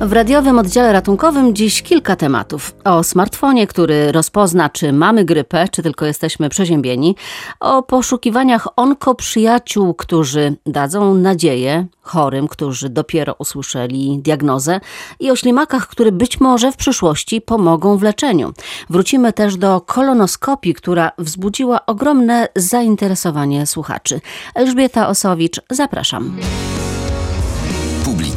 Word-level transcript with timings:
W 0.00 0.12
radiowym 0.12 0.58
oddziale 0.58 0.92
ratunkowym 0.92 1.54
dziś 1.54 1.82
kilka 1.82 2.16
tematów. 2.16 2.74
O 2.84 3.02
smartfonie, 3.02 3.66
który 3.66 4.12
rozpozna, 4.12 4.68
czy 4.68 4.92
mamy 4.92 5.24
grypę, 5.24 5.68
czy 5.68 5.82
tylko 5.82 6.06
jesteśmy 6.06 6.48
przeziębieni. 6.48 7.16
O 7.60 7.82
poszukiwaniach 7.82 8.68
onkoprzyjaciół, 8.76 9.94
którzy 9.94 10.56
dadzą 10.66 11.14
nadzieję 11.14 11.86
chorym, 12.00 12.48
którzy 12.48 12.88
dopiero 12.88 13.34
usłyszeli 13.38 14.18
diagnozę. 14.18 14.80
I 15.20 15.30
o 15.30 15.36
ślimakach, 15.36 15.88
które 15.88 16.12
być 16.12 16.40
może 16.40 16.72
w 16.72 16.76
przyszłości 16.76 17.40
pomogą 17.40 17.98
w 17.98 18.02
leczeniu. 18.02 18.52
Wrócimy 18.90 19.32
też 19.32 19.56
do 19.56 19.80
kolonoskopii, 19.80 20.74
która 20.74 21.12
wzbudziła 21.18 21.86
ogromne 21.86 22.48
zainteresowanie 22.56 23.66
słuchaczy. 23.66 24.20
Elżbieta 24.54 25.08
Osowicz, 25.08 25.60
zapraszam. 25.70 26.36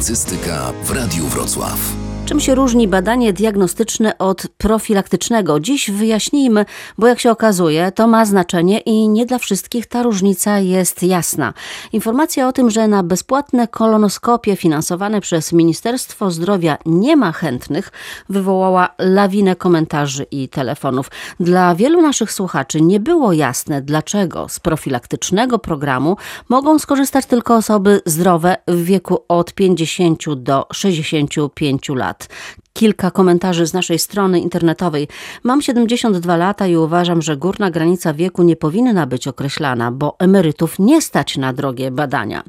Publicystyka 0.00 0.72
w 0.84 0.90
Radiu 0.90 1.26
Wrocław. 1.28 2.09
Czym 2.30 2.40
się 2.40 2.54
różni 2.54 2.88
badanie 2.88 3.32
diagnostyczne 3.32 4.18
od 4.18 4.46
profilaktycznego? 4.58 5.60
Dziś 5.60 5.90
wyjaśnijmy, 5.90 6.64
bo 6.98 7.06
jak 7.06 7.20
się 7.20 7.30
okazuje, 7.30 7.92
to 7.92 8.06
ma 8.06 8.24
znaczenie 8.24 8.80
i 8.80 9.08
nie 9.08 9.26
dla 9.26 9.38
wszystkich 9.38 9.86
ta 9.86 10.02
różnica 10.02 10.58
jest 10.58 11.02
jasna. 11.02 11.52
Informacja 11.92 12.48
o 12.48 12.52
tym, 12.52 12.70
że 12.70 12.88
na 12.88 13.02
bezpłatne 13.02 13.68
kolonoskopie 13.68 14.56
finansowane 14.56 15.20
przez 15.20 15.52
Ministerstwo 15.52 16.30
Zdrowia 16.30 16.78
nie 16.86 17.16
ma 17.16 17.32
chętnych, 17.32 17.92
wywołała 18.28 18.94
lawinę 18.98 19.56
komentarzy 19.56 20.26
i 20.30 20.48
telefonów. 20.48 21.10
Dla 21.40 21.74
wielu 21.74 22.02
naszych 22.02 22.32
słuchaczy 22.32 22.80
nie 22.80 23.00
było 23.00 23.32
jasne, 23.32 23.82
dlaczego 23.82 24.48
z 24.48 24.60
profilaktycznego 24.60 25.58
programu 25.58 26.16
mogą 26.48 26.78
skorzystać 26.78 27.26
tylko 27.26 27.56
osoby 27.56 28.00
zdrowe 28.06 28.56
w 28.68 28.84
wieku 28.84 29.24
od 29.28 29.52
50 29.54 30.34
do 30.34 30.66
65 30.72 31.88
lat 31.88 32.19
lat. 32.20 32.60
Kilka 32.72 33.10
komentarzy 33.10 33.66
z 33.66 33.72
naszej 33.72 33.98
strony 33.98 34.40
internetowej. 34.40 35.08
Mam 35.42 35.62
72 35.62 36.36
lata 36.36 36.66
i 36.66 36.76
uważam, 36.76 37.22
że 37.22 37.36
górna 37.36 37.70
granica 37.70 38.14
wieku 38.14 38.42
nie 38.42 38.56
powinna 38.56 39.06
być 39.06 39.28
określana, 39.28 39.92
bo 39.92 40.16
emerytów 40.18 40.78
nie 40.78 41.02
stać 41.02 41.36
na 41.36 41.52
drogie 41.52 41.90
badania. 41.90 42.42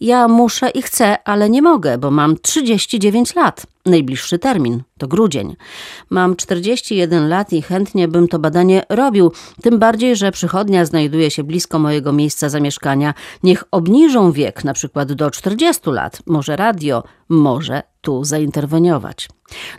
Ja 0.00 0.28
muszę 0.28 0.68
i 0.70 0.82
chcę, 0.82 1.28
ale 1.28 1.50
nie 1.50 1.62
mogę, 1.62 1.98
bo 1.98 2.10
mam 2.10 2.36
39 2.42 3.34
lat. 3.34 3.66
Najbliższy 3.86 4.38
termin 4.38 4.82
to 4.98 5.08
grudzień. 5.08 5.56
Mam 6.10 6.36
41 6.36 7.28
lat 7.28 7.52
i 7.52 7.62
chętnie 7.62 8.08
bym 8.08 8.28
to 8.28 8.38
badanie 8.38 8.82
robił, 8.88 9.32
tym 9.62 9.78
bardziej, 9.78 10.16
że 10.16 10.32
przychodnia 10.32 10.84
znajduje 10.84 11.30
się 11.30 11.44
blisko 11.44 11.78
mojego 11.78 12.12
miejsca 12.12 12.48
zamieszkania. 12.48 13.14
Niech 13.42 13.64
obniżą 13.70 14.32
wiek, 14.32 14.64
na 14.64 14.72
przykład 14.72 15.12
do 15.12 15.30
40 15.30 15.90
lat. 15.90 16.22
Może 16.26 16.56
radio, 16.56 17.02
może 17.28 17.82
tu 18.00 18.24
zainterweniować. 18.24 19.28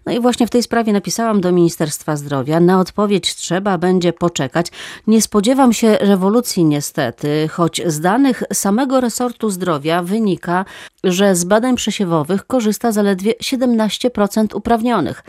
No 0.05 0.11
i 0.13 0.19
właśnie 0.19 0.47
w 0.47 0.49
tej 0.49 0.63
sprawie 0.63 0.93
napisałam 0.93 1.41
do 1.41 1.51
Ministerstwa 1.51 2.15
Zdrowia. 2.15 2.59
Na 2.59 2.79
odpowiedź 2.79 3.35
trzeba 3.35 3.77
będzie 3.77 4.13
poczekać. 4.13 4.67
Nie 5.07 5.21
spodziewam 5.21 5.73
się 5.73 5.97
rewolucji 5.97 6.65
niestety, 6.65 7.49
choć 7.51 7.81
z 7.85 7.99
danych 7.99 8.43
samego 8.53 9.01
resortu 9.01 9.49
zdrowia 9.49 10.03
wynika, 10.03 10.65
że 11.03 11.35
z 11.35 11.43
badań 11.43 11.75
przesiewowych 11.75 12.47
korzysta 12.47 12.91
zaledwie 12.91 13.33
17% 13.43 14.55
uprawnionych. 14.55 15.23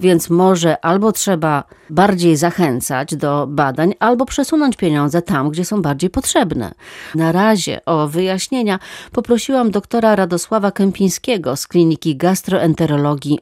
Więc 0.00 0.30
może 0.30 0.84
albo 0.84 1.12
trzeba 1.12 1.64
bardziej 1.90 2.36
zachęcać 2.36 3.16
do 3.16 3.46
badań, 3.46 3.94
albo 3.98 4.26
przesunąć 4.26 4.76
pieniądze 4.76 5.22
tam, 5.22 5.50
gdzie 5.50 5.64
są 5.64 5.82
bardziej 5.82 6.10
potrzebne. 6.10 6.72
Na 7.14 7.32
razie 7.32 7.84
o 7.84 8.08
wyjaśnienia 8.08 8.78
poprosiłam 9.12 9.70
doktora 9.70 10.16
Radosława 10.16 10.70
Kępińskiego 10.70 11.56
z 11.56 11.66
Kliniki 11.66 12.16
Gastroenterologii 12.16 13.38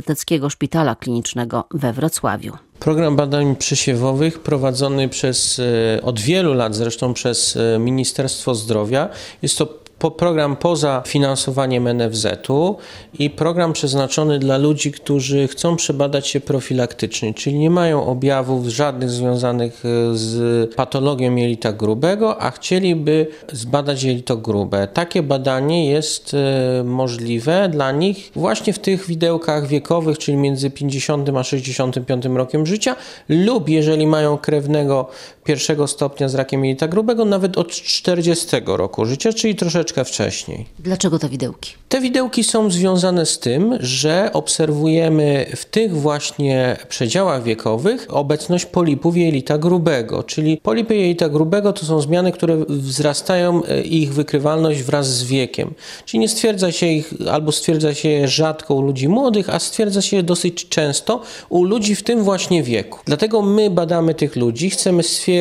Uniwersyteckiego 0.00 0.50
Szpitala 0.50 0.94
Klinicznego 0.94 1.64
we 1.70 1.92
Wrocławiu. 1.92 2.52
Program 2.78 3.16
badań 3.16 3.56
przesiewowych 3.56 4.38
prowadzony 4.38 5.08
przez, 5.08 5.60
e, 5.96 6.02
od 6.02 6.20
wielu 6.20 6.54
lat 6.54 6.74
zresztą 6.74 7.14
przez 7.14 7.56
e, 7.56 7.78
Ministerstwo 7.78 8.54
Zdrowia. 8.54 9.08
Jest 9.42 9.58
to 9.58 9.68
program 10.10 10.56
poza 10.56 11.02
finansowaniem 11.06 11.88
NFZ-u 11.88 12.76
i 13.18 13.30
program 13.30 13.72
przeznaczony 13.72 14.38
dla 14.38 14.58
ludzi, 14.58 14.92
którzy 14.92 15.48
chcą 15.48 15.76
przebadać 15.76 16.26
się 16.26 16.40
profilaktycznie, 16.40 17.34
czyli 17.34 17.58
nie 17.58 17.70
mają 17.70 18.06
objawów 18.06 18.66
żadnych 18.66 19.10
związanych 19.10 19.82
e, 19.84 20.16
z 20.16 20.74
patologią 20.74 21.36
jelita 21.36 21.72
grubego, 21.72 22.42
a 22.42 22.50
chcieliby 22.50 23.26
zbadać 23.52 24.02
jelito 24.02 24.36
grube. 24.36 24.88
Takie 24.88 25.22
badanie 25.22 25.90
jest 25.90 26.34
e, 26.34 26.84
możliwe 26.84 27.68
dla 27.68 27.92
nich 27.92 28.30
właśnie 28.36 28.72
w 28.72 28.78
tych 28.78 29.06
widełkach 29.06 29.66
wiekowych, 29.66 30.18
czyli 30.18 30.36
między 30.36 30.70
50 30.70 31.28
a 31.28 31.44
65 31.44 32.24
rokiem 32.24 32.66
życia 32.66 32.96
lub 33.28 33.68
jeżeli 33.68 34.06
mają 34.06 34.38
krewnego 34.38 35.08
pierwszego 35.50 35.86
stopnia 35.86 36.28
z 36.28 36.34
rakiem 36.34 36.64
jelita 36.64 36.88
grubego, 36.88 37.24
nawet 37.24 37.58
od 37.58 37.70
40 37.70 38.46
roku 38.66 39.06
życia, 39.06 39.32
czyli 39.32 39.54
troszeczkę 39.54 40.04
wcześniej. 40.04 40.66
Dlaczego 40.78 41.18
te 41.18 41.28
widełki? 41.28 41.72
Te 41.88 42.00
widełki 42.00 42.44
są 42.44 42.70
związane 42.70 43.26
z 43.26 43.38
tym, 43.38 43.78
że 43.80 44.30
obserwujemy 44.32 45.46
w 45.56 45.64
tych 45.64 45.96
właśnie 45.96 46.76
przedziałach 46.88 47.42
wiekowych 47.42 48.06
obecność 48.08 48.66
polipów 48.66 49.16
jelita 49.16 49.58
grubego, 49.58 50.22
czyli 50.22 50.56
polipy 50.56 50.96
jelita 50.96 51.28
grubego 51.28 51.72
to 51.72 51.86
są 51.86 52.00
zmiany, 52.00 52.32
które 52.32 52.56
wzrastają 52.68 53.64
e, 53.64 53.82
ich 53.82 54.14
wykrywalność 54.14 54.82
wraz 54.82 55.16
z 55.16 55.24
wiekiem. 55.24 55.74
Czyli 56.04 56.18
nie 56.18 56.28
stwierdza 56.28 56.72
się 56.72 56.86
ich, 56.86 57.14
albo 57.32 57.52
stwierdza 57.52 57.94
się 57.94 58.08
je 58.08 58.28
rzadko 58.28 58.74
u 58.74 58.82
ludzi 58.82 59.08
młodych, 59.08 59.50
a 59.50 59.58
stwierdza 59.58 60.02
się 60.02 60.16
je 60.16 60.22
dosyć 60.22 60.68
często 60.68 61.22
u 61.48 61.64
ludzi 61.64 61.94
w 61.94 62.02
tym 62.02 62.22
właśnie 62.22 62.62
wieku. 62.62 62.98
Dlatego 63.04 63.42
my 63.42 63.70
badamy 63.70 64.14
tych 64.14 64.36
ludzi, 64.36 64.70
chcemy 64.70 65.02
stwierdzić 65.02 65.39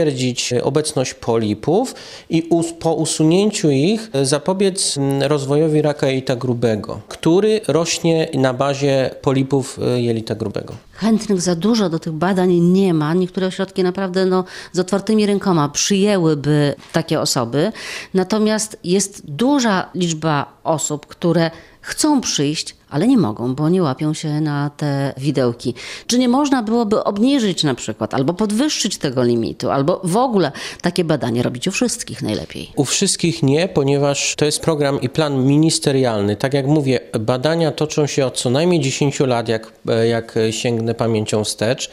e, 0.52 0.64
obecność 0.64 1.14
polipów 1.14 1.96
i 2.30 2.50
po 2.80 2.94
usunięciu 2.94 3.72
ich 3.72 4.10
za 4.24 4.40
zapobiec 4.40 5.00
rozwojowi 5.22 5.82
raka 5.82 6.08
jelita 6.08 6.36
grubego, 6.36 7.00
który 7.08 7.62
rośnie 7.68 8.28
na 8.34 8.54
bazie 8.54 9.16
polipów 9.22 9.80
y, 9.98 10.02
jelita 10.02 10.36
grubego. 10.36 10.74
Chętnych 10.94 11.42
za 11.42 11.56
dużo 11.56 11.90
do 11.90 12.00
tych 12.00 12.14
badań 12.14 12.54
nie 12.54 12.94
ma. 12.94 13.14
Niektóre 13.14 13.48
ośrodki 13.48 13.84
naprawdę 13.84 14.26
no, 14.26 14.44
z 14.74 14.80
otwartymi 14.80 15.26
rękoma 15.26 15.70
przyjęłyby 15.70 16.76
takie 16.94 17.20
osoby. 17.20 17.72
Natomiast 18.14 18.78
jest 18.84 19.22
duża 19.26 19.90
liczba 19.96 20.54
osób, 20.64 21.06
które 21.06 21.52
chcą 21.82 22.22
przyjść, 22.22 22.76
ale 22.90 23.08
nie 23.08 23.18
mogą, 23.18 23.56
bo 23.56 23.70
nie 23.70 23.84
łapią 23.84 24.14
się 24.14 24.42
na 24.42 24.70
te 24.70 25.14
widełki. 25.18 25.74
Czy 26.08 26.20
nie 26.20 26.30
można 26.30 26.64
byłoby 26.64 27.04
obniżyć 27.04 27.64
na 27.64 27.76
przykład, 27.76 28.14
albo 28.14 28.34
podwyższyć 28.34 28.98
tego 28.98 29.24
limitu, 29.24 29.70
albo 29.70 30.02
w 30.04 30.18
ogóle 30.18 30.52
takie 30.82 31.04
badanie 31.04 31.44
robić 31.44 31.68
u 31.68 31.72
wszystkich 31.72 32.22
najlepiej? 32.22 32.72
U 32.76 32.86
wszystkich 32.86 33.44
nie, 33.44 33.68
ponieważ 33.68 34.36
to 34.36 34.46
jest 34.46 34.62
program 34.62 35.02
i 35.02 35.10
plan 35.10 35.46
ministerialny. 35.46 36.36
Tak 36.36 36.54
jak 36.54 36.68
mówię, 36.68 37.00
badania 37.20 37.72
toczą 37.72 38.08
się 38.08 38.26
od 38.26 38.38
co 38.38 38.50
najmniej 38.50 38.82
10 38.82 39.20
lat, 39.20 39.50
jak, 39.50 39.72
jak 40.10 40.36
sięgnę 40.52 40.96
pamięcią 40.96 41.44
wstecz 41.44 41.90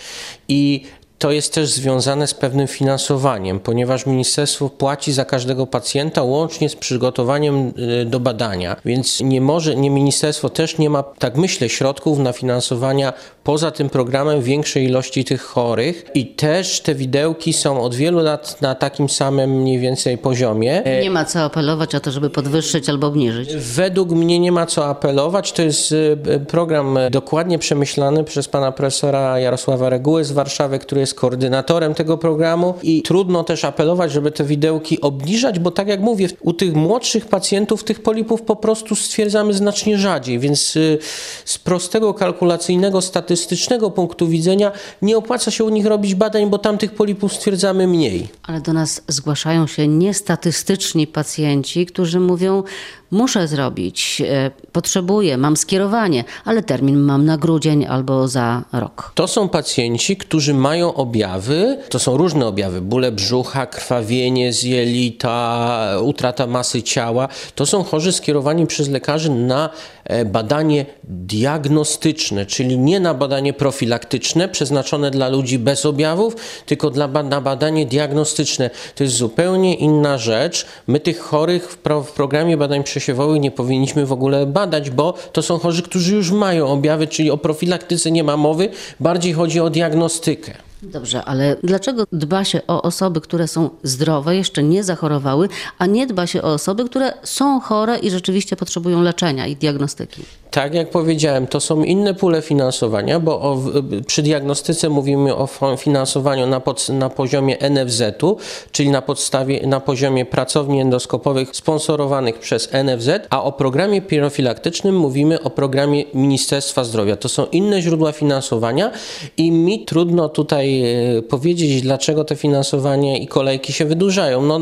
i 0.48 0.82
to 1.19 1.31
jest 1.32 1.54
też 1.54 1.69
związane 1.69 2.27
z 2.27 2.34
pewnym 2.34 2.66
finansowaniem, 2.66 3.60
ponieważ 3.60 4.06
ministerstwo 4.06 4.71
płaci 4.71 5.12
za 5.12 5.25
każdego 5.25 5.66
pacjenta 5.66 6.22
łącznie 6.22 6.69
z 6.69 6.77
przygotowaniem 6.77 7.72
y, 8.03 8.04
do 8.04 8.21
badania, 8.21 8.77
więc 8.84 9.21
nie 9.21 9.41
może, 9.41 9.76
nie 9.76 9.91
ministerstwo 9.91 10.49
też 10.49 10.78
nie 10.78 10.91
ma, 10.91 11.03
tak 11.03 11.37
myślę, 11.37 11.69
środków 11.69 12.19
na 12.19 12.32
finansowania 12.32 13.12
poza 13.44 13.71
tym 13.71 13.91
programem 13.91 14.43
większej 14.43 14.84
ilości 14.84 15.25
tych 15.25 15.43
chorych 15.43 16.06
i 16.15 16.26
też 16.26 16.81
te 16.81 16.94
widełki 16.94 17.52
są 17.52 17.82
od 17.82 17.94
wielu 17.94 18.20
lat 18.20 18.62
na 18.62 18.75
takim 18.75 19.08
samym 19.08 19.50
mniej 19.50 19.79
więcej 19.79 20.19
poziomie. 20.19 20.82
Nie 21.02 21.11
ma 21.11 21.25
co 21.25 21.40
apelować 21.40 21.94
o 21.94 22.00
to, 22.00 22.11
żeby 22.11 22.31
podwyższyć 22.31 22.88
albo 22.88 23.06
obniżyć. 23.06 23.56
Według 23.56 24.11
mnie 24.11 24.38
nie 24.38 24.52
ma 24.52 24.67
co 24.67 24.87
apelować. 24.87 25.52
To 25.52 25.62
jest 25.62 25.93
y, 25.93 26.17
program 26.49 26.99
dokładnie 27.11 27.58
przemyślany 27.58 28.25
przez 28.25 28.49
pana 28.49 28.73
profesora 28.73 29.38
Jarosława 29.38 29.88
Reguły 29.88 30.25
z 30.25 30.32
Warszawy, 30.32 30.79
który 30.79 31.06
jest 31.06 31.14
koordynatorem 31.14 31.94
tego 31.94 32.19
programu 32.19 32.75
i 32.82 33.03
trudno 33.03 33.44
też 33.44 33.64
apelować, 33.64 34.12
żeby 34.12 34.31
te 34.31 34.44
widełki 34.44 35.00
obniżać, 35.00 35.58
bo 35.58 35.70
tak 35.70 35.88
jak 35.88 36.00
mówię, 36.00 36.29
u 36.41 36.53
tych 36.53 36.75
młodszych 36.75 37.26
pacjentów 37.26 37.85
tych 37.85 38.03
polipów 38.03 38.43
po 38.43 38.56
prostu 38.56 38.97
stwierdzamy 38.97 39.55
znacznie 39.55 39.99
rzadziej, 39.99 40.38
więc 40.38 40.76
y, 40.76 40.99
z 41.44 41.58
prostego 41.58 42.14
kalkulacyjnego, 42.14 43.00
statystycznego 43.00 43.91
punktu 43.91 44.29
widzenia 44.29 44.73
nie 45.03 45.17
opłaca 45.17 45.50
się 45.50 45.64
u 45.64 45.69
nich 45.69 45.87
robić 45.87 46.14
badań, 46.14 46.50
bo 46.50 46.58
tam 46.58 46.79
tych 46.79 46.94
polipów 46.94 47.32
stwierdzamy 47.32 47.87
mniej. 47.87 48.29
Ale 48.43 48.61
do 48.61 48.73
nas 48.73 49.02
zgłaszają 49.09 49.67
się 49.67 49.88
niestatystyczni 49.88 51.06
pacjenci, 51.06 51.87
którzy 51.87 52.20
mówią, 52.20 52.62
muszę 53.11 53.49
zrobić, 53.49 54.23
e, 54.26 54.50
potrzebuję, 54.73 55.37
mam 55.37 55.56
skierowanie, 55.56 56.25
ale 56.44 56.62
termin 56.62 56.97
mam 56.99 57.25
na 57.25 57.38
grudzień 57.38 57.87
albo 57.87 58.29
za 58.29 58.62
rok. 58.73 59.12
To 59.14 59.29
są 59.29 59.49
pacjenci, 59.49 60.17
którzy 60.17 60.55
mają 60.55 60.94
objawy, 60.96 61.78
to 61.88 61.98
są 61.98 62.16
różne 62.16 62.46
objawy, 62.46 62.81
bóle 62.81 63.12
brzucha, 63.12 63.66
krwawienie 63.66 64.52
z 64.52 64.62
jelita, 64.62 65.88
utrata 66.02 66.46
masy 66.46 66.82
ciała. 66.82 67.28
To 67.54 67.66
są 67.66 67.84
chorzy 67.84 68.12
skierowani 68.12 68.66
przez 68.66 68.88
lekarzy 68.88 69.31
na 69.31 69.70
e, 70.04 70.25
badanie 70.25 70.87
diagnostyczne, 71.04 72.46
czyli 72.46 72.78
nie 72.78 73.00
na 73.00 73.14
badanie 73.14 73.52
profilaktyczne 73.52 74.48
przeznaczone 74.48 75.10
dla 75.10 75.28
ludzi 75.28 75.58
bez 75.58 75.87
objawów, 75.87 76.37
tylko 76.66 76.90
dla, 76.90 77.08
na 77.22 77.40
badanie 77.40 77.87
diagnostyczne. 77.87 78.70
To 78.94 79.04
jest 79.04 79.16
zupełnie 79.16 79.75
inna 79.75 80.19
rzecz. 80.19 80.66
My 80.87 81.00
tych 81.00 81.19
chorych 81.20 81.70
w, 81.70 81.76
pro, 81.76 82.02
w 82.02 82.12
programie 82.12 82.56
badań 82.56 82.82
przesiewowych 82.84 83.40
nie 83.40 83.50
powinniśmy 83.50 84.06
w 84.06 84.12
ogóle 84.12 84.46
badać, 84.46 84.90
bo 84.90 85.14
to 85.32 85.42
są 85.42 85.58
chorzy, 85.58 85.82
którzy 85.82 86.14
już 86.14 86.31
mają 86.31 86.66
objawy, 86.66 87.06
czyli 87.06 87.31
o 87.31 87.37
profilaktyce 87.37 88.10
nie 88.10 88.25
ma 88.25 88.37
mowy, 88.37 88.69
bardziej 89.00 89.32
chodzi 89.32 89.60
o 89.60 89.70
diagnostykę. 89.70 90.65
Dobrze, 90.93 91.25
ale 91.25 91.56
dlaczego 91.62 92.05
dba 92.12 92.44
się 92.44 92.61
o 92.67 92.83
osoby, 92.83 93.21
które 93.21 93.49
są 93.49 93.71
zdrowe, 93.83 94.37
jeszcze 94.37 94.62
nie 94.62 94.85
zachorowały, 94.85 95.49
a 95.79 95.87
nie 95.87 96.06
dba 96.06 96.27
się 96.27 96.43
o 96.43 96.53
osoby, 96.53 96.85
które 96.85 97.12
są 97.23 97.61
chore 97.61 97.99
i 97.99 98.11
rzeczywiście 98.11 98.56
potrzebują 98.56 99.03
leczenia 99.03 99.47
i 99.47 99.56
diagnostyki? 99.56 100.23
Tak 100.56 100.75
jak 100.75 100.91
powiedziałem, 100.91 101.47
to 101.47 101.61
są 101.61 101.82
inne 101.82 102.14
pule 102.14 102.43
finansowania, 102.43 103.20
bo 103.20 103.41
o, 103.41 103.62
przy 104.06 104.23
diagnostyce 104.23 104.88
mówimy 104.88 105.35
o 105.35 105.49
finansowaniu 105.76 106.47
na, 106.47 106.61
pod, 106.61 106.88
na 106.88 107.11
poziomie 107.11 107.56
NFZ-u, 107.70 108.37
czyli 108.73 108.91
na 108.91 109.03
podstawie, 109.03 109.67
na 109.67 109.81
poziomie 109.81 110.25
pracowni 110.25 110.81
endoskopowych 110.81 111.56
sponsorowanych 111.56 112.38
przez 112.38 112.69
NFZ, 112.73 113.08
a 113.31 113.43
o 113.43 113.53
programie 113.53 114.03
profilaktycznym 114.03 114.97
mówimy 114.97 115.43
o 115.43 115.50
programie 115.50 116.05
Ministerstwa 116.14 116.85
Zdrowia. 116.85 117.17
To 117.17 117.29
są 117.29 117.47
inne 117.47 117.82
źródła 117.82 118.12
finansowania 118.12 118.91
i 119.37 119.50
mi 119.50 119.85
trudno 119.85 120.29
tutaj 120.29 120.82
e, 121.17 121.23
powiedzieć, 121.23 121.82
dlaczego 121.82 122.25
te 122.25 122.37
finansowanie 122.37 123.19
i 123.19 123.26
kolejki 123.26 123.73
się 123.73 123.85
wydłużają. 123.85 124.43
No, 124.43 124.61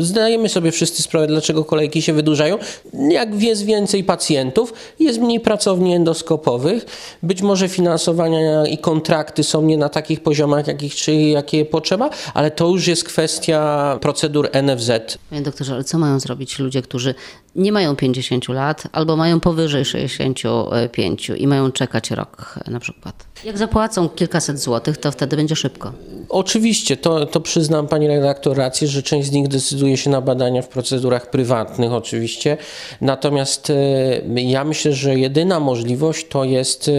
zdajemy 0.00 0.48
sobie 0.48 0.72
wszyscy 0.72 1.02
sprawę, 1.02 1.26
dlaczego 1.26 1.64
kolejki 1.64 2.02
się 2.02 2.12
wydłużają. 2.12 2.58
Jak 2.92 3.42
jest 3.42 3.64
więcej 3.64 4.04
pacjentów, 4.04 4.72
jest 5.00 5.23
mniej 5.24 5.40
pracowni 5.40 5.94
endoskopowych. 5.94 6.86
Być 7.22 7.42
może 7.42 7.68
finansowania 7.68 8.66
i 8.66 8.78
kontrakty 8.78 9.44
są 9.44 9.62
nie 9.62 9.76
na 9.76 9.88
takich 9.88 10.22
poziomach, 10.22 10.66
jakich, 10.66 10.94
czy 10.94 11.14
jakie 11.14 11.64
potrzeba, 11.64 12.10
ale 12.34 12.50
to 12.50 12.68
już 12.68 12.86
jest 12.86 13.04
kwestia 13.04 13.98
procedur 14.00 14.50
NFZ. 14.62 15.18
Panie 15.30 15.42
doktorze, 15.42 15.74
ale 15.74 15.84
co 15.84 15.98
mają 15.98 16.20
zrobić 16.20 16.58
ludzie, 16.58 16.82
którzy 16.82 17.14
nie 17.56 17.72
mają 17.72 17.96
50 17.96 18.48
lat 18.48 18.82
albo 18.92 19.16
mają 19.16 19.40
powyżej 19.40 19.84
65 19.84 21.30
i 21.36 21.46
mają 21.46 21.72
czekać 21.72 22.10
rok 22.10 22.54
na 22.66 22.80
przykład? 22.80 23.26
Jak 23.44 23.58
zapłacą 23.58 24.08
kilkaset 24.08 24.58
złotych, 24.58 24.96
to 24.96 25.12
wtedy 25.12 25.36
będzie 25.36 25.56
szybko. 25.56 25.92
Oczywiście, 26.28 26.96
to, 26.96 27.26
to 27.26 27.40
przyznam 27.40 27.88
pani 27.88 28.08
redaktor 28.08 28.56
rację, 28.56 28.88
że 28.88 29.02
część 29.02 29.28
z 29.28 29.32
nich 29.32 29.48
decyduje 29.48 29.96
się 29.96 30.10
na 30.10 30.20
badania 30.20 30.62
w 30.62 30.68
procedurach 30.68 31.30
prywatnych 31.30 31.92
oczywiście. 31.92 32.56
Natomiast 33.00 33.70
e, 33.70 34.40
ja 34.40 34.64
myślę, 34.64 34.92
że 34.92 35.18
jedyna 35.18 35.60
możliwość 35.60 36.28
to 36.28 36.44
jest 36.44 36.88
e, 36.88 36.92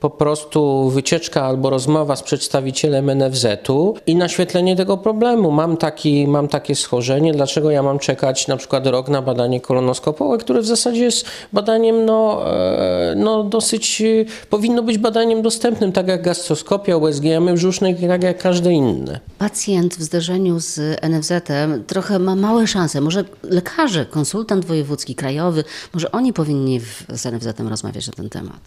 po 0.00 0.10
prostu 0.10 0.90
wycieczka 0.90 1.44
albo 1.44 1.70
rozmowa 1.70 2.16
z 2.16 2.22
przedstawicielem 2.22 3.10
NFZ-u 3.18 3.96
i 4.06 4.16
naświetlenie 4.16 4.76
tego 4.76 4.96
problemu. 4.96 5.50
Mam, 5.50 5.76
taki, 5.76 6.26
mam 6.26 6.48
takie 6.48 6.74
schorzenie, 6.74 7.32
dlaczego 7.32 7.70
ja 7.70 7.82
mam 7.82 7.98
czekać 7.98 8.48
na 8.48 8.56
przykład 8.56 8.86
rok 8.86 9.08
na 9.08 9.22
badanie 9.22 9.60
kolonoskopowe, 9.78 10.38
które 10.38 10.60
w 10.60 10.66
zasadzie 10.66 11.04
jest 11.04 11.26
badaniem 11.52 12.04
no, 12.04 12.42
e, 12.46 13.14
no 13.16 13.44
dosyć, 13.44 14.02
powinno 14.50 14.82
być 14.82 14.98
badaniem 14.98 15.42
dostępnym, 15.42 15.92
tak 15.92 16.08
jak 16.08 16.22
gastroskopia, 16.22 16.96
USG 16.96 17.24
jamy 17.24 17.54
brzusznej, 17.54 17.96
tak 18.08 18.22
jak 18.22 18.38
każde 18.38 18.72
inne. 18.72 19.20
Pacjent 19.38 19.94
w 19.94 20.02
zderzeniu 20.02 20.60
z 20.60 20.80
NFZ-em 21.02 21.84
trochę 21.86 22.18
ma 22.18 22.36
małe 22.36 22.66
szanse. 22.66 23.00
Może 23.00 23.24
lekarze, 23.42 24.06
konsultant 24.06 24.64
wojewódzki, 24.64 25.14
krajowy, 25.14 25.64
może 25.94 26.12
oni 26.12 26.32
powinni 26.32 26.80
z 27.08 27.26
NFZ-em 27.26 27.68
rozmawiać 27.68 28.06
na 28.06 28.12
ten 28.12 28.28
temat. 28.28 28.60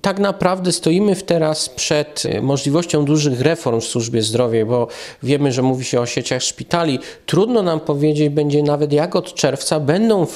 Tak 0.00 0.18
naprawdę 0.18 0.72
stoimy 0.72 1.16
teraz 1.16 1.68
przed 1.68 2.22
możliwością 2.42 3.04
dużych 3.04 3.40
reform 3.40 3.80
w 3.80 3.84
służbie 3.84 4.22
zdrowia, 4.22 4.66
bo 4.66 4.88
wiemy, 5.22 5.52
że 5.52 5.62
mówi 5.62 5.84
się 5.84 6.00
o 6.00 6.06
sieciach 6.06 6.42
szpitali. 6.42 6.98
Trudno 7.26 7.62
nam 7.62 7.80
powiedzieć 7.80 8.28
będzie 8.28 8.62
nawet 8.62 8.92
jak 8.92 9.16
od 9.16 9.34
czerwca 9.34 9.80
będą 9.80 10.22
e, 10.22 10.26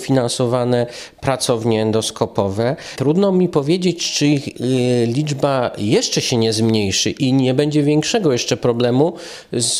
finansowane 0.00 0.86
pracownie 1.20 1.82
endoskopowe. 1.82 2.76
Trudno 2.96 3.32
mi 3.32 3.48
powiedzieć, 3.48 4.12
czy 4.12 4.26
ich 4.26 4.48
e, 4.48 4.52
liczba 5.06 5.70
jeszcze 5.78 6.20
się 6.20 6.36
nie 6.36 6.52
zmniejszy 6.52 7.10
i 7.10 7.32
nie 7.32 7.54
będzie 7.54 7.82
większego 7.82 8.32
jeszcze 8.32 8.56
problemu 8.56 9.12
z, 9.52 9.76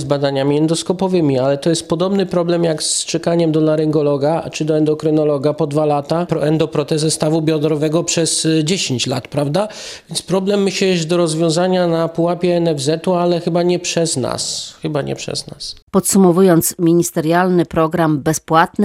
z 0.00 0.04
badaniami 0.04 0.58
endoskopowymi, 0.58 1.38
ale 1.38 1.58
to 1.58 1.70
jest 1.70 1.88
podobny 1.88 2.26
problem 2.26 2.64
jak 2.64 2.82
z 2.82 3.04
czekaniem 3.04 3.52
do 3.52 3.60
laryngologa 3.60 4.50
czy 4.50 4.64
do 4.64 4.76
endokrynologa 4.76 5.54
po 5.54 5.66
dwa 5.66 5.84
lata, 5.84 6.26
endoprotezę 6.40 7.10
stawu 7.10 7.42
biodrowego 7.42 8.04
przez 8.04 8.48
10 8.64 9.06
lat, 9.06 9.28
prawda? 9.28 9.68
Więc 10.08 10.22
problem 10.22 10.62
myślę 10.62 10.88
jest 10.88 11.08
do 11.08 11.16
rozwiązania 11.16 11.86
na 11.86 12.08
pułapie 12.08 12.60
NFZ-u, 12.60 13.14
ale 13.14 13.40
chyba 13.40 13.62
nie 13.62 13.78
przez 13.78 14.16
nas. 14.16 14.74
Chyba 14.82 15.02
nie 15.02 15.16
przez 15.16 15.46
nas. 15.46 15.76
Podsumowując, 15.90 16.74
ministerialny 16.78 17.66
program 17.66 18.18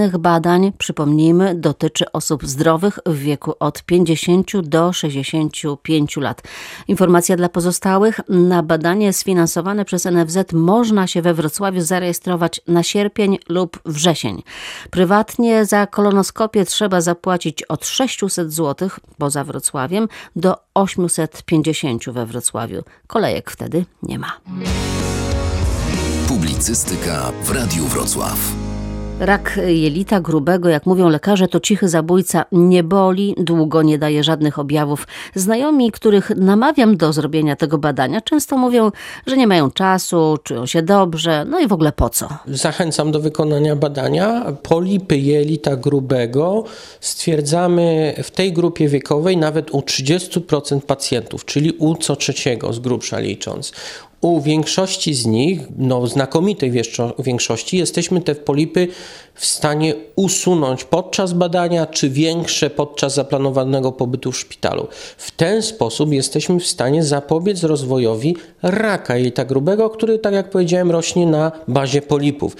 bezpłatnych 0.04 0.22
badań, 0.22 0.72
przypomnijmy, 0.78 1.54
dotyczy 1.54 2.12
osób 2.12 2.46
zdrowych 2.46 2.98
w 3.06 3.18
wieku 3.18 3.54
od 3.60 3.82
50 3.82 4.60
do 4.60 4.92
65 4.92 6.16
lat. 6.16 6.42
Informacja 6.88 7.36
dla 7.36 7.48
pozostałych. 7.48 8.20
Na 8.28 8.62
badanie 8.62 9.12
sfinansowane 9.12 9.84
przez 9.84 10.04
NFZ 10.04 10.52
można 10.52 11.06
się 11.06 11.22
we 11.22 11.34
Wrocławiu 11.34 11.80
zarejestrować 11.80 12.60
na 12.68 12.82
sierpień 12.82 13.38
lub 13.48 13.80
wrzesień. 13.84 14.42
Prywatnie 14.90 15.64
za 15.64 15.86
kolonoskopię 15.86 16.64
trzeba 16.64 17.00
zapłacić 17.00 17.62
od 17.62 17.86
600 17.86 18.52
zł 18.52 18.88
poza 19.18 19.44
Wrocławiem 19.44 20.08
do 20.36 20.56
850 20.74 22.10
we 22.10 22.26
Wrocławiu. 22.26 22.82
Kolejek 23.06 23.50
wtedy 23.50 23.84
nie 24.02 24.18
ma. 24.18 24.32
Publicystyka 26.28 27.32
w 27.42 27.50
Radiu 27.50 27.84
Wrocław. 27.84 28.63
Rak 29.20 29.60
jelita 29.66 30.20
grubego, 30.20 30.68
jak 30.68 30.86
mówią 30.86 31.08
lekarze, 31.08 31.48
to 31.48 31.60
cichy 31.60 31.88
zabójca. 31.88 32.44
Nie 32.52 32.82
boli, 32.82 33.34
długo 33.38 33.82
nie 33.82 33.98
daje 33.98 34.24
żadnych 34.24 34.58
objawów. 34.58 35.06
Znajomi, 35.34 35.92
których 35.92 36.30
namawiam 36.36 36.96
do 36.96 37.12
zrobienia 37.12 37.56
tego 37.56 37.78
badania, 37.78 38.20
często 38.20 38.56
mówią, 38.56 38.90
że 39.26 39.36
nie 39.36 39.46
mają 39.46 39.70
czasu, 39.70 40.38
czują 40.42 40.66
się 40.66 40.82
dobrze, 40.82 41.44
no 41.48 41.60
i 41.60 41.68
w 41.68 41.72
ogóle 41.72 41.92
po 41.92 42.10
co. 42.10 42.28
Zachęcam 42.46 43.12
do 43.12 43.20
wykonania 43.20 43.76
badania. 43.76 44.52
Polipy 44.62 45.18
jelita 45.18 45.76
grubego 45.76 46.64
stwierdzamy 47.00 48.14
w 48.22 48.30
tej 48.30 48.52
grupie 48.52 48.88
wiekowej 48.88 49.36
nawet 49.36 49.70
u 49.70 49.80
30% 49.80 50.80
pacjentów, 50.80 51.44
czyli 51.44 51.72
u 51.72 51.94
co 51.94 52.16
trzeciego 52.16 52.72
z 52.72 52.78
grubsza 52.78 53.18
licząc. 53.18 53.72
U 54.24 54.40
większości 54.40 55.14
z 55.14 55.26
nich, 55.26 55.60
no 55.78 56.06
znakomitej 56.06 56.72
większości, 57.18 57.78
jesteśmy 57.78 58.20
te 58.20 58.34
polipy 58.34 58.88
w 59.34 59.46
stanie 59.46 59.94
usunąć 60.16 60.84
podczas 60.84 61.32
badania, 61.32 61.86
czy 61.86 62.10
większe 62.10 62.70
podczas 62.70 63.14
zaplanowanego 63.14 63.92
pobytu 63.92 64.32
w 64.32 64.38
szpitalu. 64.38 64.88
W 65.16 65.30
ten 65.30 65.62
sposób 65.62 66.12
jesteśmy 66.12 66.60
w 66.60 66.66
stanie 66.66 67.02
zapobiec 67.02 67.62
rozwojowi 67.62 68.36
raka 68.62 69.16
jelita 69.16 69.44
grubego, 69.44 69.90
który, 69.90 70.18
tak 70.18 70.34
jak 70.34 70.50
powiedziałem, 70.50 70.90
rośnie 70.90 71.26
na 71.26 71.52
bazie 71.68 72.02
polipów. 72.02 72.56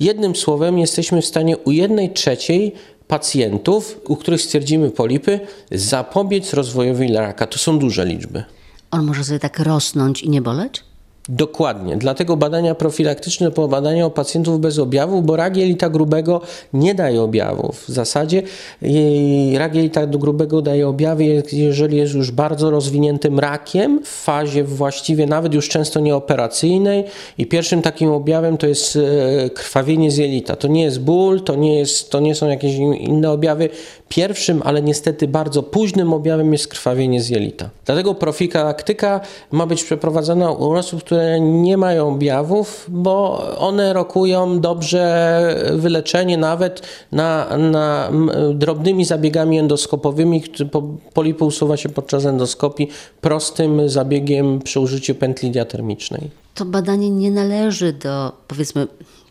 Jednym 0.00 0.36
słowem, 0.36 0.78
jesteśmy 0.78 1.22
w 1.22 1.26
stanie 1.26 1.58
u 1.58 1.70
jednej 1.70 2.12
trzeciej 2.12 2.72
pacjentów, 3.08 4.00
u 4.08 4.16
których 4.16 4.42
stwierdzimy 4.42 4.90
polipy, 4.90 5.40
zapobiec 5.72 6.52
rozwojowi 6.52 7.12
raka. 7.12 7.46
To 7.46 7.58
są 7.58 7.78
duże 7.78 8.04
liczby. 8.04 8.44
On 8.90 9.04
może 9.04 9.24
sobie 9.24 9.38
tak 9.38 9.58
rosnąć 9.58 10.22
i 10.22 10.30
nie 10.30 10.42
boleć? 10.42 10.85
Dokładnie. 11.28 11.96
Dlatego 11.96 12.36
badania 12.36 12.74
profilaktyczne 12.74 13.50
po 13.50 13.68
badania 13.68 14.06
u 14.06 14.10
pacjentów 14.10 14.60
bez 14.60 14.78
objawów, 14.78 15.26
bo 15.26 15.36
rak 15.36 15.56
jelita 15.56 15.90
grubego 15.90 16.40
nie 16.72 16.94
daje 16.94 17.22
objawów. 17.22 17.84
W 17.84 17.88
zasadzie 17.88 18.42
rak 19.54 19.74
jelita 19.74 20.06
grubego 20.06 20.62
daje 20.62 20.88
objawy, 20.88 21.42
jeżeli 21.52 21.96
jest 21.96 22.14
już 22.14 22.30
bardzo 22.30 22.70
rozwiniętym 22.70 23.38
rakiem 23.38 24.00
w 24.04 24.08
fazie 24.08 24.64
właściwie 24.64 25.26
nawet 25.26 25.54
już 25.54 25.68
często 25.68 26.00
nieoperacyjnej 26.00 27.04
i 27.38 27.46
pierwszym 27.46 27.82
takim 27.82 28.10
objawem 28.10 28.56
to 28.56 28.66
jest 28.66 28.96
e, 28.96 29.50
krwawienie 29.50 30.10
z 30.10 30.16
jelita. 30.16 30.56
To 30.56 30.68
nie 30.68 30.82
jest 30.82 31.00
ból, 31.00 31.40
to 31.40 31.54
nie, 31.54 31.78
jest, 31.78 32.10
to 32.10 32.20
nie 32.20 32.34
są 32.34 32.48
jakieś 32.48 32.74
inne 32.76 33.30
objawy. 33.30 33.68
Pierwszym, 34.08 34.62
ale 34.64 34.82
niestety 34.82 35.28
bardzo 35.28 35.62
późnym 35.62 36.12
objawem 36.12 36.52
jest 36.52 36.68
krwawienie 36.68 37.22
z 37.22 37.28
jelita. 37.28 37.70
Dlatego 37.84 38.14
profilaktyka 38.14 39.20
ma 39.50 39.66
być 39.66 39.84
przeprowadzana 39.84 40.50
u 40.50 40.70
osób, 40.72 41.04
które 41.04 41.15
które 41.16 41.40
nie 41.40 41.76
mają 41.76 42.08
objawów, 42.08 42.86
bo 42.88 43.42
one 43.58 43.92
rokują 43.92 44.60
dobrze 44.60 45.72
wyleczenie 45.76 46.38
nawet 46.38 46.82
na, 47.12 47.56
na 47.56 48.12
drobnymi 48.54 49.04
zabiegami 49.04 49.58
endoskopowymi. 49.58 50.42
Polipy 51.14 51.44
usuwa 51.44 51.76
się 51.76 51.88
podczas 51.88 52.24
endoskopii 52.24 52.88
prostym 53.20 53.88
zabiegiem 53.88 54.58
przy 54.58 54.80
użyciu 54.80 55.14
pętli 55.14 55.50
diatermicznej. 55.50 56.30
To 56.54 56.64
badanie 56.64 57.10
nie 57.10 57.30
należy 57.30 57.92
do, 57.92 58.32
powiedzmy, 58.48 58.86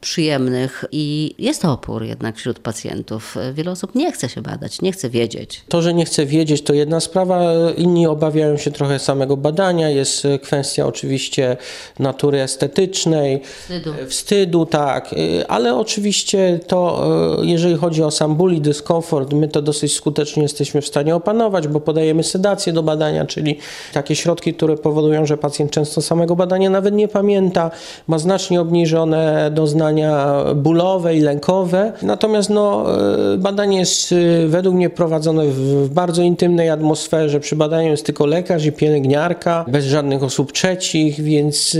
przyjemnych 0.06 0.86
i 0.92 1.36
jest 1.40 1.66
opór 1.66 2.04
jednak 2.04 2.38
wśród 2.38 2.60
pacjentów. 2.60 3.36
Wiele 3.54 3.72
osób 3.72 3.96
nie 3.96 4.12
chce 4.12 4.30
się 4.30 4.42
badać, 4.42 4.82
nie 4.82 4.92
chce 4.92 5.10
wiedzieć. 5.10 5.62
To, 5.70 5.82
że 5.82 5.94
nie 5.94 6.06
chce 6.06 6.26
wiedzieć, 6.26 6.62
to 6.62 6.74
jedna 6.74 7.00
sprawa. 7.00 7.42
Inni 7.78 8.08
obawiają 8.08 8.58
się 8.58 8.72
trochę 8.72 9.00
samego 9.00 9.38
badania. 9.38 9.90
Jest 9.90 10.28
kwestia 10.44 10.86
oczywiście 10.86 11.58
natury 12.00 12.42
estetycznej, 12.42 13.42
wstydu, 13.42 13.94
wstydu 14.08 14.66
tak, 14.66 15.16
ale 15.48 15.76
oczywiście 15.76 16.60
to, 16.68 17.12
jeżeli 17.42 17.76
chodzi 17.76 18.04
o 18.04 18.12
sam 18.12 18.36
ból 18.36 18.54
i 18.54 18.62
dyskomfort, 18.62 19.34
my 19.34 19.48
to 19.48 19.62
dosyć 19.62 19.94
skutecznie 19.94 20.44
jesteśmy 20.44 20.82
w 20.82 20.88
stanie 20.88 21.16
opanować, 21.16 21.68
bo 21.68 21.80
podajemy 21.80 22.24
sedację 22.24 22.74
do 22.74 22.84
badania, 22.84 23.26
czyli 23.26 23.58
takie 23.94 24.16
środki, 24.16 24.54
które 24.54 24.78
powodują, 24.78 25.26
że 25.26 25.38
pacjent 25.38 25.72
często 25.72 26.02
samego 26.02 26.36
badania 26.36 26.70
nawet 26.70 26.94
nie 26.94 27.08
pamięta, 27.08 27.72
ma 28.08 28.20
znacznie 28.20 28.62
obniżone 28.62 29.52
doznania 29.96 30.54
bólowe 30.56 31.16
i 31.16 31.20
lękowe. 31.20 31.94
Natomiast 32.02 32.50
no, 32.50 32.86
e, 33.34 33.38
badanie 33.38 33.80
jest 33.80 34.12
e, 34.12 34.48
według 34.48 34.76
mnie 34.76 34.90
prowadzone 34.90 35.46
w 35.48 35.90
bardzo 35.90 36.22
intymnej 36.22 36.70
atmosferze. 36.70 37.40
Przy 37.40 37.56
badaniu 37.56 37.90
jest 37.90 38.06
tylko 38.06 38.26
lekarz 38.26 38.66
i 38.66 38.72
pielęgniarka, 38.72 39.66
bez 39.68 39.86
żadnych 39.86 40.24
osób 40.24 40.52
trzecich, 40.52 41.22
więc 41.22 41.78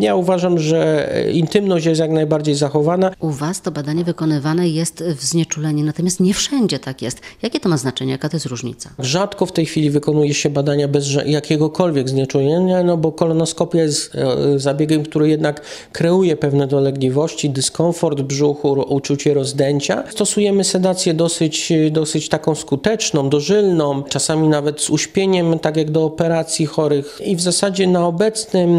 ja 0.00 0.14
uważam, 0.14 0.58
że 0.58 1.10
intymność 1.32 1.86
jest 1.86 2.00
jak 2.00 2.10
najbardziej 2.10 2.54
zachowana. 2.54 3.10
U 3.20 3.30
Was 3.30 3.60
to 3.60 3.70
badanie 3.70 4.04
wykonywane 4.04 4.68
jest 4.68 5.04
w 5.16 5.24
znieczuleniu, 5.24 5.84
natomiast 5.84 6.20
nie 6.20 6.34
wszędzie 6.34 6.78
tak 6.78 7.02
jest. 7.02 7.20
Jakie 7.42 7.60
to 7.60 7.68
ma 7.68 7.76
znaczenie? 7.76 8.12
Jaka 8.12 8.28
to 8.28 8.36
jest 8.36 8.46
różnica? 8.46 8.90
Rzadko 8.98 9.46
w 9.46 9.52
tej 9.52 9.66
chwili 9.66 9.90
wykonuje 9.90 10.34
się 10.34 10.50
badania 10.50 10.88
bez 10.88 11.06
jakiegokolwiek 11.26 12.08
znieczulenia, 12.08 12.82
no 12.82 12.96
bo 12.96 13.12
kolonoskopia 13.12 13.78
jest 13.78 14.14
e, 14.14 14.58
zabiegiem, 14.58 15.02
który 15.02 15.28
jednak 15.28 15.60
kreuje 15.92 16.36
pewne 16.36 16.66
dolegliwości 16.66 17.35
dyskomfort 17.44 18.20
brzuchu, 18.20 18.72
uczucie 18.72 19.34
rozdęcia. 19.34 20.04
Stosujemy 20.10 20.64
sedację 20.64 21.14
dosyć, 21.14 21.72
dosyć 21.90 22.28
taką 22.28 22.54
skuteczną, 22.54 23.28
dożylną, 23.28 24.02
czasami 24.02 24.48
nawet 24.48 24.80
z 24.80 24.90
uśpieniem, 24.90 25.58
tak 25.58 25.76
jak 25.76 25.90
do 25.90 26.04
operacji 26.04 26.66
chorych. 26.66 27.20
I 27.24 27.36
w 27.36 27.40
zasadzie 27.40 27.86
na 27.86 28.06
obecnym 28.06 28.70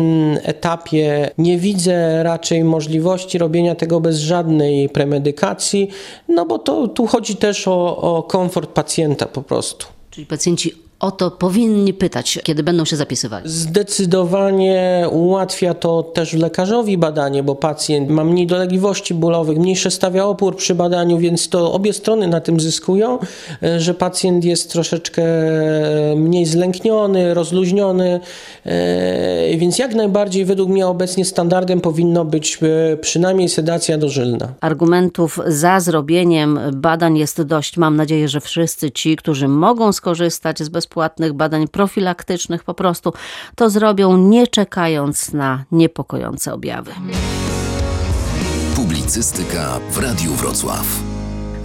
etapie 0.43 1.31
nie 1.37 1.57
widzę 1.57 2.23
raczej 2.23 2.63
możliwości 2.63 3.37
robienia 3.37 3.75
tego 3.75 3.99
bez 3.99 4.17
żadnej 4.17 4.89
premedykacji, 4.89 5.89
no 6.27 6.45
bo 6.45 6.59
to 6.59 6.87
tu 6.87 7.07
chodzi 7.07 7.35
też 7.35 7.67
o, 7.67 7.97
o 7.97 8.23
komfort 8.23 8.69
pacjenta 8.69 9.25
po 9.25 9.41
prostu. 9.41 9.87
Czyli 10.11 10.25
pacjenci 10.25 10.86
o 10.99 11.11
to 11.11 11.31
powinni 11.31 11.93
pytać, 11.93 12.39
kiedy 12.43 12.63
będą 12.63 12.85
się 12.85 12.95
zapisywali. 12.95 13.49
Zdecydowanie 13.49 15.07
ułatwia 15.11 15.73
to 15.73 16.03
też 16.03 16.33
lekarzowi 16.33 16.97
badanie, 16.97 17.43
bo 17.43 17.55
pacjent 17.55 18.09
ma 18.09 18.23
mniej 18.23 18.47
dolegliwości 18.47 19.13
bólowych, 19.13 19.57
mniejsze 19.57 19.91
stawia 19.91 20.25
opór 20.25 20.55
przy 20.55 20.75
badaniu, 20.75 21.17
więc 21.17 21.49
to 21.49 21.73
obie 21.73 21.93
strony 21.93 22.27
na 22.27 22.41
tym 22.41 22.59
zyskują, 22.59 23.19
e, 23.63 23.79
że 23.79 23.93
pacjent 23.93 24.45
jest 24.45 24.71
troszeczkę 24.71 25.23
mniej 26.15 26.45
zlękniony, 26.45 27.33
rozluźniony, 27.33 28.19
e, 28.65 29.57
więc 29.57 29.79
jak 29.79 29.95
najbardziej 29.95 30.45
według 30.45 30.69
mnie 30.69 30.87
obecnie 30.87 31.25
standardem 31.25 31.81
powinno 31.81 32.25
być 32.25 32.59
e, 32.61 32.97
przynajmniej 32.97 33.49
sedacja 33.49 33.97
dożylna. 33.97 34.47
Argumentów 34.61 35.39
za 35.47 35.79
zrobieniem 35.79 36.59
badań 36.73 37.17
jest 37.17 37.41
dość. 37.41 37.77
Mam 37.77 37.95
nadzieję, 37.95 38.27
że 38.27 38.41
wszyscy 38.41 38.91
ci, 38.91 39.15
którzy 39.15 39.47
mogą 39.47 39.91
skorzystać 39.91 40.59
z 40.59 40.69
bezpłatnych 40.69 40.86
bezpłatnych 40.87 41.33
badań 41.33 41.67
profilaktycznych 41.67 42.63
po 42.63 42.73
prostu 42.73 43.13
to 43.55 43.69
zrobią, 43.69 44.17
nie 44.17 44.47
czekając 44.47 45.33
na 45.33 45.65
niepokojące 45.71 46.53
objawy. 46.53 46.91
Publicystyka 48.75 49.79
w 49.91 49.97
Radiu 49.97 50.33
Wrocław. 50.33 51.16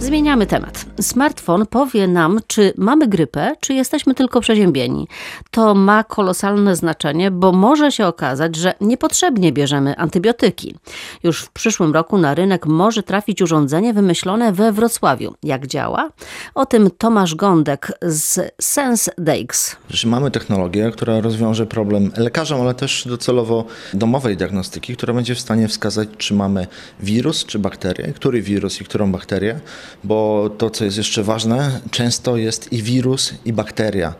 Zmieniamy 0.03 0.47
temat. 0.47 0.85
Smartfon 1.01 1.65
powie 1.65 2.07
nam, 2.07 2.39
czy 2.47 2.73
mamy 2.77 3.07
grypę, 3.07 3.55
czy 3.59 3.73
jesteśmy 3.73 4.13
tylko 4.13 4.41
przeziębieni. 4.41 5.07
To 5.51 5.75
ma 5.75 6.03
kolosalne 6.03 6.75
znaczenie, 6.75 7.31
bo 7.31 7.51
może 7.51 7.91
się 7.91 8.05
okazać, 8.05 8.55
że 8.55 8.73
niepotrzebnie 8.81 9.51
bierzemy 9.51 9.97
antybiotyki. 9.97 10.75
Już 11.23 11.41
w 11.41 11.51
przyszłym 11.51 11.93
roku 11.93 12.17
na 12.17 12.35
rynek 12.35 12.65
może 12.65 13.03
trafić 13.03 13.41
urządzenie 13.41 13.93
wymyślone 13.93 14.53
we 14.53 14.71
Wrocławiu. 14.71 15.33
Jak 15.43 15.67
działa? 15.67 16.09
O 16.55 16.65
tym 16.65 16.89
Tomasz 16.97 17.35
Gądek 17.35 17.91
z 18.01 18.53
SenseDx. 18.61 19.75
Mamy 20.05 20.31
technologię, 20.31 20.91
która 20.93 21.21
rozwiąże 21.21 21.65
problem 21.65 22.11
lekarzom, 22.17 22.61
ale 22.61 22.73
też 22.73 23.07
docelowo 23.07 23.65
domowej 23.93 24.37
diagnostyki, 24.37 24.95
która 24.95 25.13
będzie 25.13 25.35
w 25.35 25.39
stanie 25.39 25.67
wskazać, 25.67 26.09
czy 26.17 26.33
mamy 26.33 26.67
wirus, 26.99 27.45
czy 27.45 27.59
bakterię, 27.59 28.13
który 28.13 28.41
wirus 28.41 28.81
i 28.81 28.85
którą 28.85 29.11
bakterię 29.11 29.59
bo 30.03 30.49
to, 30.57 30.69
co 30.69 30.85
jest 30.85 30.97
jeszcze 30.97 31.23
ważne, 31.23 31.81
często 31.91 32.37
jest 32.37 32.73
i 32.73 32.83
wirus, 32.83 33.33
i 33.45 33.53
bakteria. 33.53 34.13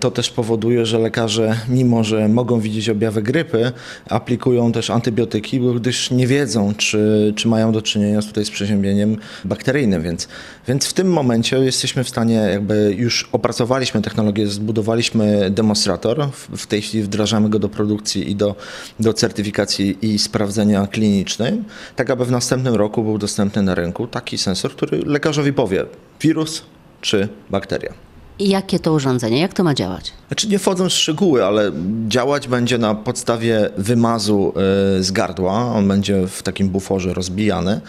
To 0.00 0.10
też 0.10 0.30
powoduje, 0.30 0.86
że 0.86 0.98
lekarze, 0.98 1.58
mimo 1.68 2.04
że 2.04 2.28
mogą 2.28 2.60
widzieć 2.60 2.88
objawy 2.88 3.22
grypy, 3.22 3.72
aplikują 4.08 4.72
też 4.72 4.90
antybiotyki, 4.90 5.60
gdyż 5.76 6.10
nie 6.10 6.26
wiedzą, 6.26 6.74
czy, 6.74 7.32
czy 7.36 7.48
mają 7.48 7.72
do 7.72 7.82
czynienia 7.82 8.22
tutaj 8.22 8.44
z 8.44 8.50
przeziębieniem 8.50 9.16
bakteryjnym. 9.44 10.02
Więc, 10.02 10.28
więc 10.68 10.86
w 10.86 10.92
tym 10.92 11.12
momencie 11.12 11.58
jesteśmy 11.58 12.04
w 12.04 12.08
stanie, 12.08 12.34
jakby 12.34 12.94
już 12.98 13.28
opracowaliśmy 13.32 14.02
technologię, 14.02 14.46
zbudowaliśmy 14.46 15.50
demonstrator, 15.50 16.28
w, 16.56 16.66
tej 16.66 16.82
chwili 16.82 17.04
wdrażamy 17.04 17.50
go 17.50 17.58
do 17.58 17.68
produkcji 17.68 18.30
i 18.30 18.36
do, 18.36 18.54
do 19.00 19.12
certyfikacji 19.12 19.98
i 20.02 20.18
sprawdzenia 20.18 20.86
klinicznej, 20.86 21.62
tak 21.96 22.10
aby 22.10 22.24
w 22.24 22.30
następnym 22.30 22.74
roku 22.74 23.02
był 23.02 23.18
dostępny 23.18 23.62
na 23.62 23.74
rynku 23.74 24.06
taki 24.06 24.38
sensor, 24.38 24.72
który 24.72 24.98
lekarzowi 25.18 25.52
powie 25.52 25.84
wirus 26.20 26.64
czy 27.00 27.28
bakteria. 27.50 28.07
I 28.38 28.48
jakie 28.48 28.78
to 28.78 28.92
urządzenie, 28.92 29.40
jak 29.40 29.54
to 29.54 29.64
ma 29.64 29.74
działać? 29.74 30.12
Znaczy 30.28 30.48
nie 30.48 30.58
wchodząc 30.58 30.92
w 30.92 30.96
szczegóły, 30.96 31.44
ale 31.44 31.72
działać 32.08 32.48
będzie 32.48 32.78
na 32.78 32.94
podstawie 32.94 33.70
wymazu 33.78 34.52
y, 34.98 35.04
z 35.04 35.10
gardła. 35.10 35.52
On 35.74 35.88
będzie 35.88 36.26
w 36.26 36.42
takim 36.42 36.68
buforze 36.68 37.14
rozbijany, 37.14 37.80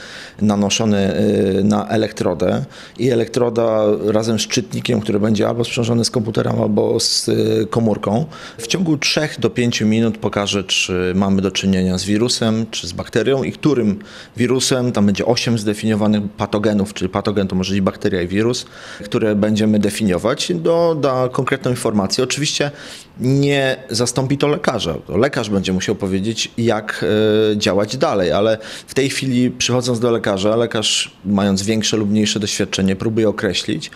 nanoszony 0.41 1.19
y, 1.59 1.63
na 1.63 1.87
elektrodę 1.87 2.65
i 2.99 3.09
elektroda 3.09 3.83
razem 4.05 4.39
z 4.39 4.47
czytnikiem, 4.47 5.01
który 5.01 5.19
będzie 5.19 5.47
albo 5.47 5.63
sprzężony 5.63 6.05
z 6.05 6.11
komputerem, 6.11 6.61
albo 6.61 6.99
z 6.99 7.27
y, 7.27 7.67
komórką, 7.69 8.25
w 8.57 8.67
ciągu 8.67 8.97
3 8.97 9.29
do 9.39 9.49
5 9.49 9.81
minut 9.81 10.17
pokaże, 10.17 10.63
czy 10.63 11.13
mamy 11.15 11.41
do 11.41 11.51
czynienia 11.51 11.97
z 11.97 12.03
wirusem, 12.05 12.65
czy 12.71 12.87
z 12.87 12.91
bakterią 12.91 13.43
i 13.43 13.51
którym 13.51 13.99
wirusem. 14.37 14.91
Tam 14.91 15.05
będzie 15.05 15.25
8 15.25 15.57
zdefiniowanych 15.57 16.23
patogenów, 16.37 16.93
czyli 16.93 17.09
patogen 17.09 17.47
to 17.47 17.55
może 17.55 17.73
być 17.73 17.81
bakteria 17.81 18.21
i 18.21 18.27
wirus, 18.27 18.65
które 19.03 19.35
będziemy 19.35 19.79
definiować. 19.79 20.38
Do, 20.55 20.95
da 21.01 21.29
konkretną 21.31 21.71
informację. 21.71 22.23
Oczywiście 22.23 22.71
nie 23.19 23.77
zastąpi 23.89 24.37
to 24.37 24.47
lekarza. 24.47 24.95
Lekarz 25.09 25.49
będzie 25.49 25.73
musiał 25.73 25.95
powiedzieć, 25.95 26.51
jak 26.57 27.05
e, 27.53 27.57
działać 27.57 27.97
dalej, 27.97 28.31
ale 28.31 28.57
w 28.87 28.93
tej 28.93 29.09
chwili 29.09 29.51
przychodząc 29.51 29.99
do 29.99 30.11
lekarza, 30.11 30.55
lekarz 30.55 31.11
mając 31.25 31.63
większe 31.63 31.97
lub 31.97 32.09
mniejsze 32.09 32.39
doświadczenie 32.39 32.95
próbuje 32.95 33.29
określić, 33.29 33.91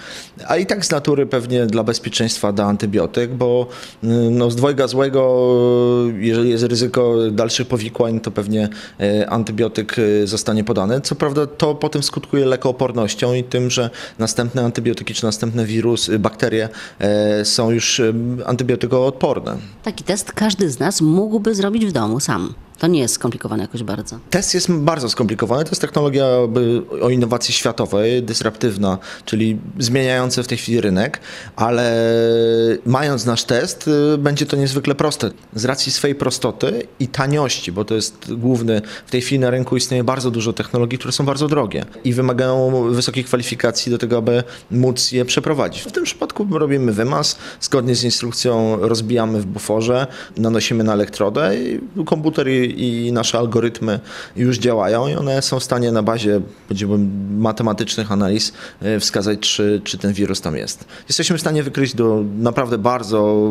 a 0.48 0.58
i 0.58 0.66
tak 0.66 0.86
z 0.86 0.92
natury 0.92 1.26
pewnie 1.26 1.66
dla 1.66 1.84
bezpieczeństwa 1.84 2.52
da 2.52 2.66
antybiotyk, 2.66 3.34
bo 3.34 3.68
e, 4.04 4.08
no, 4.08 4.52
z 4.52 4.56
dwojga 4.56 4.88
złego, 4.88 5.54
jeżeli 6.18 6.50
jest 6.50 6.64
ryzyko 6.64 7.16
dalszych 7.32 7.68
powikłań, 7.68 8.20
to 8.20 8.32
pewnie 8.32 8.70
e, 9.00 9.30
antybiotyk 9.30 9.96
zostanie 10.24 10.64
podany. 10.64 11.02
Co 11.02 11.16
prawda 11.16 11.48
to 11.48 11.76
potem 11.76 12.04
skutkuje 12.04 12.46
lekoopornością 12.46 13.34
i 13.34 13.44
tym, 13.44 13.70
że 13.70 13.90
następne 14.20 14.64
antybiotyki 14.64 15.14
czy 15.14 15.24
następne 15.26 15.66
wirusy, 15.66 16.20
bakterie 16.20 16.70
są 17.44 17.72
już 17.72 18.02
antybiotykoodporne. 19.14 19.58
Taki 19.84 20.04
test 20.04 20.32
każdy 20.32 20.70
z 20.70 20.80
nas 20.80 21.02
mógłby 21.02 21.56
zrobić 21.56 21.86
w 21.86 21.92
domu 21.92 22.20
sam. 22.20 22.54
To 22.84 22.88
nie 22.88 23.00
jest 23.00 23.14
skomplikowane 23.14 23.64
jakoś 23.64 23.84
bardzo. 23.84 24.20
Test 24.30 24.54
jest 24.54 24.72
bardzo 24.72 25.10
skomplikowany. 25.10 25.64
To 25.64 25.70
jest 25.70 25.82
technologia 25.82 26.26
o 27.02 27.10
innowacji 27.10 27.54
światowej, 27.54 28.24
dysruptywna, 28.24 28.98
czyli 29.26 29.58
zmieniająca 29.80 30.44
w 30.44 30.48
tej 30.48 30.58
chwili 30.58 30.82
rynek, 30.82 31.20
ale 31.56 32.06
mając 32.86 33.26
nasz 33.26 33.44
test, 33.44 33.90
y, 34.14 34.18
będzie 34.18 34.46
to 34.46 34.58
niezwykle 34.58 34.96
proste. 34.96 35.32
Z 35.54 35.66
racji 35.66 35.92
swojej 35.92 36.16
prostoty 36.16 36.88
i 37.00 37.08
taniości, 37.08 37.72
bo 37.72 37.86
to 37.86 37.96
jest 37.96 38.34
główny, 38.34 38.82
w 39.06 39.12
tej 39.12 39.22
chwili 39.22 39.40
na 39.40 39.50
rynku 39.50 39.78
istnieje 39.78 40.04
bardzo 40.04 40.32
dużo 40.32 40.54
technologii, 40.54 41.00
które 41.00 41.12
są 41.12 41.26
bardzo 41.26 41.48
drogie 41.48 41.86
i 42.04 42.14
wymagają 42.14 42.84
wysokich 42.92 43.26
kwalifikacji 43.26 43.92
do 43.92 43.98
tego, 43.98 44.18
aby 44.18 44.44
móc 44.72 45.12
je 45.12 45.26
przeprowadzić. 45.26 45.82
W 45.82 45.92
tym 45.92 46.04
przypadku 46.04 46.48
robimy 46.52 46.92
wymaz, 46.92 47.38
zgodnie 47.62 47.96
z 47.96 48.04
instrukcją 48.04 48.78
rozbijamy 48.82 49.42
w 49.42 49.46
buforze, 49.46 50.08
nanosimy 50.38 50.84
na 50.84 50.94
elektrodę 50.94 51.58
i 51.58 51.80
komputer 52.06 52.48
i, 52.78 53.12
nasze 53.12 53.38
algorytmy 53.38 54.00
już 54.36 54.58
działają 54.58 55.08
i 55.08 55.16
one 55.16 55.42
są 55.42 55.60
w 55.60 55.64
stanie 55.64 55.92
na 55.92 56.04
bazie 56.04 56.42
matematycznych 57.38 58.12
analiz 58.12 58.54
e, 58.82 59.00
wskazać, 59.00 59.40
czy, 59.40 59.82
czy 59.84 59.98
ten 59.98 60.14
wirus 60.14 60.42
tam 60.42 60.56
jest. 60.56 60.86
Jesteśmy 61.10 61.38
w 61.38 61.42
stanie 61.42 61.64
wykryć 61.64 61.96
do 61.96 62.24
naprawdę 62.40 62.78
bardzo 62.78 63.50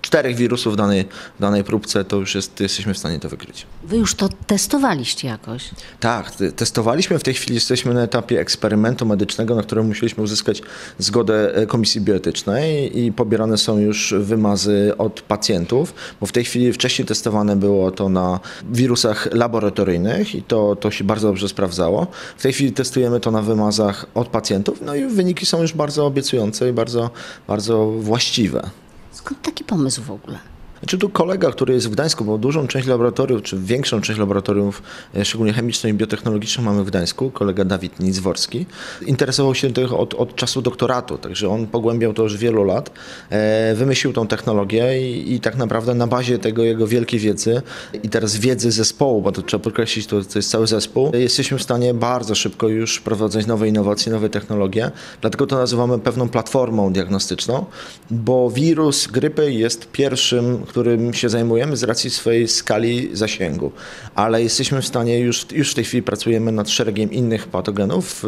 czterech 0.00 0.36
wirusów 0.36 0.72
w 0.72 0.76
danej, 0.76 1.04
w 1.38 1.40
danej 1.40 1.64
próbce, 1.64 2.04
to 2.04 2.16
już 2.16 2.34
jest, 2.34 2.60
jesteśmy 2.60 2.94
w 2.94 2.98
stanie 2.98 3.20
to 3.20 3.28
wykryć. 3.28 3.66
Wy 3.84 3.96
już 3.96 4.14
to 4.14 4.28
testowaliście 4.46 5.28
jakoś? 5.28 5.70
Tak, 6.00 6.32
testowaliśmy. 6.56 7.18
W 7.18 7.22
tej 7.22 7.34
chwili 7.34 7.54
jesteśmy 7.54 7.94
na 7.94 8.02
etapie 8.02 8.40
eksperymentu 8.40 9.06
medycznego, 9.06 9.54
na 9.54 9.62
którym 9.62 9.86
musieliśmy 9.86 10.22
uzyskać 10.22 10.62
zgodę 10.98 11.54
e, 11.56 11.66
Komisji 11.66 12.00
Bioetycznej 12.00 12.98
i 12.98 13.12
pobierane 13.12 13.58
są 13.58 13.78
już 13.78 14.14
wymazy 14.18 14.92
od 14.98 15.20
pacjentów, 15.20 15.94
bo 16.20 16.26
w 16.26 16.32
tej 16.32 16.44
chwili 16.44 16.72
wcześniej 16.72 17.06
testowane 17.06 17.56
było 17.56 17.90
to 17.90 18.08
na 18.08 18.40
wirusach 18.70 19.28
laboratoryjnych 19.32 20.34
i 20.34 20.42
to, 20.42 20.76
to 20.76 20.90
się 20.90 21.04
bardzo 21.04 21.28
dobrze 21.28 21.48
sprawdzało. 21.48 22.06
W 22.36 22.42
tej 22.42 22.52
chwili 22.52 22.72
testujemy 22.72 23.20
to 23.20 23.30
na 23.30 23.42
wymazach 23.42 24.06
od 24.14 24.28
pacjentów, 24.28 24.80
no 24.80 24.94
i 24.94 25.06
wyniki 25.06 25.46
są 25.46 25.62
już 25.62 25.72
bardzo 25.72 26.06
obiecujące 26.06 26.68
i 26.68 26.72
bardzo, 26.72 27.10
bardzo 27.48 27.86
właściwe. 27.86 28.70
Skąd 29.20 29.42
taki 29.42 29.64
pomysł 29.64 30.02
w 30.02 30.10
ogóle? 30.10 30.38
Czy 30.86 30.98
tu 30.98 31.08
kolega, 31.08 31.50
który 31.50 31.74
jest 31.74 31.88
w 31.88 31.90
Gdańsku, 31.90 32.24
bo 32.24 32.38
dużą 32.38 32.66
część 32.66 32.88
laboratoriów, 32.88 33.42
czy 33.42 33.58
większą 33.58 34.00
część 34.00 34.18
laboratoriów, 34.18 34.82
e, 35.16 35.24
szczególnie 35.24 35.52
chemiczną 35.52 35.90
i 35.90 35.92
biotechnologiczną 35.94 36.64
mamy 36.64 36.84
w 36.84 36.86
Gdańsku, 36.86 37.30
kolega 37.30 37.64
Dawid 37.64 38.00
Nicworski, 38.00 38.66
interesował 39.06 39.54
się 39.54 39.72
tym 39.72 39.94
od, 39.94 40.14
od 40.14 40.36
czasu 40.36 40.62
doktoratu, 40.62 41.18
także 41.18 41.48
on 41.48 41.66
pogłębiał 41.66 42.12
to 42.12 42.22
już 42.22 42.36
wielu 42.36 42.64
lat, 42.64 42.90
e, 43.30 43.74
wymyślił 43.74 44.12
tą 44.12 44.26
technologię 44.26 45.10
i, 45.10 45.34
i, 45.34 45.40
tak 45.40 45.56
naprawdę 45.56 45.94
na 45.94 46.06
bazie 46.06 46.38
tego 46.38 46.62
jego 46.62 46.86
wielkiej 46.86 47.20
wiedzy 47.20 47.62
i 48.02 48.08
teraz 48.08 48.36
wiedzy 48.36 48.70
zespołu, 48.70 49.22
bo 49.22 49.32
to 49.32 49.42
trzeba 49.42 49.64
podkreślić, 49.64 50.06
to, 50.06 50.24
to 50.24 50.38
jest 50.38 50.50
cały 50.50 50.66
zespół, 50.66 51.12
jesteśmy 51.14 51.58
w 51.58 51.62
stanie 51.62 51.94
bardzo 51.94 52.34
szybko 52.34 52.68
już 52.68 52.96
wprowadzać 52.96 53.46
nowe 53.46 53.68
innowacje, 53.68 54.12
nowe 54.12 54.28
technologie, 54.28 54.90
dlatego 55.20 55.46
to 55.46 55.56
nazywamy 55.56 55.98
pewną 55.98 56.28
platformą 56.28 56.92
diagnostyczną, 56.92 57.64
bo 58.10 58.50
wirus 58.50 59.06
grypy 59.06 59.52
jest 59.52 59.90
pierwszym 59.92 60.66
którym 60.70 61.14
się 61.14 61.28
zajmujemy 61.28 61.76
z 61.76 61.82
racji 61.82 62.10
swojej 62.10 62.48
skali 62.48 63.16
zasięgu, 63.16 63.72
ale 64.14 64.42
jesteśmy 64.42 64.82
w 64.82 64.86
stanie, 64.86 65.18
już, 65.18 65.46
już 65.52 65.70
w 65.70 65.74
tej 65.74 65.84
chwili 65.84 66.02
pracujemy 66.02 66.52
nad 66.52 66.68
szeregiem 66.68 67.12
innych 67.12 67.48
patogenów, 67.48 68.24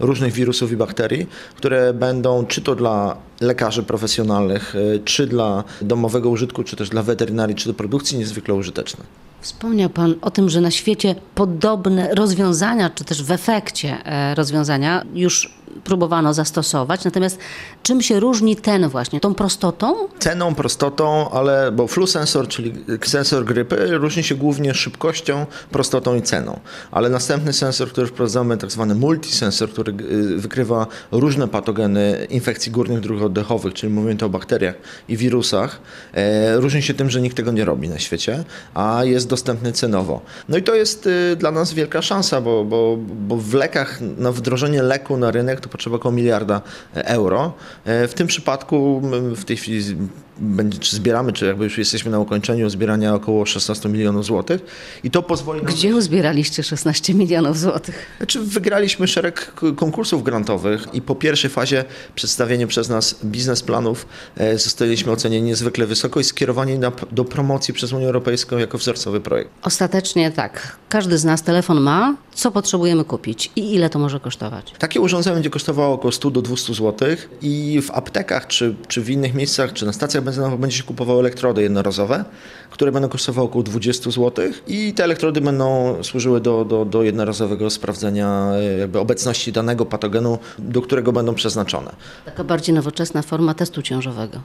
różnych 0.00 0.32
wirusów 0.32 0.72
i 0.72 0.76
bakterii, 0.76 1.26
które 1.56 1.94
będą 1.94 2.46
czy 2.46 2.60
to 2.60 2.74
dla 2.74 3.16
lekarzy 3.40 3.82
profesjonalnych, 3.82 4.74
e, 4.76 4.98
czy 4.98 5.26
dla 5.26 5.64
domowego 5.82 6.30
użytku, 6.30 6.64
czy 6.64 6.76
też 6.76 6.88
dla 6.88 7.02
weterynarii, 7.02 7.56
czy 7.56 7.68
do 7.68 7.74
produkcji 7.74 8.18
niezwykle 8.18 8.54
użyteczne. 8.54 9.04
Wspomniał 9.40 9.90
Pan 9.90 10.14
o 10.20 10.30
tym, 10.30 10.48
że 10.48 10.60
na 10.60 10.70
świecie 10.70 11.14
podobne 11.34 12.14
rozwiązania, 12.14 12.90
czy 12.90 13.04
też 13.04 13.22
w 13.22 13.30
efekcie 13.30 13.96
e, 14.04 14.34
rozwiązania 14.34 15.04
już 15.14 15.55
próbowano 15.84 16.34
zastosować. 16.34 17.04
Natomiast 17.04 17.38
czym 17.82 18.02
się 18.02 18.20
różni 18.20 18.56
ten 18.56 18.88
właśnie? 18.88 19.20
Tą 19.20 19.34
prostotą? 19.34 19.94
Ceną, 20.18 20.54
prostotą, 20.54 21.30
ale 21.30 21.72
bo 21.72 21.86
flu 21.86 22.06
sensor, 22.06 22.48
czyli 22.48 22.72
sensor 23.04 23.44
grypy, 23.44 23.98
różni 23.98 24.22
się 24.22 24.34
głównie 24.34 24.74
szybkością, 24.74 25.46
prostotą 25.70 26.14
i 26.14 26.22
ceną. 26.22 26.60
Ale 26.90 27.08
następny 27.08 27.52
sensor, 27.52 27.88
który 27.88 28.06
wprowadzamy, 28.06 28.56
tak 28.56 28.70
zwany 28.70 28.94
multisensor, 28.94 29.70
który 29.70 29.92
y, 29.92 30.36
wykrywa 30.36 30.86
różne 31.12 31.48
patogeny 31.48 32.26
infekcji 32.30 32.72
górnych 32.72 33.00
dróg 33.00 33.22
oddechowych, 33.22 33.74
czyli 33.74 33.92
mówimy 33.92 34.16
to 34.16 34.26
o 34.26 34.28
bakteriach 34.28 34.74
i 35.08 35.16
wirusach, 35.16 35.80
e, 36.14 36.56
różni 36.56 36.82
się 36.82 36.94
tym, 36.94 37.10
że 37.10 37.20
nikt 37.20 37.36
tego 37.36 37.52
nie 37.52 37.64
robi 37.64 37.88
na 37.88 37.98
świecie, 37.98 38.44
a 38.74 39.04
jest 39.04 39.28
dostępny 39.28 39.72
cenowo. 39.72 40.20
No 40.48 40.56
i 40.56 40.62
to 40.62 40.74
jest 40.74 41.06
y, 41.06 41.36
dla 41.36 41.50
nas 41.50 41.74
wielka 41.74 42.02
szansa, 42.02 42.40
bo, 42.40 42.64
bo, 42.64 42.96
bo 42.98 43.36
w 43.36 43.54
lekach, 43.54 44.00
na 44.00 44.32
wdrożenie 44.32 44.82
leku 44.82 45.16
na 45.16 45.30
rynek 45.30 45.60
to 45.66 45.72
potrzeba 45.72 45.96
około 45.96 46.12
miliarda 46.12 46.60
euro. 46.94 47.52
E, 47.84 48.08
w 48.08 48.14
tym 48.14 48.26
przypadku 48.26 49.02
w 49.36 49.44
tej 49.44 49.56
chwili 49.56 49.96
będzie, 50.38 50.78
czy 50.78 50.96
zbieramy, 50.96 51.32
czy 51.32 51.46
jakby 51.46 51.64
już 51.64 51.78
jesteśmy 51.78 52.10
na 52.10 52.18
ukończeniu 52.18 52.70
zbierania 52.70 53.14
około 53.14 53.46
16 53.46 53.88
milionów 53.88 54.24
złotych 54.24 54.60
i 55.04 55.10
to 55.10 55.22
pozwoli 55.22 55.62
nam... 55.62 55.72
Gdzie 55.72 55.96
uzbieraliście 55.96 56.62
16 56.62 57.14
milionów 57.14 57.58
złotych? 57.58 58.06
Znaczy 58.16 58.40
wygraliśmy 58.40 59.08
szereg 59.08 59.52
konkursów 59.76 60.22
grantowych 60.22 60.86
i 60.92 61.02
po 61.02 61.14
pierwszej 61.14 61.50
fazie 61.50 61.84
przedstawienia 62.14 62.66
przez 62.66 62.88
nas 62.88 63.18
biznesplanów 63.24 64.06
e, 64.36 64.58
zostaliśmy 64.58 65.12
ocenieni 65.12 65.46
niezwykle 65.46 65.86
wysoko 65.86 66.20
i 66.20 66.24
skierowani 66.24 66.78
na, 66.78 66.92
do 67.12 67.24
promocji 67.24 67.74
przez 67.74 67.92
Unię 67.92 68.06
Europejską 68.06 68.58
jako 68.58 68.78
wzorcowy 68.78 69.20
projekt. 69.20 69.50
Ostatecznie 69.62 70.30
tak. 70.30 70.76
Każdy 70.88 71.18
z 71.18 71.24
nas 71.24 71.42
telefon 71.42 71.80
ma, 71.80 72.16
co 72.34 72.50
potrzebujemy 72.50 73.04
kupić 73.04 73.50
i 73.56 73.74
ile 73.74 73.90
to 73.90 73.98
może 73.98 74.20
kosztować? 74.20 74.74
Takie 74.78 75.00
urządzenie 75.00 75.34
będzie 75.34 75.50
kosztowało 75.50 75.94
około 75.94 76.12
100 76.12 76.30
do 76.30 76.42
200 76.42 76.74
zł 76.74 77.08
i 77.42 77.82
w 77.82 77.90
aptekach, 77.90 78.46
czy, 78.46 78.74
czy 78.88 79.02
w 79.02 79.10
innych 79.10 79.34
miejscach, 79.34 79.72
czy 79.72 79.86
na 79.86 79.92
stacjach 79.92 80.24
benzynowych 80.26 80.60
będzie 80.60 80.76
się 80.76 80.82
kupowało 80.82 81.20
elektrody 81.20 81.62
jednorazowe, 81.62 82.24
które 82.70 82.92
będą 82.92 83.08
kosztowały 83.08 83.48
około 83.48 83.62
20 83.62 84.10
zł 84.10 84.44
i 84.66 84.92
te 84.94 85.04
elektrody 85.04 85.40
będą 85.40 85.96
służyły 86.02 86.40
do, 86.40 86.64
do, 86.64 86.84
do 86.84 87.02
jednorazowego 87.02 87.70
sprawdzenia 87.70 88.52
e, 88.54 88.78
jakby 88.78 88.98
obecności 88.98 89.52
danego 89.52 89.86
patogenu, 89.86 90.38
do 90.58 90.82
którego 90.82 91.12
będą 91.12 91.34
przeznaczone. 91.34 91.90
Taka 92.24 92.44
bardziej 92.44 92.74
nowoczesna 92.74 93.22
forma 93.22 93.54
testu 93.54 93.82
ciążowego. 93.82 94.40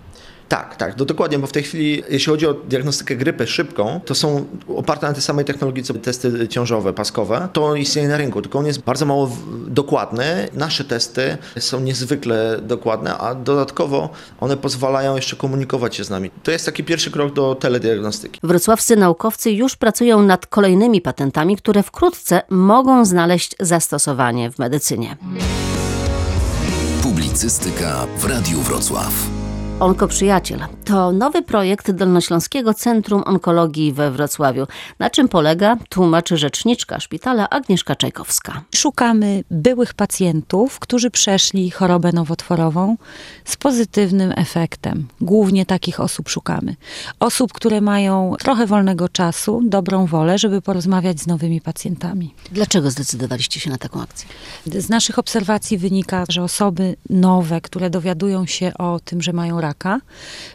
Tak, 0.52 0.76
tak, 0.76 0.98
no 0.98 1.06
dokładnie, 1.06 1.40
bo 1.40 1.48
w 1.48 1.52
tej 1.52 1.64
chwili, 1.64 2.04
jeśli 2.10 2.32
chodzi 2.32 2.48
o 2.48 2.54
diagnostykę 2.54 3.16
grypy 3.16 3.48
szybką, 3.48 4.02
to 4.06 4.16
są 4.16 4.46
oparte 4.68 5.08
na 5.08 5.14
tej 5.14 5.22
samej 5.22 5.46
technologii, 5.46 5.84
co 5.84 5.94
testy 5.94 6.48
ciążowe, 6.48 6.94
paskowe. 6.94 7.48
To 7.54 7.76
istnieje 7.76 8.08
na 8.08 8.18
rynku, 8.18 8.42
tylko 8.42 8.60
on 8.60 8.66
jest 8.66 8.82
bardzo 8.82 9.06
mało 9.06 9.32
dokładny. 9.68 10.48
Nasze 10.54 10.84
testy 10.84 11.38
są 11.60 11.80
niezwykle 11.80 12.60
dokładne, 12.62 13.18
a 13.18 13.36
dodatkowo 13.36 14.10
one 14.40 14.58
pozwalają 14.58 15.16
jeszcze 15.16 15.36
komunikować 15.36 15.96
się 15.96 16.04
z 16.04 16.10
nami. 16.10 16.32
To 16.44 16.52
jest 16.52 16.66
taki 16.66 16.84
pierwszy 16.84 17.12
krok 17.12 17.34
do 17.34 17.56
telediagnostyki. 17.56 18.40
Wrocławscy 18.44 18.96
naukowcy 18.96 19.52
już 19.52 19.76
pracują 19.76 20.22
nad 20.22 20.48
kolejnymi 20.48 21.02
patentami, 21.02 21.58
które 21.58 21.84
wkrótce 21.84 22.42
mogą 22.50 23.06
znaleźć 23.06 23.56
zastosowanie 23.60 24.52
w 24.52 24.60
medycynie. 24.60 25.18
Publicystyka 27.04 28.08
w 28.18 28.26
Radiu 28.26 28.62
Wrocław. 28.62 29.41
Onkoprzyjaciel 29.82 30.60
to 30.86 31.12
nowy 31.12 31.42
projekt 31.42 31.92
Dolnośląskiego 31.92 32.74
Centrum 32.74 33.24
Onkologii 33.26 33.94
we 33.94 34.12
Wrocławiu. 34.12 34.68
Na 35.00 35.10
czym 35.10 35.28
polega, 35.28 35.78
tłumaczy 35.90 36.38
rzeczniczka 36.38 37.00
szpitala 37.00 37.50
Agnieszka 37.50 37.96
Czajkowska. 37.96 38.62
Szukamy 38.76 39.44
byłych 39.52 39.94
pacjentów, 39.94 40.80
którzy 40.80 41.12
przeszli 41.12 41.72
chorobę 41.72 42.12
nowotworową 42.14 42.98
z 43.46 43.56
pozytywnym 43.58 44.34
efektem. 44.36 45.08
Głównie 45.22 45.66
takich 45.66 46.00
osób 46.00 46.30
szukamy. 46.30 46.76
Osób, 47.20 47.54
które 47.54 47.82
mają 47.82 48.36
trochę 48.40 48.68
wolnego 48.68 49.10
czasu, 49.10 49.62
dobrą 49.64 50.06
wolę, 50.06 50.38
żeby 50.38 50.62
porozmawiać 50.62 51.20
z 51.20 51.28
nowymi 51.28 51.62
pacjentami. 51.62 52.34
Dlaczego 52.52 52.92
zdecydowaliście 52.92 53.60
się 53.60 53.70
na 53.70 53.78
taką 53.78 54.02
akcję? 54.02 54.30
Z 54.66 54.90
naszych 54.90 55.20
obserwacji 55.20 55.78
wynika, 55.78 56.24
że 56.30 56.44
osoby 56.44 56.96
nowe, 57.10 57.62
które 57.62 57.90
dowiadują 57.90 58.46
się 58.46 58.72
o 58.78 59.00
tym, 59.00 59.22
że 59.22 59.34
mają 59.34 59.62
rak, 59.62 59.71
raka, 59.72 60.02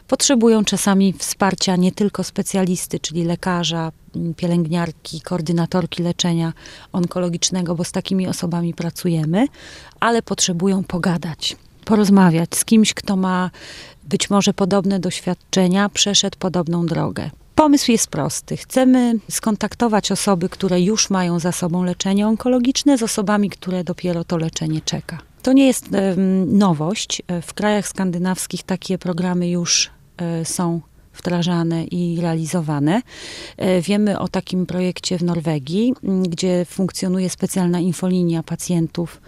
potrzebują 0.07 0.65
czasami 0.65 1.13
wsparcia 1.13 1.75
nie 1.75 1.91
tylko 1.91 2.23
specjalisty, 2.23 2.99
czyli 2.99 3.23
lekarza, 3.23 3.91
pielęgniarki, 4.37 5.21
koordynatorki 5.21 6.03
leczenia 6.03 6.53
onkologicznego, 6.93 7.75
bo 7.75 7.83
z 7.83 7.91
takimi 7.91 8.27
osobami 8.27 8.73
pracujemy, 8.73 9.47
ale 9.99 10.21
potrzebują 10.21 10.83
pogadać, 10.83 11.55
porozmawiać 11.85 12.55
z 12.55 12.65
kimś, 12.65 12.93
kto 12.93 13.15
ma 13.15 13.51
być 14.03 14.29
może 14.29 14.53
podobne 14.53 14.99
doświadczenia, 14.99 15.89
przeszedł 15.89 16.37
podobną 16.39 16.85
drogę. 16.85 17.29
Pomysł 17.55 17.91
jest 17.91 18.07
prosty. 18.07 18.57
Chcemy 18.57 19.13
skontaktować 19.31 20.11
osoby, 20.11 20.49
które 20.49 20.81
już 20.81 21.09
mają 21.09 21.39
za 21.39 21.51
sobą 21.51 21.83
leczenie 21.83 22.27
onkologiczne, 22.27 22.97
z 22.97 23.03
osobami, 23.03 23.49
które 23.49 23.83
dopiero 23.83 24.23
to 24.23 24.37
leczenie 24.37 24.81
czeka. 24.81 25.17
To 25.41 25.53
nie 25.53 25.67
jest 25.67 25.89
nowość. 26.45 27.21
W 27.41 27.53
krajach 27.53 27.87
skandynawskich 27.87 28.63
takie 28.63 28.97
programy 28.97 29.49
już 29.49 29.89
e, 30.17 30.45
są 30.45 30.81
wdrażane 31.17 31.83
i 31.83 32.21
realizowane. 32.21 33.01
E, 33.57 33.81
Wiemy 33.81 34.19
o 34.19 34.27
takim 34.27 34.65
projekcie 34.65 35.17
w 35.17 35.23
Norwegii, 35.23 35.93
gdzie 36.03 36.65
funkcjonuje 36.65 37.29
specjalna 37.29 37.79
infolinia 37.79 38.43
pacjentów, 38.43 39.21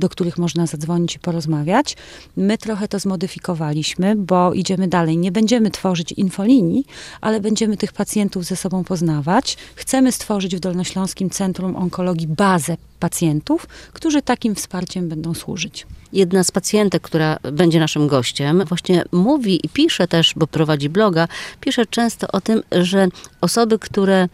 do 0.00 0.08
których 0.08 0.38
można 0.38 0.66
zadzwonić 0.66 1.16
i 1.16 1.18
porozmawiać. 1.18 1.96
My 2.36 2.58
trochę 2.58 2.88
to 2.88 2.98
zmodyfikowaliśmy, 2.98 4.16
bo 4.16 4.52
idziemy 4.52 4.88
dalej. 4.88 5.18
Nie 5.18 5.32
będziemy 5.32 5.70
tworzyć 5.70 6.12
infolinii, 6.12 6.84
ale 7.20 7.40
będziemy 7.40 7.76
tych 7.76 7.92
pacjentów 7.92 8.44
ze 8.44 8.56
sobą 8.56 8.84
poznawać. 8.84 9.56
Chcemy 9.74 10.12
stworzyć 10.12 10.56
w 10.56 10.60
Dolnośląskim 10.60 11.30
Centrum 11.30 11.76
Onkologii 11.76 12.26
bazę 12.28 12.76
pacjentów, 13.00 13.66
którzy 13.92 14.22
takim 14.22 14.54
wsparciem 14.54 15.08
będą 15.08 15.34
służyć. 15.34 15.86
Jedna 16.12 16.44
z 16.44 16.50
pacjentek, 16.50 17.02
która 17.02 17.38
będzie 17.52 17.80
naszym 17.80 18.08
gościem, 18.08 18.62
właśnie 18.68 19.04
mówi 19.12 19.66
i 19.66 19.68
pisze 19.68 20.08
też, 20.08 20.32
bo 20.36 20.46
prowadzi 20.46 20.88
bloga, 20.88 21.28
pisze 21.60 21.86
często 21.86 22.28
o 22.32 22.40
tym, 22.40 22.62
że 22.72 23.08
osoby, 23.40 23.78
które 23.78 24.28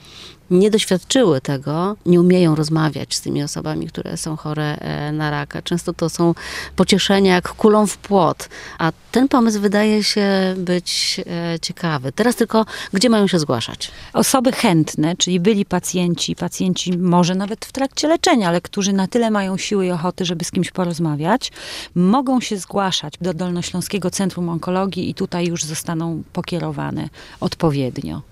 nie 0.50 0.70
doświadczyły 0.70 1.40
tego, 1.40 1.96
nie 2.06 2.20
umieją 2.20 2.54
rozmawiać 2.54 3.14
z 3.14 3.20
tymi 3.20 3.42
osobami, 3.42 3.87
które 3.87 4.16
są 4.16 4.37
chore 4.37 4.76
e, 4.76 5.12
na 5.12 5.30
raka. 5.30 5.62
Często 5.62 5.92
to 5.92 6.09
są 6.09 6.35
pocieszenia 6.76 7.35
jak 7.35 7.48
kulą 7.48 7.87
w 7.87 7.96
płot, 7.96 8.48
a 8.78 8.92
ten 9.12 9.28
pomysł 9.28 9.61
wydaje 9.61 10.04
się 10.04 10.54
być 10.56 11.20
e, 11.54 11.61
ciekawy. 11.61 12.12
Teraz 12.12 12.37
tylko, 12.37 12.66
gdzie 12.92 13.11
mają 13.11 13.26
się 13.26 13.38
zgłaszać? 13.38 13.90
Osoby 14.12 14.52
chętne, 14.52 15.16
czyli 15.16 15.40
byli 15.40 15.64
pacjenci, 15.64 16.37
pacjenci 16.37 16.98
może 16.98 17.35
nawet 17.35 17.64
w 17.64 17.72
trakcie 17.72 18.09
leczenia, 18.09 18.48
ale 18.48 18.61
którzy 18.61 18.92
na 18.92 19.06
tyle 19.06 19.30
mają 19.30 19.56
siły 19.56 19.87
i 19.87 19.90
ochoty, 19.90 20.24
żeby 20.24 20.44
z 20.44 20.50
kimś 20.50 20.70
porozmawiać, 20.70 21.52
mogą 21.94 22.40
się 22.40 22.56
zgłaszać 22.56 23.14
do 23.20 23.35
Dolnośląskiego 23.35 24.11
Centrum 24.11 24.48
Onkologii 24.48 25.11
i 25.11 25.14
tutaj 25.14 25.46
już 25.46 25.64
zostaną 25.64 26.22
pokierowane 26.32 27.09
odpowiednio. 27.40 28.22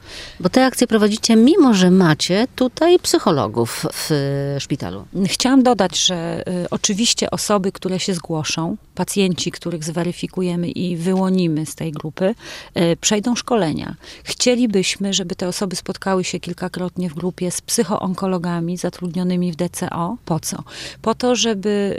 Bo 0.41 0.49
te 0.49 0.67
akcje 0.67 0.87
prowadzicie, 0.87 1.37
mimo 1.37 1.75
że 1.75 1.91
macie 2.05 2.47
tutaj 2.57 2.99
psychologów 2.99 3.87
w 3.93 4.11
e, 4.11 4.61
szpitalu. 4.61 5.05
Chciałam 5.27 5.63
dodać, 5.63 6.07
że 6.07 6.45
y, 6.65 6.71
oczywiście 6.71 7.31
osoby, 7.31 7.73
które 7.73 8.01
się 8.01 8.15
zgłoszą, 8.15 8.77
pacjenci, 8.95 9.51
których 9.51 9.85
zweryfikujemy 9.85 10.69
i 10.69 10.97
wyłonimy 10.97 11.67
z 11.67 11.75
tej 11.75 11.93
grupy, 11.93 12.35
y, 12.77 12.97
przejdą 13.01 13.35
szkolenia. 13.35 13.95
Chcielibyśmy, 14.25 15.13
żeby 15.13 15.35
te 15.35 15.49
osoby 15.49 15.77
spotkały 15.77 16.25
się 16.25 16.41
kilkakrotnie 16.41 17.11
w 17.11 17.15
grupie 17.15 17.51
z 17.51 17.61
psychoonkologami 17.61 18.77
zatrudnionymi 18.77 19.53
w 19.53 19.57
DCO. 19.57 20.17
Po 20.25 20.41
co? 20.41 20.63
Po 21.03 21.15
to, 21.15 21.37
żeby 21.37 21.97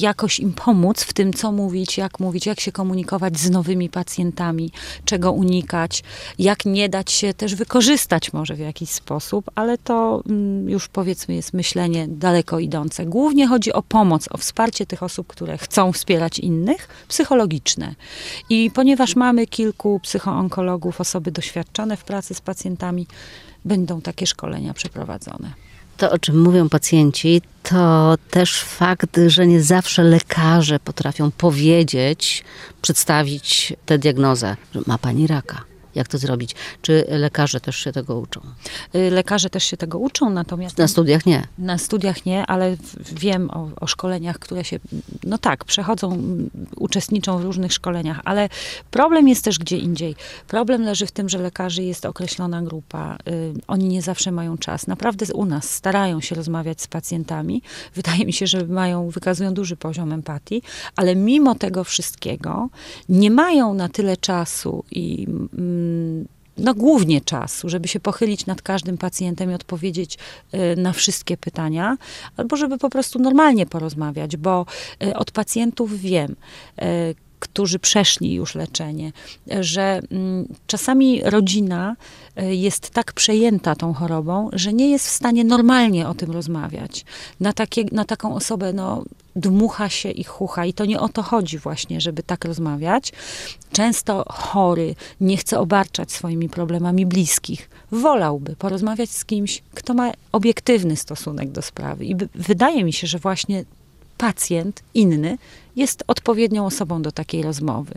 jakoś 0.00 0.40
im 0.40 0.52
pomóc 0.52 1.02
w 1.02 1.12
tym, 1.12 1.32
co 1.32 1.52
mówić, 1.52 1.98
jak 1.98 2.20
mówić, 2.20 2.46
jak 2.46 2.60
się 2.60 2.72
komunikować 2.72 3.38
z 3.38 3.50
nowymi 3.50 3.88
pacjentami, 3.88 4.70
czego 5.04 5.32
unikać, 5.32 6.02
jak 6.38 6.64
nie 6.64 6.88
dać 6.88 7.12
się 7.12 7.34
też 7.34 7.54
wykorzystać 7.54 8.32
może 8.32 8.54
w 8.54 8.58
jakiś 8.58 8.90
sposób, 8.90 9.50
ale 9.54 9.78
to 9.78 10.22
mm, 10.28 10.68
już 10.68 10.88
powiedzmy 10.88 11.34
jest 11.34 11.52
myślenie 11.52 12.08
daleko 12.08 12.58
idące. 12.58 13.06
Głównie 13.06 13.46
chodzi 13.46 13.72
o 13.72 13.82
pomoc, 13.82 14.28
o 14.30 14.38
wsparcie 14.38 14.86
tych 14.86 15.02
osób, 15.02 15.26
które 15.26 15.58
chcą 15.58 15.92
wspierać 15.92 16.38
innych, 16.38 16.88
psychologiczne. 17.08 17.94
I 18.50 18.70
ponieważ 18.74 19.16
mamy 19.16 19.46
kilku 19.46 20.00
psychoonkologów, 20.00 21.00
osoby 21.00 21.30
doświadczone 21.30 21.96
w 21.96 22.04
pracy 22.04 22.34
z 22.34 22.40
pacjentami, 22.40 23.06
będą 23.64 24.00
takie 24.00 24.26
szkolenia 24.26 24.74
przeprowadzone. 24.74 25.71
To, 25.96 26.10
o 26.10 26.18
czym 26.18 26.42
mówią 26.42 26.68
pacjenci, 26.68 27.42
to 27.62 28.14
też 28.30 28.62
fakt, 28.62 29.20
że 29.26 29.46
nie 29.46 29.62
zawsze 29.62 30.02
lekarze 30.02 30.78
potrafią 30.80 31.30
powiedzieć, 31.30 32.44
przedstawić 32.82 33.72
tę 33.86 33.98
diagnozę, 33.98 34.56
że 34.74 34.80
ma 34.86 34.98
pani 34.98 35.26
raka. 35.26 35.71
Jak 35.94 36.08
to 36.08 36.18
zrobić? 36.18 36.54
Czy 36.82 37.04
lekarze 37.08 37.60
też 37.60 37.76
się 37.76 37.92
tego 37.92 38.18
uczą? 38.18 38.40
Y, 38.94 39.10
Lekarze 39.10 39.50
też 39.50 39.64
się 39.64 39.76
tego 39.76 39.98
uczą, 39.98 40.30
natomiast 40.30 40.78
Na 40.78 40.88
studiach 40.88 41.26
nie. 41.26 41.46
Na 41.58 41.78
studiach 41.78 42.26
nie, 42.26 42.46
ale 42.46 42.76
wiem 43.12 43.50
o, 43.50 43.68
o 43.80 43.86
szkoleniach, 43.86 44.38
które 44.38 44.64
się, 44.64 44.78
no 45.24 45.38
tak, 45.38 45.64
przechodzą, 45.64 46.22
uczestniczą 46.76 47.38
w 47.38 47.44
różnych 47.44 47.72
szkoleniach, 47.72 48.20
ale 48.24 48.48
problem 48.90 49.28
jest 49.28 49.44
też 49.44 49.58
gdzie 49.58 49.78
indziej. 49.78 50.16
Problem 50.48 50.82
leży 50.82 51.06
w 51.06 51.12
tym, 51.12 51.28
że 51.28 51.38
lekarzy 51.38 51.82
jest 51.82 52.06
określona 52.06 52.62
grupa, 52.62 53.16
y, 53.28 53.52
oni 53.66 53.88
nie 53.88 54.02
zawsze 54.02 54.32
mają 54.32 54.58
czas. 54.58 54.86
Naprawdę 54.86 55.26
u 55.34 55.44
nas 55.44 55.70
starają 55.70 56.20
się 56.20 56.34
rozmawiać 56.34 56.82
z 56.82 56.86
pacjentami. 56.86 57.62
Wydaje 57.94 58.26
mi 58.26 58.32
się, 58.32 58.46
że 58.46 58.66
mają, 58.66 59.10
wykazują 59.10 59.54
duży 59.54 59.76
poziom 59.76 60.12
empatii, 60.12 60.62
ale 60.96 61.16
mimo 61.16 61.54
tego 61.54 61.84
wszystkiego 61.84 62.68
nie 63.08 63.30
mają 63.30 63.74
na 63.74 63.88
tyle 63.88 64.16
czasu 64.16 64.84
i 64.90 65.26
mm, 65.28 65.81
no 66.58 66.74
głównie 66.74 67.20
czasu, 67.20 67.68
żeby 67.68 67.88
się 67.88 68.00
pochylić 68.00 68.46
nad 68.46 68.62
każdym 68.62 68.98
pacjentem 68.98 69.50
i 69.50 69.54
odpowiedzieć 69.54 70.18
y, 70.54 70.76
na 70.76 70.92
wszystkie 70.92 71.36
pytania, 71.36 71.96
albo 72.36 72.56
żeby 72.56 72.78
po 72.78 72.90
prostu 72.90 73.18
normalnie 73.18 73.66
porozmawiać, 73.66 74.36
bo 74.36 74.66
y, 75.02 75.16
od 75.16 75.30
pacjentów 75.30 76.00
wiem, 76.00 76.36
y, 76.82 77.14
którzy 77.42 77.78
przeszli 77.78 78.34
już 78.34 78.54
leczenie, 78.54 79.12
że 79.60 80.00
mm, 80.10 80.54
czasami 80.66 81.22
rodzina 81.24 81.96
y, 82.42 82.54
jest 82.54 82.90
tak 82.90 83.12
przejęta 83.12 83.74
tą 83.74 83.94
chorobą, 83.94 84.50
że 84.52 84.72
nie 84.72 84.90
jest 84.90 85.06
w 85.06 85.10
stanie 85.10 85.44
normalnie 85.44 86.08
o 86.08 86.14
tym 86.14 86.30
rozmawiać. 86.30 87.04
Na, 87.40 87.52
takie, 87.52 87.84
na 87.92 88.04
taką 88.04 88.34
osobę 88.34 88.72
no, 88.72 89.04
dmucha 89.36 89.88
się 89.88 90.10
i 90.10 90.24
chucha. 90.24 90.66
I 90.66 90.72
to 90.72 90.84
nie 90.84 91.00
o 91.00 91.08
to 91.08 91.22
chodzi 91.22 91.58
właśnie, 91.58 92.00
żeby 92.00 92.22
tak 92.22 92.44
rozmawiać. 92.44 93.12
Często 93.72 94.24
chory 94.28 94.94
nie 95.20 95.36
chce 95.36 95.58
obarczać 95.58 96.12
swoimi 96.12 96.48
problemami 96.48 97.06
bliskich. 97.06 97.70
Wolałby 97.90 98.56
porozmawiać 98.56 99.10
z 99.10 99.24
kimś, 99.24 99.62
kto 99.74 99.94
ma 99.94 100.12
obiektywny 100.32 100.96
stosunek 100.96 101.50
do 101.50 101.62
sprawy. 101.62 102.04
I 102.04 102.14
wydaje 102.34 102.84
mi 102.84 102.92
się, 102.92 103.06
że 103.06 103.18
właśnie 103.18 103.64
pacjent 104.22 104.82
inny 104.94 105.38
jest 105.76 106.04
odpowiednią 106.06 106.66
osobą 106.66 107.02
do 107.02 107.12
takiej 107.12 107.42
rozmowy. 107.42 107.94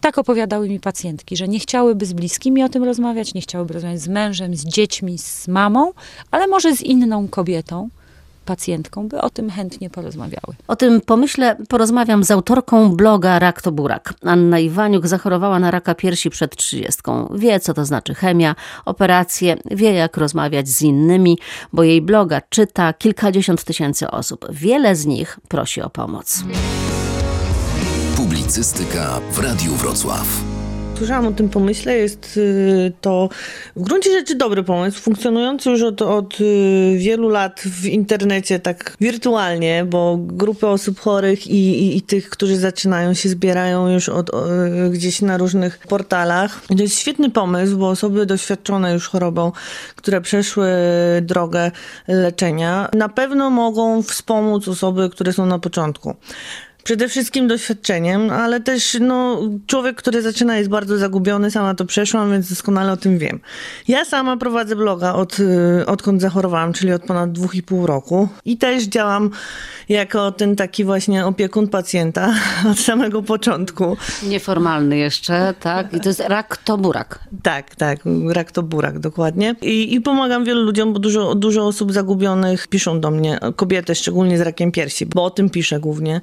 Tak 0.00 0.18
opowiadały 0.18 0.68
mi 0.68 0.80
pacjentki, 0.80 1.36
że 1.36 1.48
nie 1.48 1.58
chciałyby 1.58 2.06
z 2.06 2.12
bliskimi 2.12 2.62
o 2.62 2.68
tym 2.68 2.84
rozmawiać, 2.84 3.34
nie 3.34 3.40
chciałyby 3.40 3.74
rozmawiać 3.74 4.00
z 4.00 4.08
mężem, 4.08 4.56
z 4.56 4.64
dziećmi, 4.64 5.18
z 5.18 5.48
mamą, 5.48 5.92
ale 6.30 6.46
może 6.46 6.76
z 6.76 6.82
inną 6.82 7.28
kobietą, 7.28 7.88
pacjentką, 8.44 9.08
by 9.08 9.20
o 9.20 9.30
tym 9.30 9.50
chętnie 9.50 9.90
porozmawiały. 9.90 10.54
O 10.68 10.76
tym 10.76 11.00
pomyślę 11.00 11.56
porozmawiam 11.68 12.24
z 12.24 12.30
autorką 12.30 12.96
bloga 12.96 13.38
Rak 13.38 13.62
to 13.62 13.72
Burak. 13.72 14.14
Anna 14.24 14.58
Iwaniuk 14.58 15.06
zachorowała 15.06 15.58
na 15.58 15.70
raka 15.70 15.94
piersi 15.94 16.30
przed 16.30 16.56
trzydziestką. 16.56 17.34
Wie, 17.34 17.60
co 17.60 17.74
to 17.74 17.84
znaczy 17.84 18.14
chemia, 18.14 18.54
operacje, 18.84 19.56
wie, 19.70 19.92
jak 19.92 20.16
rozmawiać 20.16 20.68
z 20.68 20.82
innymi, 20.82 21.38
bo 21.72 21.82
jej 21.82 22.02
bloga 22.02 22.40
czyta 22.48 22.92
kilkadziesiąt 22.92 23.64
tysięcy 23.64 24.10
osób. 24.10 24.46
Wiele 24.50 24.96
z 24.96 25.06
nich 25.06 25.38
prosi 25.48 25.82
o 25.82 25.90
pomoc. 25.90 26.44
Publicystyka 28.16 29.20
w 29.32 29.38
Radiu 29.38 29.74
Wrocław. 29.74 30.49
Słyszałam 31.00 31.26
o 31.26 31.32
tym 31.32 31.48
pomyśle, 31.48 31.96
jest 31.96 32.36
y, 32.36 32.92
to 33.00 33.28
w 33.76 33.82
gruncie 33.82 34.10
rzeczy 34.10 34.34
dobry 34.34 34.62
pomysł, 34.62 35.00
funkcjonujący 35.00 35.70
już 35.70 35.82
od, 35.82 36.02
od 36.02 36.40
y, 36.40 36.94
wielu 36.98 37.28
lat 37.28 37.60
w 37.60 37.86
internecie 37.86 38.58
tak 38.58 38.96
wirtualnie, 39.00 39.84
bo 39.84 40.18
grupy 40.20 40.66
osób 40.66 41.00
chorych 41.00 41.46
i, 41.46 41.54
i, 41.54 41.96
i 41.96 42.02
tych, 42.02 42.30
którzy 42.30 42.56
zaczynają 42.56 43.14
się 43.14 43.28
zbierają 43.28 43.88
już 43.88 44.08
od, 44.08 44.30
o, 44.30 44.44
gdzieś 44.90 45.22
na 45.22 45.36
różnych 45.36 45.78
portalach. 45.78 46.60
To 46.66 46.82
jest 46.82 46.98
świetny 46.98 47.30
pomysł, 47.30 47.78
bo 47.78 47.88
osoby 47.88 48.26
doświadczone 48.26 48.92
już 48.92 49.08
chorobą, 49.08 49.52
które 49.96 50.20
przeszły 50.20 50.68
drogę 51.22 51.70
leczenia, 52.08 52.88
na 52.92 53.08
pewno 53.08 53.50
mogą 53.50 54.02
wspomóc 54.02 54.68
osoby, 54.68 55.10
które 55.10 55.32
są 55.32 55.46
na 55.46 55.58
początku. 55.58 56.14
Przede 56.84 57.08
wszystkim 57.08 57.48
doświadczeniem, 57.48 58.30
ale 58.30 58.60
też 58.60 58.96
no, 59.00 59.40
człowiek, 59.66 59.96
który 59.96 60.22
zaczyna 60.22 60.56
jest 60.56 60.70
bardzo 60.70 60.98
zagubiony, 60.98 61.50
sama 61.50 61.74
to 61.74 61.84
przeszłam, 61.84 62.32
więc 62.32 62.50
doskonale 62.50 62.92
o 62.92 62.96
tym 62.96 63.18
wiem. 63.18 63.40
Ja 63.88 64.04
sama 64.04 64.36
prowadzę 64.36 64.76
bloga 64.76 65.14
od, 65.14 65.40
y, 65.40 65.86
odkąd 65.86 66.20
zachorowałam, 66.20 66.72
czyli 66.72 66.92
od 66.92 67.02
ponad 67.02 67.32
dwóch 67.32 67.54
i 67.54 67.62
pół 67.62 67.86
roku 67.86 68.28
i 68.44 68.56
też 68.56 68.84
działam 68.84 69.30
jako 69.88 70.32
ten 70.32 70.56
taki 70.56 70.84
właśnie 70.84 71.26
opiekun 71.26 71.68
pacjenta 71.68 72.34
od 72.72 72.78
samego 72.78 73.22
początku. 73.22 73.96
Nieformalny 74.22 74.96
jeszcze, 74.96 75.54
tak? 75.60 75.94
I 75.94 76.00
to 76.00 76.08
jest 76.08 76.20
rak 76.20 76.56
to 76.56 76.78
burak. 76.78 77.18
Tak, 77.42 77.74
tak, 77.74 77.98
rak 78.28 78.52
to 78.52 78.62
burak, 78.62 78.98
dokładnie. 78.98 79.54
I, 79.62 79.94
I 79.94 80.00
pomagam 80.00 80.44
wielu 80.44 80.62
ludziom, 80.62 80.92
bo 80.92 80.98
dużo, 80.98 81.34
dużo 81.34 81.66
osób 81.66 81.92
zagubionych 81.92 82.68
piszą 82.68 83.00
do 83.00 83.10
mnie, 83.10 83.38
kobiety 83.56 83.94
szczególnie 83.94 84.38
z 84.38 84.40
rakiem 84.40 84.72
piersi, 84.72 85.06
bo 85.06 85.24
o 85.24 85.30
tym 85.30 85.50
piszę 85.50 85.80
głównie. 85.80 86.20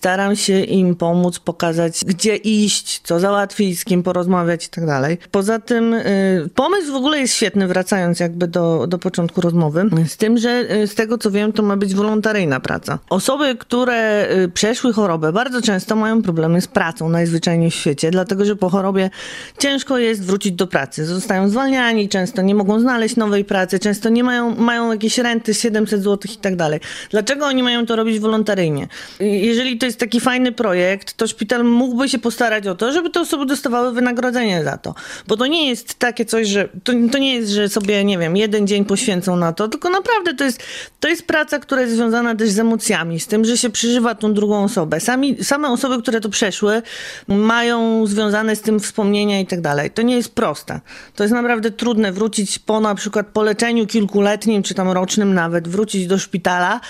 Staram 0.00 0.36
się 0.36 0.60
im 0.60 0.96
pomóc, 0.96 1.38
pokazać, 1.38 2.04
gdzie 2.06 2.36
iść, 2.36 3.00
co 3.04 3.20
załatwić, 3.20 3.80
z 3.80 3.84
kim 3.84 4.02
porozmawiać 4.02 4.66
i 4.66 4.68
tak 4.68 4.86
dalej. 4.86 5.18
Poza 5.30 5.58
tym 5.58 5.94
y, 5.94 6.48
pomysł 6.54 6.92
w 6.92 6.94
ogóle 6.94 7.18
jest 7.18 7.34
świetny, 7.34 7.68
wracając 7.68 8.20
jakby 8.20 8.48
do, 8.48 8.86
do 8.86 8.98
początku 8.98 9.40
rozmowy, 9.40 9.84
z 10.08 10.16
tym, 10.16 10.38
że 10.38 10.74
y, 10.74 10.86
z 10.86 10.94
tego 10.94 11.18
co 11.18 11.30
wiem, 11.30 11.52
to 11.52 11.62
ma 11.62 11.76
być 11.76 11.94
wolontaryjna 11.94 12.60
praca. 12.60 12.98
Osoby, 13.10 13.56
które 13.56 14.28
y, 14.44 14.48
przeszły 14.48 14.92
chorobę, 14.92 15.32
bardzo 15.32 15.62
często 15.62 15.96
mają 15.96 16.22
problemy 16.22 16.60
z 16.60 16.66
pracą 16.66 17.08
najzwyczajniej 17.08 17.70
w 17.70 17.74
świecie, 17.74 18.10
dlatego 18.10 18.44
że 18.44 18.56
po 18.56 18.70
chorobie 18.70 19.10
ciężko 19.58 19.98
jest 19.98 20.24
wrócić 20.24 20.52
do 20.52 20.66
pracy. 20.66 21.06
Zostają 21.06 21.48
zwalniani, 21.48 22.08
często 22.08 22.42
nie 22.42 22.54
mogą 22.54 22.80
znaleźć 22.80 23.16
nowej 23.16 23.44
pracy, 23.44 23.78
często 23.78 24.08
nie 24.08 24.24
mają, 24.24 24.54
mają 24.54 24.92
jakieś 24.92 25.18
renty 25.18 25.54
700 25.54 26.02
zł 26.02 26.32
i 26.34 26.36
tak 26.36 26.56
dalej. 26.56 26.80
Dlaczego 27.10 27.46
oni 27.46 27.62
mają 27.62 27.86
to 27.86 27.96
robić 27.96 28.20
wolontaryjnie? 28.20 28.88
Jeżeli 29.20 29.78
to 29.78 29.89
jest 29.90 30.00
taki 30.00 30.20
fajny 30.20 30.52
projekt, 30.52 31.16
to 31.16 31.26
szpital 31.26 31.64
mógłby 31.64 32.08
się 32.08 32.18
postarać 32.18 32.66
o 32.66 32.74
to, 32.74 32.92
żeby 32.92 33.10
te 33.10 33.20
osoby 33.20 33.46
dostawały 33.46 33.92
wynagrodzenie 33.92 34.64
za 34.64 34.78
to. 34.78 34.94
Bo 35.28 35.36
to 35.36 35.46
nie 35.46 35.68
jest 35.68 35.94
takie 35.94 36.24
coś, 36.24 36.48
że 36.48 36.68
to, 36.84 36.92
to 37.12 37.18
nie 37.18 37.34
jest, 37.34 37.50
że 37.50 37.68
sobie, 37.68 38.04
nie 38.04 38.18
wiem, 38.18 38.36
jeden 38.36 38.66
dzień 38.66 38.84
poświęcą 38.84 39.36
na 39.36 39.52
to, 39.52 39.68
tylko 39.68 39.90
naprawdę 39.90 40.34
to 40.34 40.44
jest, 40.44 40.62
to 41.00 41.08
jest 41.08 41.26
praca, 41.26 41.58
która 41.58 41.80
jest 41.80 41.94
związana 41.94 42.34
też 42.34 42.50
z 42.50 42.58
emocjami, 42.58 43.20
z 43.20 43.26
tym, 43.26 43.44
że 43.44 43.56
się 43.56 43.70
przeżywa 43.70 44.14
tą 44.14 44.34
drugą 44.34 44.64
osobę. 44.64 45.00
Sami, 45.00 45.44
same 45.44 45.68
osoby, 45.68 46.02
które 46.02 46.20
to 46.20 46.28
przeszły, 46.28 46.82
mają 47.28 48.06
związane 48.06 48.56
z 48.56 48.60
tym 48.60 48.80
wspomnienia 48.80 49.40
i 49.40 49.46
tak 49.46 49.60
dalej. 49.60 49.90
To 49.90 50.02
nie 50.02 50.16
jest 50.16 50.34
proste. 50.34 50.80
To 51.14 51.24
jest 51.24 51.34
naprawdę 51.34 51.70
trudne 51.70 52.12
wrócić 52.12 52.58
po 52.58 52.80
na 52.80 52.94
przykład 52.94 53.26
po 53.26 53.42
leczeniu 53.42 53.86
kilkuletnim, 53.86 54.62
czy 54.62 54.74
tam 54.74 54.88
rocznym 54.88 55.34
nawet, 55.34 55.68
wrócić 55.68 56.06
do 56.06 56.18
szpitala 56.18 56.80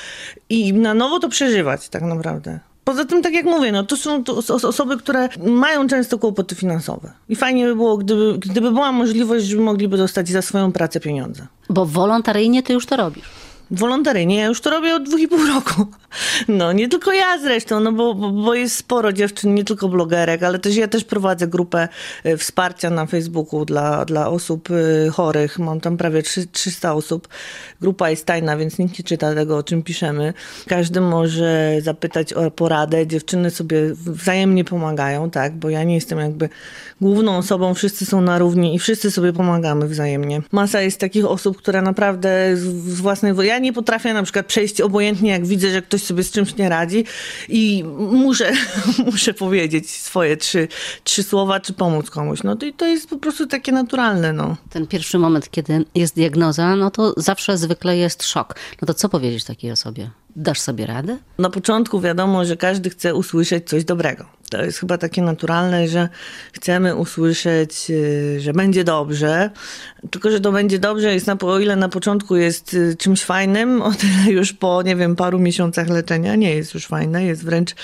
i 0.49 0.73
na 0.73 0.95
nowo 0.95 1.19
to 1.19 1.29
przeżywać 1.29 1.89
tak 1.89 2.03
naprawdę. 2.03 2.70
Poza 2.91 3.05
tym, 3.05 3.23
tak 3.23 3.33
jak 3.33 3.45
mówię, 3.45 3.73
no 3.73 3.85
to 3.85 3.97
są 3.97 4.25
to 4.25 4.37
os- 4.37 4.51
osoby, 4.65 4.97
które 4.97 5.29
mają 5.47 5.87
często 5.87 6.19
kłopoty 6.19 6.55
finansowe. 6.55 7.13
I 7.29 7.37
fajnie 7.37 7.67
by 7.67 7.75
było, 7.75 7.97
gdyby, 7.97 8.39
gdyby 8.39 8.71
była 8.73 8.93
możliwość, 8.93 9.45
żeby 9.47 9.63
mogliby 9.63 9.97
dostać 9.97 10.29
za 10.29 10.43
swoją 10.43 10.73
pracę 10.73 11.01
pieniądze. 11.01 11.47
Bo 11.69 11.87
wolontaryjnie 11.87 12.63
ty 12.63 12.73
już 12.73 12.87
to 12.87 12.97
robisz. 12.97 13.25
Wolontaryjnie, 13.71 14.37
ja 14.37 14.47
już 14.47 14.61
to 14.61 14.71
robię 14.71 14.95
od 14.95 15.03
dwóch 15.03 15.21
i 15.21 15.29
pół 15.29 15.47
roku. 15.47 15.87
No, 16.49 16.73
nie 16.73 16.89
tylko 16.89 17.13
ja 17.13 17.39
zresztą, 17.39 17.81
no 17.81 17.93
bo, 17.93 18.15
bo, 18.15 18.55
jest 18.55 18.77
sporo 18.77 19.13
dziewczyn, 19.13 19.55
nie 19.55 19.65
tylko 19.65 19.89
blogerek, 19.89 20.43
ale 20.43 20.59
też 20.59 20.77
ja 20.77 20.89
też 20.89 21.05
prowadzę 21.05 21.49
grupę 21.49 21.89
e, 22.25 22.37
wsparcia 22.37 22.91
na 22.91 23.07
Facebooku 23.07 23.65
dla, 23.65 24.05
dla 24.05 24.29
osób 24.29 24.69
e, 24.71 25.11
chorych. 25.11 25.59
Mam 25.59 25.81
tam 25.81 25.97
prawie 25.97 26.23
trzy- 26.23 26.47
300 26.53 26.95
osób. 26.95 27.29
Grupa 27.81 28.11
jest 28.11 28.27
tajna, 28.27 28.57
więc 28.57 28.79
nikt 28.79 28.99
nie 28.99 29.05
czyta 29.05 29.35
tego, 29.35 29.57
o 29.57 29.63
czym 29.63 29.83
piszemy. 29.83 30.35
Każdy 30.67 31.01
może 31.01 31.77
zapytać 31.81 32.33
o 32.33 32.51
poradę. 32.51 33.07
Dziewczyny 33.07 33.51
sobie 33.51 33.81
wzajemnie 33.95 34.65
pomagają, 34.65 35.31
tak, 35.31 35.53
bo 35.53 35.71
ja 35.71 35.85
nie 35.85 35.95
jestem 35.95 36.19
jakby 36.19 36.49
główną 37.01 37.37
osobą, 37.37 37.75
wszyscy 37.75 38.07
są 38.07 38.21
na 38.21 38.39
równi 38.39 38.75
i 38.75 38.79
wszyscy 38.79 39.11
sobie 39.11 39.33
pomagamy 39.33 39.89
wzajemnie. 39.89 40.43
Masa 40.53 40.81
jest 40.81 41.01
takich 41.01 41.25
osób, 41.25 41.57
które 41.57 41.83
naprawdę 41.83 42.57
z, 42.57 43.01
własnej. 43.01 43.35
Ja 43.43 43.59
nie 43.61 43.73
potrafię 43.73 44.15
na 44.15 44.23
przykład 44.23 44.47
przejść 44.47 44.81
obojętnie, 44.81 45.31
jak 45.31 45.47
widzę, 45.47 45.71
że 45.71 45.83
ktoś 45.83 46.03
sobie 46.03 46.23
z 46.23 46.31
czymś 46.31 46.57
nie 46.57 46.69
radzi 46.69 47.05
i 47.49 47.85
muszę, 47.99 48.53
muszę 49.13 49.35
powiedzieć 49.35 49.91
swoje 49.91 50.37
trzy, 50.37 50.69
trzy 51.05 51.23
słowa, 51.23 51.61
czy 51.61 51.73
pomóc 51.73 52.11
komuś. 52.11 52.43
No 52.43 52.57
to, 52.57 52.67
to 52.77 52.87
jest 52.87 53.09
po 53.09 53.17
prostu 53.17 53.47
takie 53.47 53.73
naturalne, 53.73 54.33
no. 54.33 54.57
Ten 54.71 54.87
pierwszy 54.87 55.19
moment, 55.19 55.51
kiedy 55.51 55.85
jest 55.95 56.15
diagnoza, 56.15 56.77
no 56.77 56.91
to 56.91 57.15
zawsze 57.17 57.59
zwykle 57.59 57.97
jest 57.97 58.23
szok. 58.23 58.55
No 58.83 58.87
to 58.87 58.95
co 58.95 59.09
powiedzieć 59.09 59.45
takiej 59.45 59.71
osobie? 59.71 60.11
Dasz 60.37 60.61
sobie 60.61 60.87
radę? 60.87 61.19
Na 61.39 61.51
początku 61.51 62.01
wiadomo, 62.01 62.45
że 62.45 62.57
każdy 62.57 62.91
chce 62.91 63.15
usłyszeć 63.15 63.69
coś 63.69 63.85
dobrego. 63.85 64.27
To 64.51 64.65
jest 64.65 64.79
chyba 64.79 64.99
takie 64.99 65.23
naturalne, 65.23 65.89
że 65.89 66.09
chcemy 66.53 66.97
usłyszeć, 66.97 67.91
y, 67.91 68.41
że 68.41 68.53
będzie 68.53 68.85
dobrze. 68.85 69.51
Tylko, 70.11 70.31
że 70.31 70.41
to 70.41 70.53
będzie 70.53 70.79
dobrze 70.79 71.15
jest 71.15 71.27
na, 71.27 71.37
o 71.43 71.59
ile 71.59 71.77
na 71.77 71.89
początku 71.89 72.37
jest 72.37 72.75
y, 72.75 72.97
czymś 72.99 73.25
fajnym, 73.25 73.83
o 73.83 73.93
tyle 73.93 74.33
już 74.33 74.53
po, 74.53 74.83
nie 74.83 74.97
wiem, 74.97 75.17
paru 75.17 75.39
miesiącach 75.39 75.89
leczenia 75.89 76.35
nie 76.35 76.55
jest 76.55 76.75
już 76.75 76.87
fajne, 76.87 77.25
jest 77.25 77.45
wręcz 77.45 77.75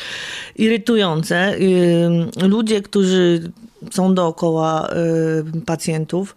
irytujące. 0.57 1.55
Ludzie, 2.43 2.83
którzy 2.83 3.53
są 3.91 4.15
dookoła 4.15 4.89
y, 5.57 5.61
pacjentów, 5.61 6.37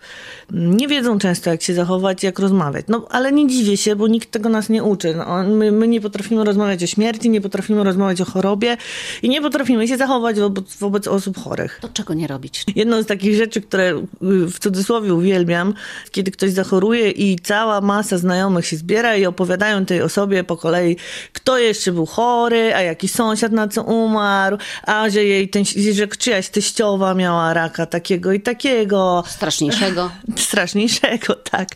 nie 0.52 0.88
wiedzą 0.88 1.19
często, 1.19 1.49
jak 1.49 1.62
się 1.62 1.73
zachować, 1.73 2.23
jak 2.23 2.39
rozmawiać. 2.39 2.86
No, 2.88 3.08
ale 3.10 3.32
nie 3.32 3.47
dziwię 3.47 3.78
się, 3.78 3.95
bo 3.95 4.08
nikt 4.08 4.32
tego 4.32 4.49
nas 4.49 4.69
nie 4.69 4.84
uczy. 4.84 5.15
No, 5.15 5.43
my, 5.43 5.71
my 5.71 5.88
nie 5.88 6.02
potrafimy 6.02 6.43
rozmawiać 6.43 6.84
o 6.84 6.88
śmierci, 6.88 7.30
nie 7.30 7.41
potrafimy 7.41 7.84
rozmawiać 7.84 8.21
o 8.21 8.25
chorobie 8.25 8.78
i 9.23 9.30
nie 9.30 9.41
potrafimy 9.41 9.88
się 9.88 9.97
zachować 9.97 10.39
wobec, 10.39 10.75
wobec 10.75 11.08
osób 11.08 11.38
chorych. 11.38 11.80
To 11.82 11.89
czego 11.89 12.13
nie 12.13 12.28
robić? 12.28 12.65
Jedną 12.75 13.04
z 13.04 13.06
takich 13.06 13.36
rzeczy, 13.36 13.62
które 13.62 13.89
y, 13.91 14.06
w 14.47 14.60
cudzysłowie 14.60 15.13
uwielbiam, 15.13 15.73
kiedy 16.12 16.32
ktoś 16.32 16.52
zachoruje 16.52 17.12
i 17.12 17.39
cała 17.39 17.82
masa 17.82 18.17
znajomych 18.17 18.65
się 18.65 18.78
zbiera 18.78 19.15
i 19.15 19.25
opowiadają 19.25 19.86
tej 19.86 20.02
osobie 20.02 20.43
po 20.43 20.58
kolei, 20.58 20.97
kto 21.34 21.58
jeszcze 21.58 21.91
był 21.91 22.06
chory, 22.06 22.75
a 22.75 22.82
jaki 22.82 23.08
sąsiad 23.08 23.52
na 23.52 23.67
co 23.67 23.84
umarł, 23.84 24.58
a 24.84 25.10
że 25.10 25.23
jej 25.23 25.49
ten, 25.49 25.63
że 25.93 26.08
czyjaś 26.08 26.49
teściowa 26.49 27.13
miała 27.13 27.29
raka 27.54 27.86
takiego 27.86 28.34
i 28.34 28.42
takiego. 28.42 29.24
Straszniejszego? 29.28 30.12
Straszniejszego, 30.36 31.36
tak. 31.36 31.70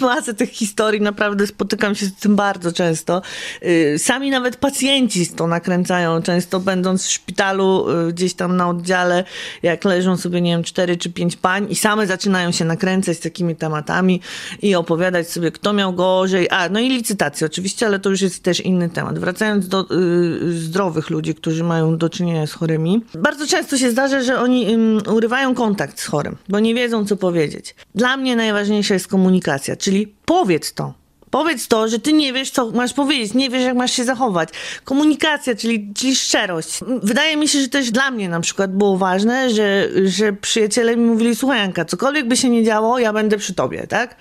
Masę 0.00 0.34
tych 0.34 0.50
historii, 0.50 1.00
naprawdę 1.00 1.46
spotykam 1.46 1.94
się 1.94 2.06
z 2.06 2.14
tym 2.14 2.36
bardzo 2.36 2.72
często. 2.72 3.22
Y, 3.62 3.98
Sami 3.98 4.30
nawet 4.30 4.56
pacjenci 4.56 5.26
to 5.26 5.46
nakręcają, 5.46 6.22
często 6.22 6.60
będąc 6.60 7.06
w 7.06 7.10
szpitalu, 7.10 7.86
y, 8.08 8.12
gdzieś 8.12 8.34
tam 8.34 8.56
na 8.56 8.68
oddziale, 8.68 9.24
jak 9.62 9.84
leżą 9.84 10.16
sobie, 10.16 10.40
nie 10.40 10.50
wiem, 10.50 10.64
cztery 10.64 10.96
czy 10.96 11.10
pięć 11.10 11.36
pań 11.36 11.66
i 11.70 11.76
same 11.76 12.06
zaczynają 12.06 12.52
się 12.52 12.64
nakręcać 12.64 13.16
z 13.16 13.20
takimi 13.20 13.56
tematami 13.56 14.20
i 14.62 14.74
opowiadać 14.74 15.30
sobie, 15.30 15.50
kto 15.50 15.72
miał 15.72 15.92
gorzej. 15.92 16.48
A, 16.50 16.68
no 16.68 16.80
i 16.80 16.88
licytacje 16.88 17.46
oczywiście, 17.46 17.86
ale 17.86 17.98
to 17.98 18.10
już 18.10 18.20
jest 18.20 18.42
też 18.42 18.60
inny 18.60 18.90
temat. 18.90 19.18
Wracając 19.18 19.68
do 19.68 19.86
y, 19.90 20.52
zdrowych 20.52 21.10
ludzi, 21.10 21.34
którzy 21.34 21.64
mają 21.64 21.98
do 21.98 22.10
czynienia 22.10 22.46
z 22.46 22.52
chorymi, 22.52 23.04
bardzo 23.14 23.46
często 23.46 23.78
się 23.78 23.90
zdarza, 23.90 24.22
że 24.22 24.40
oni 24.40 24.74
ym, 24.74 24.91
urywają 24.98 25.54
kontakt 25.54 26.00
z 26.00 26.06
chorym, 26.06 26.36
bo 26.48 26.60
nie 26.60 26.74
wiedzą, 26.74 27.06
co 27.06 27.16
powiedzieć. 27.16 27.74
Dla 27.94 28.16
mnie 28.16 28.36
najważniejsza 28.36 28.94
jest 28.94 29.08
komunikacja, 29.08 29.76
czyli 29.76 30.14
powiedz 30.24 30.72
to. 30.74 30.94
Powiedz 31.30 31.68
to, 31.68 31.88
że 31.88 31.98
ty 31.98 32.12
nie 32.12 32.32
wiesz, 32.32 32.50
co 32.50 32.70
masz 32.70 32.92
powiedzieć, 32.92 33.34
nie 33.34 33.50
wiesz, 33.50 33.62
jak 33.62 33.76
masz 33.76 33.92
się 33.92 34.04
zachować. 34.04 34.48
Komunikacja, 34.84 35.54
czyli, 35.54 35.92
czyli 35.94 36.16
szczerość. 36.16 36.80
Wydaje 37.02 37.36
mi 37.36 37.48
się, 37.48 37.60
że 37.60 37.68
też 37.68 37.90
dla 37.90 38.10
mnie 38.10 38.28
na 38.28 38.40
przykład 38.40 38.76
było 38.76 38.98
ważne, 38.98 39.50
że, 39.50 39.88
że 40.04 40.32
przyjaciele 40.32 40.96
mi 40.96 41.04
mówili, 41.04 41.36
słuchaj 41.36 41.58
Janka, 41.58 41.84
cokolwiek 41.84 42.28
by 42.28 42.36
się 42.36 42.48
nie 42.48 42.64
działo, 42.64 42.98
ja 42.98 43.12
będę 43.12 43.38
przy 43.38 43.54
tobie, 43.54 43.86
tak? 43.86 44.16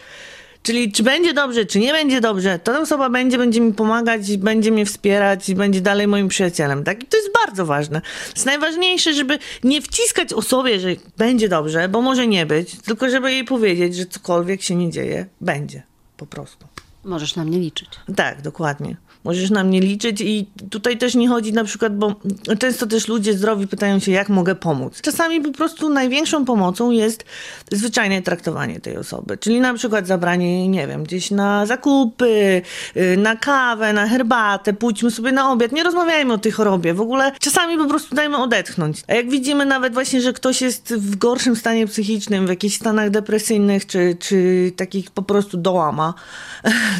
Czyli 0.63 0.91
czy 0.91 1.03
będzie 1.03 1.33
dobrze, 1.33 1.65
czy 1.65 1.79
nie 1.79 1.91
będzie 1.91 2.21
dobrze, 2.21 2.59
to 2.59 2.71
ta 2.73 2.79
osoba 2.79 3.09
będzie, 3.09 3.37
będzie 3.37 3.61
mi 3.61 3.73
pomagać, 3.73 4.37
będzie 4.37 4.71
mnie 4.71 4.85
wspierać 4.85 5.49
i 5.49 5.55
będzie 5.55 5.81
dalej 5.81 6.07
moim 6.07 6.27
przyjacielem, 6.27 6.83
tak? 6.83 7.03
I 7.03 7.05
to 7.05 7.17
jest 7.17 7.29
bardzo 7.45 7.65
ważne. 7.65 8.01
To 8.01 8.33
jest 8.35 8.45
najważniejsze, 8.45 9.13
żeby 9.13 9.39
nie 9.63 9.81
wciskać 9.81 10.33
osobie, 10.33 10.79
że 10.79 10.89
będzie 11.17 11.49
dobrze, 11.49 11.89
bo 11.89 12.01
może 12.01 12.27
nie 12.27 12.45
być, 12.45 12.81
tylko 12.81 13.09
żeby 13.09 13.31
jej 13.31 13.43
powiedzieć, 13.43 13.95
że 13.95 14.05
cokolwiek 14.05 14.61
się 14.61 14.75
nie 14.75 14.91
dzieje, 14.91 15.25
będzie. 15.41 15.83
Po 16.17 16.25
prostu. 16.25 16.65
Możesz 17.03 17.35
na 17.35 17.45
mnie 17.45 17.59
liczyć. 17.59 17.89
Tak, 18.15 18.41
dokładnie. 18.41 18.95
Możesz 19.23 19.49
na 19.49 19.63
mnie 19.63 19.81
liczyć 19.81 20.21
i 20.21 20.47
tutaj 20.69 20.97
też 20.97 21.15
nie 21.15 21.29
chodzi 21.29 21.53
na 21.53 21.63
przykład, 21.63 21.97
bo 21.97 22.15
często 22.59 22.87
też 22.87 23.07
ludzie 23.07 23.33
zdrowi 23.33 23.67
pytają 23.67 23.99
się, 23.99 24.11
jak 24.11 24.29
mogę 24.29 24.55
pomóc. 24.55 25.01
Czasami 25.01 25.41
po 25.41 25.51
prostu 25.51 25.89
największą 25.89 26.45
pomocą 26.45 26.91
jest 26.91 27.25
zwyczajne 27.71 28.21
traktowanie 28.21 28.79
tej 28.79 28.97
osoby. 28.97 29.37
Czyli 29.37 29.59
na 29.59 29.73
przykład 29.73 30.07
zabranie 30.07 30.67
nie 30.67 30.87
wiem, 30.87 31.03
gdzieś 31.03 31.31
na 31.31 31.65
zakupy, 31.65 32.61
y, 32.97 33.17
na 33.17 33.35
kawę, 33.35 33.93
na 33.93 34.07
herbatę, 34.07 34.73
pójdźmy 34.73 35.11
sobie 35.11 35.31
na 35.31 35.51
obiad. 35.51 35.71
Nie 35.71 35.83
rozmawiajmy 35.83 36.33
o 36.33 36.37
tej 36.37 36.51
chorobie. 36.51 36.93
W 36.93 37.01
ogóle 37.01 37.31
czasami 37.39 37.77
po 37.77 37.85
prostu 37.85 38.15
dajmy 38.15 38.37
odetchnąć. 38.37 39.03
A 39.07 39.13
jak 39.13 39.29
widzimy 39.29 39.65
nawet 39.65 39.93
właśnie, 39.93 40.21
że 40.21 40.33
ktoś 40.33 40.61
jest 40.61 40.93
w 40.93 41.15
gorszym 41.15 41.55
stanie 41.55 41.87
psychicznym, 41.87 42.45
w 42.45 42.49
jakichś 42.49 42.75
stanach 42.75 43.09
depresyjnych, 43.09 43.85
czy, 43.85 44.17
czy 44.19 44.71
takich 44.75 45.11
po 45.11 45.21
prostu 45.21 45.57
dołama, 45.57 46.13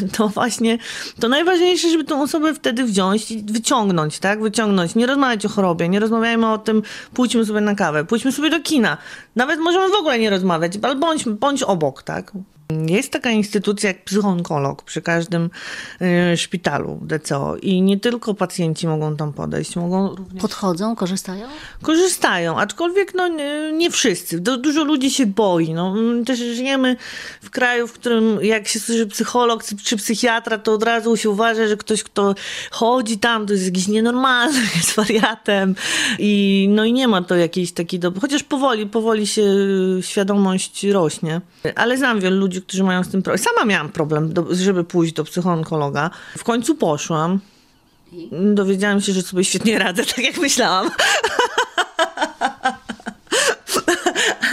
to 0.16 0.28
właśnie 0.28 0.78
to 1.20 1.28
najważniejsze, 1.28 1.90
żeby 1.90 2.04
tą 2.04 2.22
osobę 2.22 2.54
wtedy 2.54 2.84
wziąć 2.84 3.30
i 3.30 3.42
wyciągnąć, 3.42 4.18
tak? 4.18 4.42
Wyciągnąć. 4.42 4.94
Nie 4.94 5.06
rozmawiać 5.06 5.46
o 5.46 5.48
chorobie, 5.48 5.88
nie 5.88 6.00
rozmawiajmy 6.00 6.52
o 6.52 6.58
tym, 6.58 6.82
pójdźmy 7.14 7.44
sobie 7.44 7.60
na 7.60 7.74
kawę, 7.74 8.04
pójdźmy 8.04 8.32
sobie 8.32 8.50
do 8.50 8.60
kina. 8.60 8.96
Nawet 9.36 9.60
możemy 9.60 9.88
w 9.88 9.94
ogóle 9.94 10.18
nie 10.18 10.30
rozmawiać, 10.30 10.72
ale 10.82 10.96
bądź, 10.96 11.24
bądź 11.24 11.62
obok, 11.62 12.02
tak? 12.02 12.32
Jest 12.86 13.12
taka 13.12 13.30
instytucja 13.30 13.88
jak 13.88 14.04
psychoonkolog 14.04 14.82
przy 14.82 15.02
każdym 15.02 15.50
y, 16.32 16.36
szpitalu 16.36 17.00
DCO 17.02 17.56
i 17.56 17.82
nie 17.82 18.00
tylko 18.00 18.34
pacjenci 18.34 18.86
mogą 18.86 19.16
tam 19.16 19.32
podejść, 19.32 19.76
mogą 19.76 20.08
również 20.08 20.42
Podchodzą, 20.42 20.96
korzystają? 20.96 21.46
korzystają, 21.82 22.58
aczkolwiek 22.58 23.14
no, 23.14 23.28
nie, 23.28 23.72
nie 23.72 23.90
wszyscy. 23.90 24.40
Du- 24.40 24.56
dużo 24.56 24.84
ludzi 24.84 25.10
się 25.10 25.26
boi. 25.26 25.74
No, 25.74 25.94
też 26.26 26.38
żyjemy 26.38 26.96
w 27.42 27.50
kraju, 27.50 27.86
w 27.86 27.92
którym 27.92 28.38
jak 28.42 28.68
się 28.68 28.80
słyszy 28.80 29.06
psycholog 29.06 29.64
czy 29.84 29.96
psychiatra, 29.96 30.58
to 30.58 30.72
od 30.72 30.82
razu 30.82 31.16
się 31.16 31.30
uważa, 31.30 31.68
że 31.68 31.76
ktoś, 31.76 32.02
kto 32.02 32.34
chodzi 32.70 33.18
tam, 33.18 33.46
to 33.46 33.52
jest 33.52 33.64
jakiś 33.64 33.88
nienormalny, 33.88 34.60
jest 34.76 34.94
wariatem. 34.96 35.74
I, 36.18 36.66
no 36.70 36.84
i 36.84 36.92
nie 36.92 37.08
ma 37.08 37.22
to 37.22 37.36
jakiejś 37.36 37.72
takiej... 37.72 38.00
Do... 38.00 38.12
Chociaż 38.20 38.42
powoli, 38.42 38.86
powoli 38.86 39.26
się 39.26 39.42
y, 39.42 40.02
świadomość 40.02 40.84
rośnie. 40.84 41.40
Ale 41.74 41.98
znam 41.98 42.20
wielu 42.20 42.36
ludzi, 42.36 42.61
którzy 42.62 42.84
mają 42.84 43.04
z 43.04 43.08
tym 43.08 43.22
problem. 43.22 43.44
Sama 43.44 43.64
miałam 43.64 43.88
problem, 43.88 44.32
do, 44.32 44.46
żeby 44.50 44.84
pójść 44.84 45.12
do 45.12 45.24
psychoonkologa. 45.24 46.10
W 46.38 46.44
końcu 46.44 46.74
poszłam. 46.74 47.40
Dowiedziałam 48.54 49.00
się, 49.00 49.12
że 49.12 49.22
sobie 49.22 49.44
świetnie 49.44 49.78
radzę, 49.78 50.04
tak 50.16 50.18
jak 50.18 50.38
myślałam. 50.38 50.90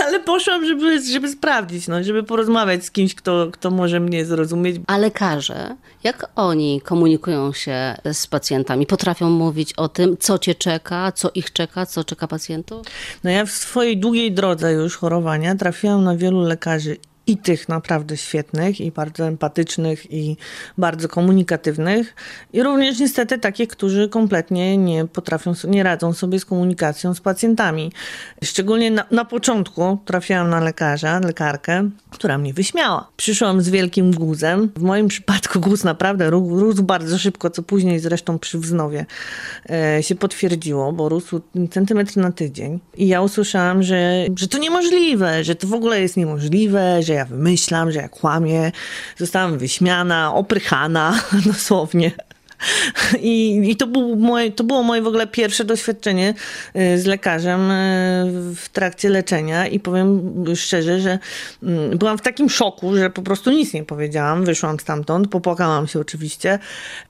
Ale 0.06 0.19
poszłam, 0.19 0.65
żeby, 0.65 1.02
żeby 1.02 1.30
sprawdzić, 1.30 1.88
no, 1.88 2.04
żeby 2.04 2.24
porozmawiać 2.24 2.86
z 2.86 2.91
kimś, 2.91 3.15
kto, 3.15 3.48
kto 3.52 3.72
może 3.72 4.00
mnie 4.00 4.26
zrozumieć. 4.26 4.76
A 4.88 4.98
lekarze, 4.98 5.76
jak 6.04 6.32
oni 6.36 6.82
komunikują 6.82 7.54
się 7.54 7.98
z 8.13 8.28
pacjentami? 8.28 8.86
Potrafią 8.86 9.30
mówić 9.30 9.74
o 9.74 9.89
tym, 9.89 10.17
co 10.19 10.39
cię 10.39 10.56
czeka, 10.56 11.12
co 11.12 11.32
ich 11.36 11.54
czeka, 11.54 11.86
co 11.86 12.04
czeka 12.04 12.28
pacjentów? 12.28 12.88
No 13.24 13.30
ja 13.30 13.45
w 13.45 13.52
swojej 13.52 13.98
długiej 13.98 14.32
drodze 14.32 14.74
już 14.74 14.98
chorowania 14.98 15.56
trafiłam 15.56 16.04
na 16.04 16.15
wielu 16.15 16.41
lekarzy 16.41 16.98
i 17.30 17.38
tych 17.38 17.70
naprawdę 17.70 18.18
świetnych, 18.18 18.82
i 18.82 18.92
bardzo 18.92 19.28
empatycznych, 19.28 20.13
i 20.13 20.38
bardzo 20.78 21.08
komunikatywnych, 21.08 22.15
i 22.54 22.63
również 22.63 23.00
niestety 23.00 23.38
takich, 23.38 23.68
którzy 23.68 24.10
kompletnie 24.10 24.78
nie 24.78 25.06
potrafią, 25.06 25.54
nie 25.68 25.84
radzą 25.84 26.13
sobie 26.13 26.39
z 26.39 26.46
komunikacją 26.46 27.13
z 27.13 27.22
pacjentami. 27.22 27.92
Szczególnie 28.44 28.92
na, 28.92 29.06
na 29.12 29.26
początku 29.26 29.98
trafiłam 30.06 30.50
na 30.50 30.60
lekarza, 30.60 31.20
lekarkę, 31.20 31.89
która 32.10 32.38
mnie 32.38 32.54
wyśmiała. 32.54 33.08
Przyszłam 33.18 33.62
z 33.62 33.70
wielkim 33.70 34.12
guzem. 34.13 34.72
W 34.76 34.82
moim 34.82 35.08
przypadku 35.08 35.60
guz 35.60 35.84
naprawdę 35.84 36.30
rósł, 36.30 36.60
rósł 36.60 36.84
bardzo 36.84 37.18
szybko, 37.18 37.50
co 37.50 37.63
później 37.63 38.00
zresztą 38.00 38.39
przy 38.39 38.60
wznowie 38.60 39.06
e, 39.70 40.04
się 40.04 40.15
potwierdziło, 40.15 40.94
bo 40.94 41.10
rósł 41.10 41.42
centymetr 41.72 42.18
na 42.18 42.32
tydzień. 42.32 42.80
I 42.98 43.08
ja 43.08 43.22
usłyszałam, 43.22 43.84
że, 43.84 44.26
że 44.36 44.48
to 44.48 44.58
niemożliwe, 44.58 45.44
że 45.44 45.56
to 45.56 45.68
w 45.68 45.74
ogóle 45.74 46.02
jest 46.02 46.18
niemożliwe, 46.18 47.04
że 47.04 47.13
ja 47.19 47.25
wymyślam, 47.25 47.91
że 47.91 47.99
ja 47.99 48.10
kłamię. 48.10 48.71
Zostałam 49.17 49.58
wyśmiana, 49.58 50.34
oprychana 50.34 51.21
dosłownie. 51.45 52.12
I, 53.22 53.62
i 53.72 53.76
to, 53.76 53.88
był 53.88 54.15
moje, 54.15 54.52
to 54.52 54.63
było 54.63 54.84
moje 54.84 55.02
w 55.02 55.08
ogóle 55.08 55.28
pierwsze 55.28 55.65
doświadczenie 55.65 56.34
y, 56.76 57.00
z 57.00 57.06
lekarzem 57.06 57.72
y, 57.72 58.56
w 58.56 58.69
trakcie 58.74 59.10
leczenia 59.10 59.67
i 59.67 59.80
powiem 59.80 60.34
szczerze, 60.56 61.00
że 61.00 61.19
mm, 61.63 61.98
byłam 61.98 62.17
w 62.17 62.22
takim 62.22 62.50
szoku, 62.50 62.95
że 62.95 63.10
po 63.10 63.22
prostu 63.22 63.52
nic 63.52 63.74
nie 63.74 63.84
powiedziałam. 63.84 64.45
Wyszłam 64.45 64.80
stamtąd, 64.80 65.28
popłakałam 65.28 65.88
się 65.88 66.00
oczywiście 66.00 66.60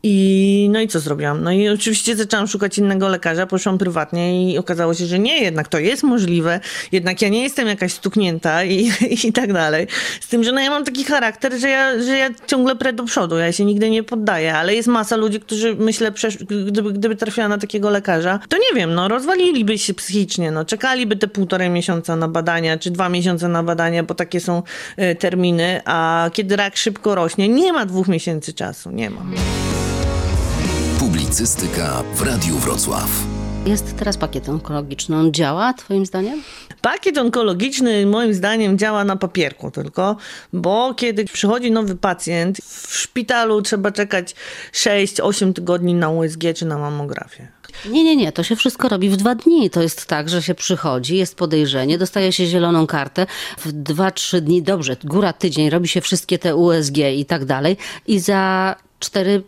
i 0.04 0.70
no 0.72 0.82
i 0.82 0.88
co 0.88 1.00
zrobiłam? 1.00 1.44
No 1.44 1.52
i 1.52 1.70
oczywiście 1.70 2.16
zaczęłam 2.16 2.48
szukać 2.48 2.78
innego 2.78 3.08
lekarza, 3.08 3.48
poszłam 3.48 3.78
prywatnie 3.78 4.52
i 4.52 4.58
okazało 4.58 4.94
się, 4.94 5.06
że 5.06 5.20
nie, 5.20 5.40
jednak 5.44 5.68
to 5.68 5.80
jest 5.80 6.04
możliwe, 6.04 6.60
jednak 6.92 7.22
ja 7.22 7.30
nie 7.30 7.44
jestem 7.44 7.68
jakaś 7.68 7.94
stuknięta 7.94 8.64
i, 8.64 8.92
i 9.28 9.34
tak 9.34 9.54
dalej. 9.54 9.88
Z 10.22 10.28
tym, 10.28 10.44
że 10.44 10.52
no 10.52 10.62
ja 10.62 10.70
mam 10.70 10.86
taki 10.86 11.04
charakter, 11.04 11.60
że 11.60 11.70
ja, 11.70 12.04
że 12.04 12.18
ja 12.18 12.30
ciągle 12.48 12.76
prę 12.76 12.94
do 12.94 13.04
przodu, 13.04 13.38
ja 13.38 13.52
się 13.52 13.66
nigdy 13.66 13.90
nie 13.90 14.04
poddaję, 14.04 14.56
ale 14.56 14.76
jest 14.76 14.88
masa 14.88 15.16
ludzi, 15.16 15.39
którzy 15.40 15.76
myślę, 15.76 16.12
gdyby, 16.68 16.94
gdyby 16.94 17.16
trafiła 17.16 17.48
na 17.48 17.58
takiego 17.58 17.90
lekarza, 17.90 18.40
to 18.50 18.58
nie 18.58 18.80
wiem, 18.80 18.94
no 18.94 19.08
rozwaliliby 19.08 19.78
się 19.78 19.94
psychicznie, 19.94 20.52
no 20.52 20.66
czekaliby 20.66 21.16
te 21.16 21.28
półtorej 21.28 21.70
miesiąca 21.70 22.16
na 22.16 22.28
badania, 22.28 22.78
czy 22.78 22.92
dwa 22.92 23.10
miesiące 23.10 23.48
na 23.48 23.64
badania, 23.64 24.04
bo 24.04 24.16
takie 24.16 24.40
są 24.40 24.64
e, 24.98 25.16
terminy, 25.16 25.82
a 25.86 26.30
kiedy 26.34 26.56
rak 26.56 26.78
szybko 26.78 27.16
rośnie, 27.16 27.50
nie 27.50 27.74
ma 27.74 27.86
dwóch 27.86 28.08
miesięcy 28.08 28.54
czasu, 28.54 28.92
nie 28.92 29.10
ma. 29.10 29.22
Publicystyka 31.00 32.04
w 32.16 32.22
Radiu 32.22 32.56
Wrocław. 32.56 33.39
Jest 33.70 33.98
teraz 33.98 34.18
pakiet 34.18 34.50
onkologiczny. 34.50 35.18
On 35.18 35.34
działa, 35.34 35.74
twoim 35.74 36.06
zdaniem? 36.06 36.44
Pakiet 36.82 37.18
onkologiczny 37.18 38.06
moim 38.06 38.34
zdaniem 38.34 38.78
działa 38.78 39.04
na 39.04 39.16
papierku 39.16 39.72
tylko, 39.72 40.16
bo 40.54 40.94
kiedy 40.94 41.26
przychodzi 41.26 41.72
nowy 41.72 41.96
pacjent, 41.96 42.58
w 42.58 42.98
szpitalu 42.98 43.62
trzeba 43.62 43.92
czekać 43.92 44.36
6-8 44.74 45.54
tygodni 45.54 45.94
na 45.94 46.10
USG 46.10 46.42
czy 46.56 46.66
na 46.66 46.78
mammografię. 46.78 47.48
Nie, 47.86 48.04
nie, 48.04 48.16
nie, 48.16 48.32
to 48.32 48.44
się 48.44 48.56
wszystko 48.56 48.90
robi 48.90 49.10
w 49.10 49.16
dwa 49.16 49.36
dni. 49.36 49.70
To 49.70 49.82
jest 49.82 50.06
tak, 50.06 50.30
że 50.30 50.42
się 50.42 50.56
przychodzi, 50.56 51.18
jest 51.18 51.36
podejrzenie, 51.36 51.98
dostaje 51.98 52.32
się 52.32 52.46
zieloną 52.46 52.88
kartę. 52.88 53.28
W 53.58 53.72
dwa, 53.72 54.12
trzy 54.12 54.42
dni, 54.42 54.62
dobrze, 54.62 54.98
góra 55.04 55.34
tydzień, 55.34 55.70
robi 55.70 55.88
się 55.88 56.02
wszystkie 56.02 56.40
te 56.40 56.56
USG 56.56 56.98
i 56.98 57.26
tak 57.26 57.46
dalej. 57.46 57.78
I 58.08 58.20
za 58.20 58.76
cztery, 59.00 59.44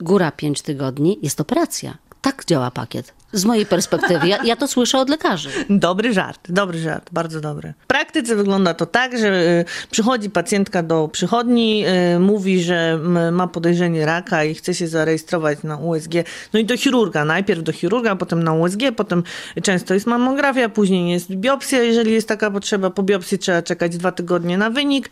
góra 0.00 0.30
pięć 0.30 0.62
tygodni 0.62 1.18
jest 1.22 1.40
operacja. 1.40 1.98
Tak 2.22 2.44
działa 2.44 2.70
pakiet. 2.70 3.21
Z 3.32 3.44
mojej 3.44 3.66
perspektywy. 3.66 4.28
Ja, 4.28 4.44
ja 4.44 4.56
to 4.56 4.68
słyszę 4.68 4.98
od 4.98 5.10
lekarzy. 5.10 5.50
Dobry 5.70 6.12
żart, 6.12 6.40
dobry 6.48 6.78
żart, 6.78 7.10
bardzo 7.12 7.40
dobry. 7.40 7.74
W 7.84 7.86
praktyce 7.86 8.36
wygląda 8.36 8.74
to 8.74 8.86
tak, 8.86 9.18
że 9.18 9.26
y, 9.26 9.64
przychodzi 9.90 10.30
pacjentka 10.30 10.82
do 10.82 11.08
przychodni, 11.08 11.84
y, 12.16 12.18
mówi, 12.18 12.62
że 12.62 12.98
ma 13.32 13.46
podejrzenie 13.46 14.06
raka 14.06 14.44
i 14.44 14.54
chce 14.54 14.74
się 14.74 14.88
zarejestrować 14.88 15.62
na 15.62 15.76
USG. 15.76 16.12
No 16.52 16.60
i 16.60 16.64
do 16.64 16.76
chirurga, 16.76 17.24
najpierw 17.24 17.62
do 17.62 17.72
chirurga, 17.72 18.16
potem 18.16 18.42
na 18.42 18.52
USG, 18.52 18.82
potem 18.96 19.22
często 19.62 19.94
jest 19.94 20.06
mammografia, 20.06 20.68
później 20.68 21.10
jest 21.10 21.30
biopsja, 21.30 21.82
jeżeli 21.82 22.12
jest 22.12 22.28
taka 22.28 22.50
potrzeba. 22.50 22.90
Po 22.90 23.02
biopsji 23.02 23.38
trzeba 23.38 23.62
czekać 23.62 23.96
dwa 23.96 24.12
tygodnie 24.12 24.58
na 24.58 24.70
wynik 24.70 25.10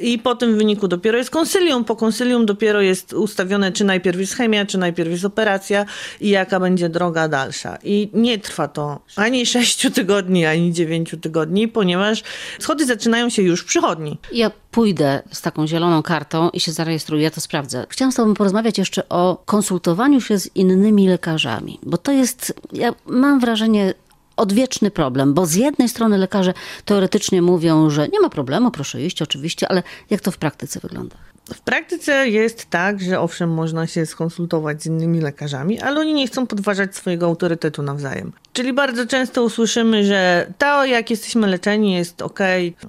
i 0.00 0.18
po 0.18 0.34
tym 0.34 0.56
wyniku 0.56 0.88
dopiero 0.88 1.18
jest 1.18 1.30
konsylium. 1.30 1.84
Po 1.84 1.96
konsylium 1.96 2.46
dopiero 2.46 2.80
jest 2.80 3.12
ustawione, 3.12 3.72
czy 3.72 3.84
najpierw 3.84 4.20
jest 4.20 4.34
chemia, 4.34 4.66
czy 4.66 4.78
najpierw 4.78 5.10
jest 5.10 5.24
operacja 5.24 5.86
i 6.20 6.28
jaka 6.28 6.60
będzie 6.60 6.88
droga 6.88 7.28
dalsza. 7.28 7.59
I 7.82 8.10
nie 8.14 8.38
trwa 8.38 8.68
to 8.68 9.00
ani 9.16 9.46
6 9.46 9.86
tygodni, 9.94 10.46
ani 10.46 10.72
9 10.72 11.14
tygodni, 11.22 11.68
ponieważ 11.68 12.22
schody 12.58 12.86
zaczynają 12.86 13.28
się 13.28 13.42
już 13.42 13.60
w 13.60 13.64
przychodni. 13.64 14.18
Ja 14.32 14.50
pójdę 14.70 15.22
z 15.32 15.42
taką 15.42 15.66
zieloną 15.66 16.02
kartą 16.02 16.50
i 16.50 16.60
się 16.60 16.72
zarejestruję, 16.72 17.22
ja 17.22 17.30
to 17.30 17.40
sprawdzę. 17.40 17.86
Chciałam 17.88 18.12
z 18.12 18.14
Tobą 18.14 18.34
porozmawiać 18.34 18.78
jeszcze 18.78 19.08
o 19.08 19.42
konsultowaniu 19.46 20.20
się 20.20 20.38
z 20.38 20.56
innymi 20.56 21.08
lekarzami, 21.08 21.78
bo 21.82 21.98
to 21.98 22.12
jest, 22.12 22.54
ja 22.72 22.94
mam 23.06 23.40
wrażenie, 23.40 23.94
odwieczny 24.36 24.90
problem, 24.90 25.34
bo 25.34 25.46
z 25.46 25.54
jednej 25.54 25.88
strony 25.88 26.18
lekarze 26.18 26.54
teoretycznie 26.84 27.42
mówią, 27.42 27.90
że 27.90 28.08
nie 28.08 28.20
ma 28.20 28.28
problemu, 28.28 28.70
proszę 28.70 29.02
iść 29.02 29.22
oczywiście, 29.22 29.68
ale 29.68 29.82
jak 30.10 30.20
to 30.20 30.30
w 30.30 30.38
praktyce 30.38 30.80
wygląda? 30.80 31.16
W 31.54 31.60
praktyce 31.60 32.28
jest 32.28 32.70
tak, 32.70 33.00
że 33.00 33.20
owszem, 33.20 33.50
można 33.50 33.86
się 33.86 34.06
skonsultować 34.06 34.82
z 34.82 34.86
innymi 34.86 35.20
lekarzami, 35.20 35.80
ale 35.80 36.00
oni 36.00 36.14
nie 36.14 36.26
chcą 36.26 36.46
podważać 36.46 36.96
swojego 36.96 37.26
autorytetu 37.26 37.82
nawzajem. 37.82 38.32
Czyli 38.52 38.72
bardzo 38.72 39.06
często 39.06 39.42
usłyszymy, 39.42 40.04
że 40.04 40.52
to, 40.58 40.84
jak 40.84 41.10
jesteśmy 41.10 41.46
leczeni, 41.46 41.94
jest 41.94 42.22
ok. 42.22 42.38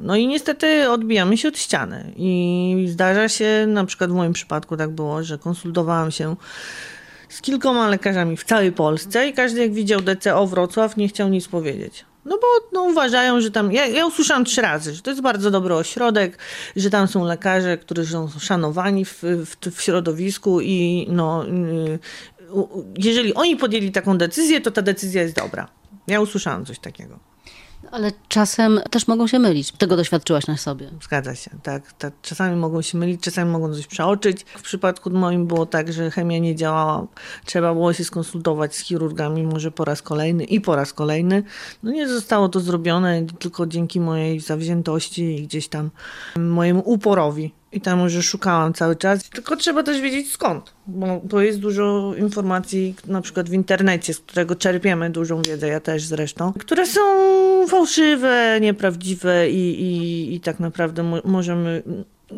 No 0.02 0.16
i 0.16 0.28
niestety 0.28 0.90
odbijamy 0.90 1.38
się 1.38 1.48
od 1.48 1.58
ściany. 1.58 2.14
I 2.16 2.86
zdarza 2.90 3.30
się, 3.30 3.66
na 3.68 3.86
przykład 3.86 4.12
w 4.12 4.14
moim 4.14 4.34
przypadku 4.34 4.78
tak 4.78 4.90
było, 4.90 5.24
że 5.24 5.38
konsultowałam 5.38 6.12
się 6.12 6.36
z 7.30 7.42
kilkoma 7.42 7.88
lekarzami 7.88 8.38
w 8.38 8.44
całej 8.44 8.72
Polsce 8.72 9.28
i 9.28 9.34
każdy 9.34 9.62
jak 9.62 9.74
widział 9.74 10.02
DCO 10.02 10.48
Wrocław 10.48 10.98
nie 10.98 11.08
chciał 11.08 11.30
nic 11.30 11.48
powiedzieć. 11.48 12.06
No 12.26 12.38
bo 12.38 12.48
no, 12.74 12.84
uważają, 12.84 13.42
że 13.42 13.52
tam. 13.52 13.72
Ja, 13.72 13.88
ja 13.88 14.06
usłyszałam 14.06 14.46
trzy 14.46 14.62
razy, 14.62 14.94
że 14.94 15.02
to 15.02 15.10
jest 15.10 15.22
bardzo 15.22 15.52
dobry 15.52 15.76
ośrodek, 15.76 16.38
że 16.76 16.90
tam 16.90 17.08
są 17.08 17.26
lekarze, 17.26 17.78
którzy 17.78 18.06
są 18.06 18.30
szanowani 18.40 19.06
w, 19.06 19.24
w, 19.24 19.72
w 19.72 19.82
środowisku 19.82 20.62
i 20.62 21.08
no, 21.10 21.46
y, 21.48 22.00
jeżeli 22.98 23.34
oni 23.34 23.56
podjęli 23.56 23.92
taką 23.92 24.18
decyzję, 24.18 24.62
to 24.62 24.72
ta 24.72 24.82
decyzja 24.82 25.22
jest 25.22 25.36
dobra. 25.36 25.68
Ja 26.08 26.22
usłyszałam 26.22 26.66
coś 26.66 26.80
takiego. 26.80 27.31
Ale 27.92 28.12
czasem 28.28 28.80
też 28.90 29.08
mogą 29.08 29.28
się 29.28 29.40
mylić. 29.40 29.72
Tego 29.72 29.98
doświadczyłaś 29.98 30.48
na 30.48 30.58
sobie. 30.58 30.90
Zgadza 31.04 31.36
się, 31.36 31.52
tak, 31.64 31.94
tak. 31.94 32.14
Czasami 32.22 32.56
mogą 32.56 32.82
się 32.82 32.98
mylić, 32.98 33.22
czasami 33.22 33.52
mogą 33.52 33.74
coś 33.74 33.88
przeoczyć. 33.88 34.44
W 34.44 34.62
przypadku 34.62 35.10
moim 35.10 35.48
było 35.48 35.66
tak, 35.66 35.94
że 35.94 36.12
chemia 36.12 36.40
nie 36.40 36.56
działała. 36.56 37.08
Trzeba 37.46 37.74
było 37.74 37.94
się 37.94 38.04
skonsultować 38.04 38.76
z 38.76 38.80
chirurgami 38.80 39.44
może 39.44 39.72
po 39.72 39.86
raz 39.86 40.02
kolejny 40.02 40.44
i 40.44 40.62
po 40.62 40.76
raz 40.76 40.94
kolejny. 40.94 41.44
No 41.84 41.92
nie 41.92 42.08
zostało 42.08 42.50
to 42.50 42.60
zrobione 42.60 43.26
tylko 43.40 43.68
dzięki 43.68 44.00
mojej 44.00 44.40
zawziętości 44.40 45.24
i 45.24 45.44
gdzieś 45.44 45.68
tam 45.68 45.90
mojemu 46.38 46.82
uporowi. 46.86 47.61
I 47.74 47.82
tam 47.82 48.00
już 48.00 48.26
szukałam 48.26 48.74
cały 48.74 48.96
czas. 48.96 49.30
Tylko 49.30 49.56
trzeba 49.56 49.84
też 49.84 50.02
wiedzieć 50.02 50.32
skąd, 50.32 50.74
bo 50.88 51.22
to 51.30 51.42
jest 51.42 51.60
dużo 51.60 52.14
informacji, 52.18 52.96
na 53.08 53.22
przykład 53.22 53.50
w 53.50 53.54
internecie, 53.54 54.14
z 54.14 54.20
którego 54.20 54.56
czerpiemy 54.56 55.10
dużą 55.10 55.42
wiedzę, 55.42 55.68
ja 55.68 55.80
też 55.80 56.04
zresztą, 56.04 56.54
które 56.60 56.86
są 56.86 57.02
fałszywe, 57.68 58.58
nieprawdziwe 58.62 59.50
i, 59.50 59.82
i, 59.82 60.36
i 60.36 60.40
tak 60.40 60.60
naprawdę 60.60 61.04
mo- 61.04 61.22
możemy 61.26 61.84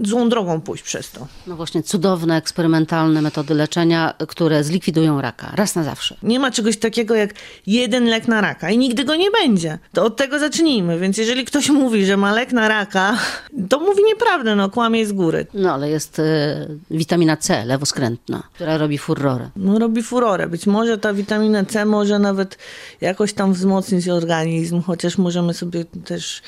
złą 0.03 0.29
drogą 0.29 0.61
pójść 0.61 0.83
przez 0.83 1.11
to. 1.11 1.27
No 1.47 1.55
właśnie, 1.55 1.83
cudowne, 1.83 2.37
eksperymentalne 2.37 3.21
metody 3.21 3.53
leczenia, 3.53 4.13
które 4.27 4.63
zlikwidują 4.63 5.21
raka 5.21 5.51
raz 5.55 5.75
na 5.75 5.83
zawsze. 5.83 6.15
Nie 6.23 6.39
ma 6.39 6.51
czegoś 6.51 6.77
takiego 6.77 7.15
jak 7.15 7.33
jeden 7.67 8.05
lek 8.05 8.27
na 8.27 8.41
raka 8.41 8.69
i 8.69 8.77
nigdy 8.77 9.03
go 9.03 9.15
nie 9.15 9.31
będzie. 9.31 9.79
To 9.93 10.05
od 10.05 10.17
tego 10.17 10.39
zacznijmy. 10.39 10.99
Więc 10.99 11.17
jeżeli 11.17 11.45
ktoś 11.45 11.69
mówi, 11.69 12.05
że 12.05 12.17
ma 12.17 12.33
lek 12.33 12.51
na 12.51 12.67
raka, 12.67 13.17
to 13.69 13.79
mówi 13.79 14.03
nieprawdę, 14.03 14.55
no 14.55 14.69
kłamie 14.69 15.05
z 15.05 15.11
góry. 15.11 15.45
No 15.53 15.73
ale 15.73 15.89
jest 15.89 16.19
y, 16.19 16.23
witamina 16.91 17.37
C, 17.37 17.65
lewoskrętna, 17.65 18.43
która 18.53 18.77
robi 18.77 18.97
furorę. 18.97 19.49
No 19.55 19.79
robi 19.79 20.03
furorę. 20.03 20.47
Być 20.47 20.67
może 20.67 20.97
ta 20.97 21.13
witamina 21.13 21.65
C 21.65 21.85
może 21.85 22.19
nawet 22.19 22.57
jakoś 23.01 23.33
tam 23.33 23.53
wzmocnić 23.53 24.09
organizm, 24.09 24.81
chociaż 24.81 25.17
możemy 25.17 25.53
sobie 25.53 25.85
też 25.85 26.41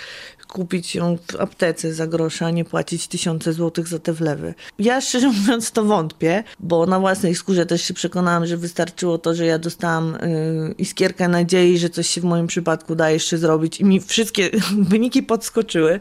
kupić 0.47 0.95
ją 0.95 1.17
w 1.31 1.35
aptece 1.35 1.93
za 1.93 2.07
grosze, 2.07 2.45
a 2.45 2.51
nie 2.51 2.65
płacić 2.65 3.07
tysiące 3.07 3.53
złotych 3.53 3.87
za 3.87 3.99
te 3.99 4.13
wlewy. 4.13 4.53
Ja 4.79 5.01
szczerze 5.01 5.27
mówiąc 5.27 5.71
to 5.71 5.83
wątpię, 5.83 6.43
bo 6.59 6.85
na 6.85 6.99
własnej 6.99 7.35
skórze 7.35 7.65
też 7.65 7.81
się 7.81 7.93
przekonałam, 7.93 8.45
że 8.45 8.57
wystarczyło 8.57 9.17
to, 9.17 9.35
że 9.35 9.45
ja 9.45 9.59
dostałam 9.59 10.17
yy, 10.21 10.75
iskierkę 10.77 11.27
nadziei, 11.27 11.77
że 11.77 11.89
coś 11.89 12.09
się 12.09 12.21
w 12.21 12.23
moim 12.23 12.47
przypadku 12.47 12.95
da 12.95 13.09
jeszcze 13.09 13.37
zrobić 13.37 13.79
i 13.79 13.85
mi 13.85 14.01
wszystkie 14.01 14.49
wyniki 14.91 15.23
podskoczyły 15.23 15.99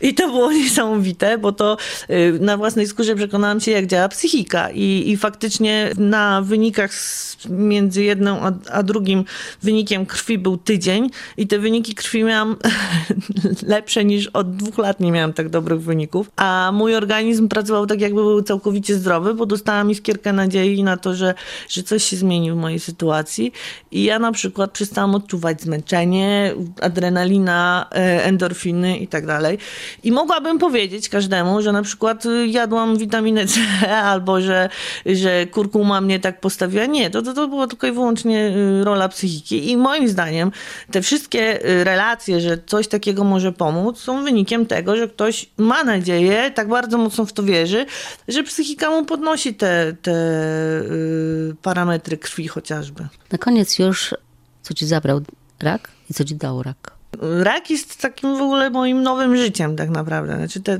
i 0.00 0.14
to 0.14 0.26
było 0.26 0.52
niesamowite, 0.62 1.38
bo 1.38 1.52
to 1.52 1.76
yy, 2.08 2.38
na 2.40 2.56
własnej 2.56 2.86
skórze 2.86 3.16
przekonałam 3.16 3.60
się, 3.60 3.70
jak 3.70 3.86
działa 3.86 4.08
psychika 4.08 4.70
i, 4.70 5.04
i 5.06 5.16
faktycznie 5.16 5.90
na 5.96 6.42
wynikach 6.42 6.94
z, 6.94 7.36
między 7.48 8.02
jedną 8.02 8.40
a, 8.40 8.52
a 8.70 8.82
drugim 8.82 9.24
wynikiem 9.62 10.06
krwi 10.06 10.38
był 10.38 10.56
tydzień 10.56 11.10
i 11.36 11.46
te 11.46 11.58
wyniki 11.58 11.94
krwi 11.94 12.24
miałam 12.24 12.56
lepsze 13.84 14.04
niż 14.04 14.26
od 14.26 14.56
dwóch 14.56 14.78
lat 14.78 15.00
nie 15.00 15.12
miałam 15.12 15.32
tak 15.32 15.48
dobrych 15.48 15.82
wyników, 15.82 16.30
a 16.36 16.70
mój 16.74 16.94
organizm 16.94 17.48
pracował 17.48 17.86
tak 17.86 18.00
jakby 18.00 18.22
był 18.22 18.42
całkowicie 18.42 18.94
zdrowy, 18.94 19.34
bo 19.34 19.46
dostałam 19.46 19.90
iskierkę 19.90 20.32
nadziei 20.32 20.82
na 20.82 20.96
to, 20.96 21.14
że, 21.14 21.34
że 21.68 21.82
coś 21.82 22.04
się 22.04 22.16
zmieni 22.16 22.52
w 22.52 22.56
mojej 22.56 22.80
sytuacji 22.80 23.52
i 23.90 24.04
ja 24.04 24.18
na 24.18 24.32
przykład 24.32 24.70
przestałam 24.70 25.14
odczuwać 25.14 25.62
zmęczenie, 25.62 26.54
adrenalina, 26.80 27.86
e, 27.92 28.24
endorfiny 28.24 28.98
i 28.98 29.08
tak 29.08 29.26
dalej. 29.26 29.58
I 30.04 30.12
mogłabym 30.12 30.58
powiedzieć 30.58 31.08
każdemu, 31.08 31.62
że 31.62 31.72
na 31.72 31.82
przykład 31.82 32.24
jadłam 32.46 32.96
witaminę 32.96 33.46
C 33.46 33.60
albo 34.12 34.40
że, 34.40 34.68
że 35.06 35.46
kurkuma 35.46 36.00
mnie 36.00 36.20
tak 36.20 36.40
postawiła. 36.40 36.86
Nie, 36.86 37.10
to, 37.10 37.22
to, 37.22 37.34
to 37.34 37.48
było 37.48 37.66
tylko 37.66 37.86
i 37.86 37.92
wyłącznie 37.92 38.56
y, 38.80 38.84
rola 38.84 39.08
psychiki 39.08 39.70
i 39.70 39.76
moim 39.76 40.08
zdaniem 40.08 40.50
te 40.90 41.02
wszystkie 41.02 41.70
y, 41.70 41.84
relacje, 41.84 42.40
że 42.40 42.58
coś 42.66 42.88
takiego 42.88 43.24
może 43.24 43.52
pomóc, 43.52 43.73
są 43.94 44.24
wynikiem 44.24 44.66
tego, 44.66 44.96
że 44.96 45.08
ktoś 45.08 45.50
ma 45.56 45.84
nadzieję, 45.84 46.50
tak 46.50 46.68
bardzo 46.68 46.98
mocno 46.98 47.26
w 47.26 47.32
to 47.32 47.42
wierzy, 47.42 47.86
że 48.28 48.42
psychika 48.42 48.90
mu 48.90 49.04
podnosi 49.04 49.54
te, 49.54 49.96
te 50.02 50.12
yy, 50.90 51.56
parametry 51.62 52.18
krwi 52.18 52.48
chociażby. 52.48 53.08
Na 53.32 53.38
koniec 53.38 53.78
już, 53.78 54.14
co 54.62 54.74
ci 54.74 54.86
zabrał 54.86 55.20
rak 55.60 55.90
i 56.10 56.14
co 56.14 56.24
ci 56.24 56.34
dał 56.34 56.62
rak? 56.62 56.92
Rak 57.20 57.70
jest 57.70 58.00
takim 58.00 58.38
w 58.38 58.42
ogóle 58.42 58.70
moim 58.70 59.02
nowym 59.02 59.36
życiem 59.36 59.76
tak 59.76 59.90
naprawdę. 59.90 60.36
Znaczy 60.36 60.60
te, 60.60 60.78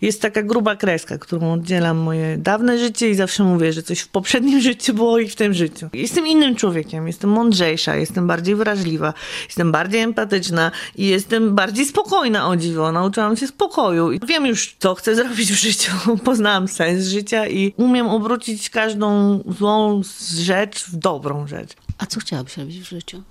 jest 0.00 0.22
taka 0.22 0.42
gruba 0.42 0.76
kreska, 0.76 1.18
którą 1.18 1.52
oddzielam 1.52 1.96
moje 1.96 2.36
dawne 2.36 2.78
życie 2.78 3.10
i 3.10 3.14
zawsze 3.14 3.44
mówię, 3.44 3.72
że 3.72 3.82
coś 3.82 4.00
w 4.00 4.08
poprzednim 4.08 4.60
życiu 4.68 4.94
było 4.94 5.18
i 5.18 5.28
w 5.28 5.36
tym 5.36 5.54
życiu. 5.54 5.88
Jestem 5.92 6.26
innym 6.26 6.56
człowiekiem, 6.56 7.06
jestem 7.06 7.30
mądrzejsza, 7.30 7.96
jestem 7.96 8.26
bardziej 8.26 8.54
wrażliwa, 8.54 9.14
jestem 9.46 9.72
bardziej 9.72 10.00
empatyczna 10.00 10.70
i 10.96 11.06
jestem 11.06 11.54
bardziej 11.54 11.86
spokojna 11.86 12.48
o 12.48 12.56
dziwo. 12.56 12.92
Nauczyłam 12.92 13.36
się 13.36 13.46
spokoju 13.46 14.12
i 14.12 14.20
wiem 14.26 14.46
już, 14.46 14.76
co 14.78 14.94
chcę 14.94 15.14
zrobić 15.16 15.52
w 15.52 15.56
życiu. 15.56 15.92
Poznałam 16.24 16.68
sens 16.68 17.04
życia 17.04 17.46
i 17.46 17.74
umiem 17.76 18.06
obrócić 18.08 18.70
każdą 18.70 19.40
złą 19.58 20.02
rzecz 20.34 20.84
w 20.84 20.96
dobrą 20.96 21.46
rzecz. 21.46 21.70
A 21.98 22.06
co 22.06 22.20
chciałabyś 22.20 22.56
robić 22.56 22.80
w 22.80 22.88
życiu? 22.88 23.22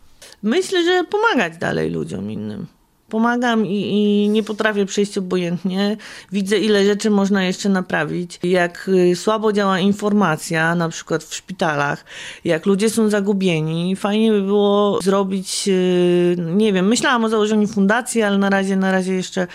Myślę, 0.45 0.83
że 0.83 1.03
pomagać 1.03 1.57
dalej 1.57 1.89
ludziom 1.89 2.31
innym. 2.31 2.67
Pomagam 3.09 3.65
i, 3.65 3.71
i, 3.71 4.29
nie 4.29 4.43
potrafię 4.43 4.85
przejść 4.85 5.17
obojętnie. 5.17 5.97
Widzę, 6.31 6.57
ile 6.57 6.85
rzeczy 6.85 7.09
można 7.09 7.43
jeszcze 7.43 7.69
naprawić. 7.69 8.39
Jak 8.43 8.89
y, 8.89 9.15
słabo 9.15 9.53
działa 9.53 9.79
informacja, 9.79 10.75
na 10.75 10.89
przykład 10.89 11.23
w 11.23 11.35
szpitalach, 11.35 12.05
jak 12.43 12.65
ludzie 12.65 12.89
są 12.89 13.09
zagubieni. 13.09 13.95
Fajnie 13.95 14.31
by 14.31 14.41
było 14.41 14.99
zrobić, 15.01 15.63
y, 15.67 16.35
nie 16.39 16.73
wiem, 16.73 16.87
myślałam 16.87 17.23
o 17.25 17.29
założeniu 17.29 17.67
fundacji, 17.67 18.21
ale 18.21 18.37
na 18.37 18.49
razie, 18.49 18.75
na 18.75 18.91
razie 18.91 19.13
jeszcze 19.13 19.47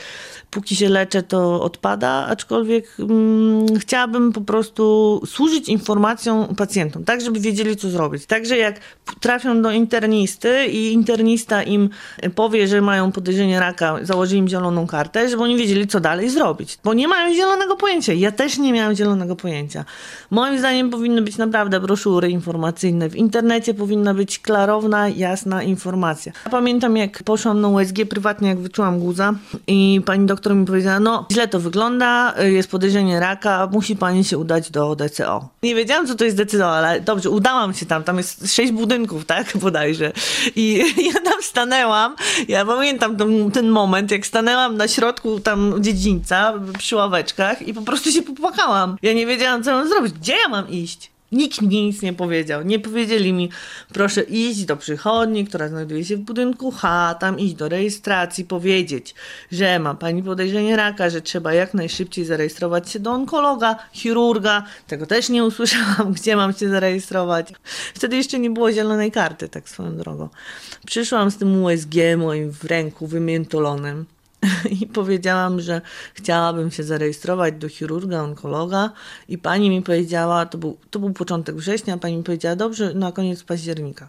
póki 0.50 0.76
się 0.76 0.88
leczę, 0.88 1.22
to 1.22 1.62
odpada, 1.62 2.26
aczkolwiek 2.26 2.96
mm, 2.98 3.78
chciałabym 3.78 4.32
po 4.32 4.40
prostu 4.40 5.22
służyć 5.26 5.68
informacją 5.68 6.54
pacjentom, 6.56 7.04
tak 7.04 7.20
żeby 7.20 7.40
wiedzieli, 7.40 7.76
co 7.76 7.90
zrobić. 7.90 8.26
Także 8.26 8.56
jak 8.56 8.80
trafią 9.20 9.62
do 9.62 9.70
internisty 9.70 10.66
i 10.66 10.92
internista 10.92 11.62
im 11.62 11.90
powie, 12.34 12.68
że 12.68 12.80
mają 12.80 13.12
podejrzenie 13.12 13.60
raka, 13.60 13.98
założy 14.02 14.36
im 14.36 14.48
zieloną 14.48 14.86
kartę, 14.86 15.28
żeby 15.28 15.42
oni 15.42 15.56
wiedzieli, 15.56 15.86
co 15.86 16.00
dalej 16.00 16.30
zrobić. 16.30 16.78
Bo 16.84 16.94
nie 16.94 17.08
mają 17.08 17.34
zielonego 17.34 17.76
pojęcia. 17.76 18.12
Ja 18.12 18.32
też 18.32 18.58
nie 18.58 18.72
miałam 18.72 18.94
zielonego 18.94 19.36
pojęcia. 19.36 19.84
Moim 20.30 20.58
zdaniem 20.58 20.90
powinny 20.90 21.22
być 21.22 21.36
naprawdę 21.36 21.80
broszury 21.80 22.30
informacyjne. 22.30 23.08
W 23.08 23.16
internecie 23.16 23.74
powinna 23.74 24.14
być 24.14 24.38
klarowna, 24.38 25.08
jasna 25.08 25.62
informacja. 25.62 26.32
Ja 26.44 26.50
pamiętam, 26.50 26.96
jak 26.96 27.22
poszłam 27.22 27.60
na 27.60 27.68
USG 27.68 27.96
prywatnie, 28.08 28.48
jak 28.48 28.58
wyczułam 28.58 29.00
guza 29.00 29.34
i 29.66 30.00
pani 30.06 30.26
doktor 30.26 30.39
doktor 30.40 30.56
mi 30.56 30.66
powiedziała, 30.66 31.00
no 31.00 31.26
źle 31.32 31.48
to 31.48 31.60
wygląda, 31.60 32.34
jest 32.38 32.70
podejrzenie 32.70 33.20
raka, 33.20 33.68
musi 33.72 33.96
pani 33.96 34.24
się 34.24 34.38
udać 34.38 34.70
do 34.70 34.96
DCO. 34.96 35.48
Nie 35.62 35.74
wiedziałam, 35.74 36.06
co 36.06 36.14
to 36.14 36.24
jest 36.24 36.36
DCO, 36.42 36.76
ale 36.76 37.00
dobrze, 37.00 37.30
udałam 37.30 37.74
się 37.74 37.86
tam, 37.86 38.04
tam 38.04 38.16
jest 38.16 38.54
sześć 38.54 38.72
budynków, 38.72 39.24
tak, 39.24 39.56
bodajże. 39.62 40.12
I 40.56 40.84
ja 41.14 41.20
tam 41.20 41.42
stanęłam, 41.42 42.16
ja 42.48 42.64
pamiętam 42.64 43.16
ten, 43.16 43.50
ten 43.50 43.68
moment, 43.68 44.10
jak 44.10 44.26
stanęłam 44.26 44.76
na 44.76 44.88
środku 44.88 45.40
tam 45.40 45.74
dziedzińca, 45.80 46.54
przy 46.78 46.96
ławeczkach 46.96 47.62
i 47.62 47.74
po 47.74 47.82
prostu 47.82 48.10
się 48.10 48.22
popłakałam. 48.22 48.96
Ja 49.02 49.12
nie 49.12 49.26
wiedziałam, 49.26 49.62
co 49.62 49.72
mam 49.72 49.88
zrobić, 49.88 50.12
gdzie 50.12 50.32
ja 50.32 50.48
mam 50.48 50.68
iść? 50.68 51.10
Nikt 51.32 51.62
mi 51.62 51.68
nic 51.68 52.02
nie 52.02 52.12
powiedział. 52.12 52.62
Nie 52.62 52.78
powiedzieli 52.78 53.32
mi, 53.32 53.50
proszę 53.92 54.22
iść 54.22 54.64
do 54.64 54.76
przychodni, 54.76 55.44
która 55.46 55.68
znajduje 55.68 56.04
się 56.04 56.16
w 56.16 56.20
budynku 56.20 56.70
H, 56.70 57.14
tam 57.20 57.38
iść 57.38 57.54
do 57.54 57.68
rejestracji, 57.68 58.44
powiedzieć, 58.44 59.14
że 59.52 59.78
ma 59.78 59.94
pani 59.94 60.22
podejrzenie 60.22 60.76
raka, 60.76 61.10
że 61.10 61.20
trzeba 61.20 61.54
jak 61.54 61.74
najszybciej 61.74 62.24
zarejestrować 62.24 62.90
się 62.90 63.00
do 63.00 63.10
onkologa, 63.10 63.76
chirurga. 63.92 64.62
Tego 64.86 65.06
też 65.06 65.28
nie 65.28 65.44
usłyszałam, 65.44 66.12
gdzie 66.16 66.36
mam 66.36 66.52
się 66.52 66.68
zarejestrować. 66.68 67.52
Wtedy 67.94 68.16
jeszcze 68.16 68.38
nie 68.38 68.50
było 68.50 68.72
zielonej 68.72 69.12
karty, 69.12 69.48
tak 69.48 69.68
swoją 69.68 69.96
drogą. 69.96 70.28
Przyszłam 70.86 71.30
z 71.30 71.36
tym 71.36 71.62
USG 71.62 71.94
moim 72.16 72.52
w 72.52 72.64
ręku 72.64 73.06
wymiętolonym. 73.06 74.06
i 74.80 74.86
powiedziałam, 74.86 75.60
że 75.60 75.80
chciałabym 76.14 76.70
się 76.70 76.82
zarejestrować 76.82 77.54
do 77.54 77.68
chirurga, 77.68 78.22
onkologa 78.22 78.90
i 79.28 79.38
pani 79.38 79.70
mi 79.70 79.82
powiedziała, 79.82 80.46
to 80.46 80.58
był, 80.58 80.76
to 80.90 80.98
był 80.98 81.12
początek 81.12 81.56
września, 81.56 81.98
pani 81.98 82.16
mi 82.16 82.22
powiedziała, 82.22 82.56
dobrze, 82.56 82.94
na 82.94 83.12
koniec 83.12 83.42
października. 83.42 84.08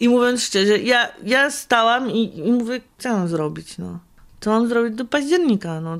I 0.00 0.08
mówiąc 0.08 0.42
szczerze, 0.42 0.78
ja, 0.78 1.08
ja 1.24 1.50
stałam 1.50 2.10
i, 2.10 2.38
i 2.38 2.52
mówię, 2.52 2.80
co 2.98 3.08
mam 3.08 3.28
zrobić, 3.28 3.78
no 3.78 3.98
co 4.42 4.50
mam 4.50 4.68
zrobić 4.68 4.94
do 4.94 5.04
października? 5.04 5.80
No, 5.80 5.98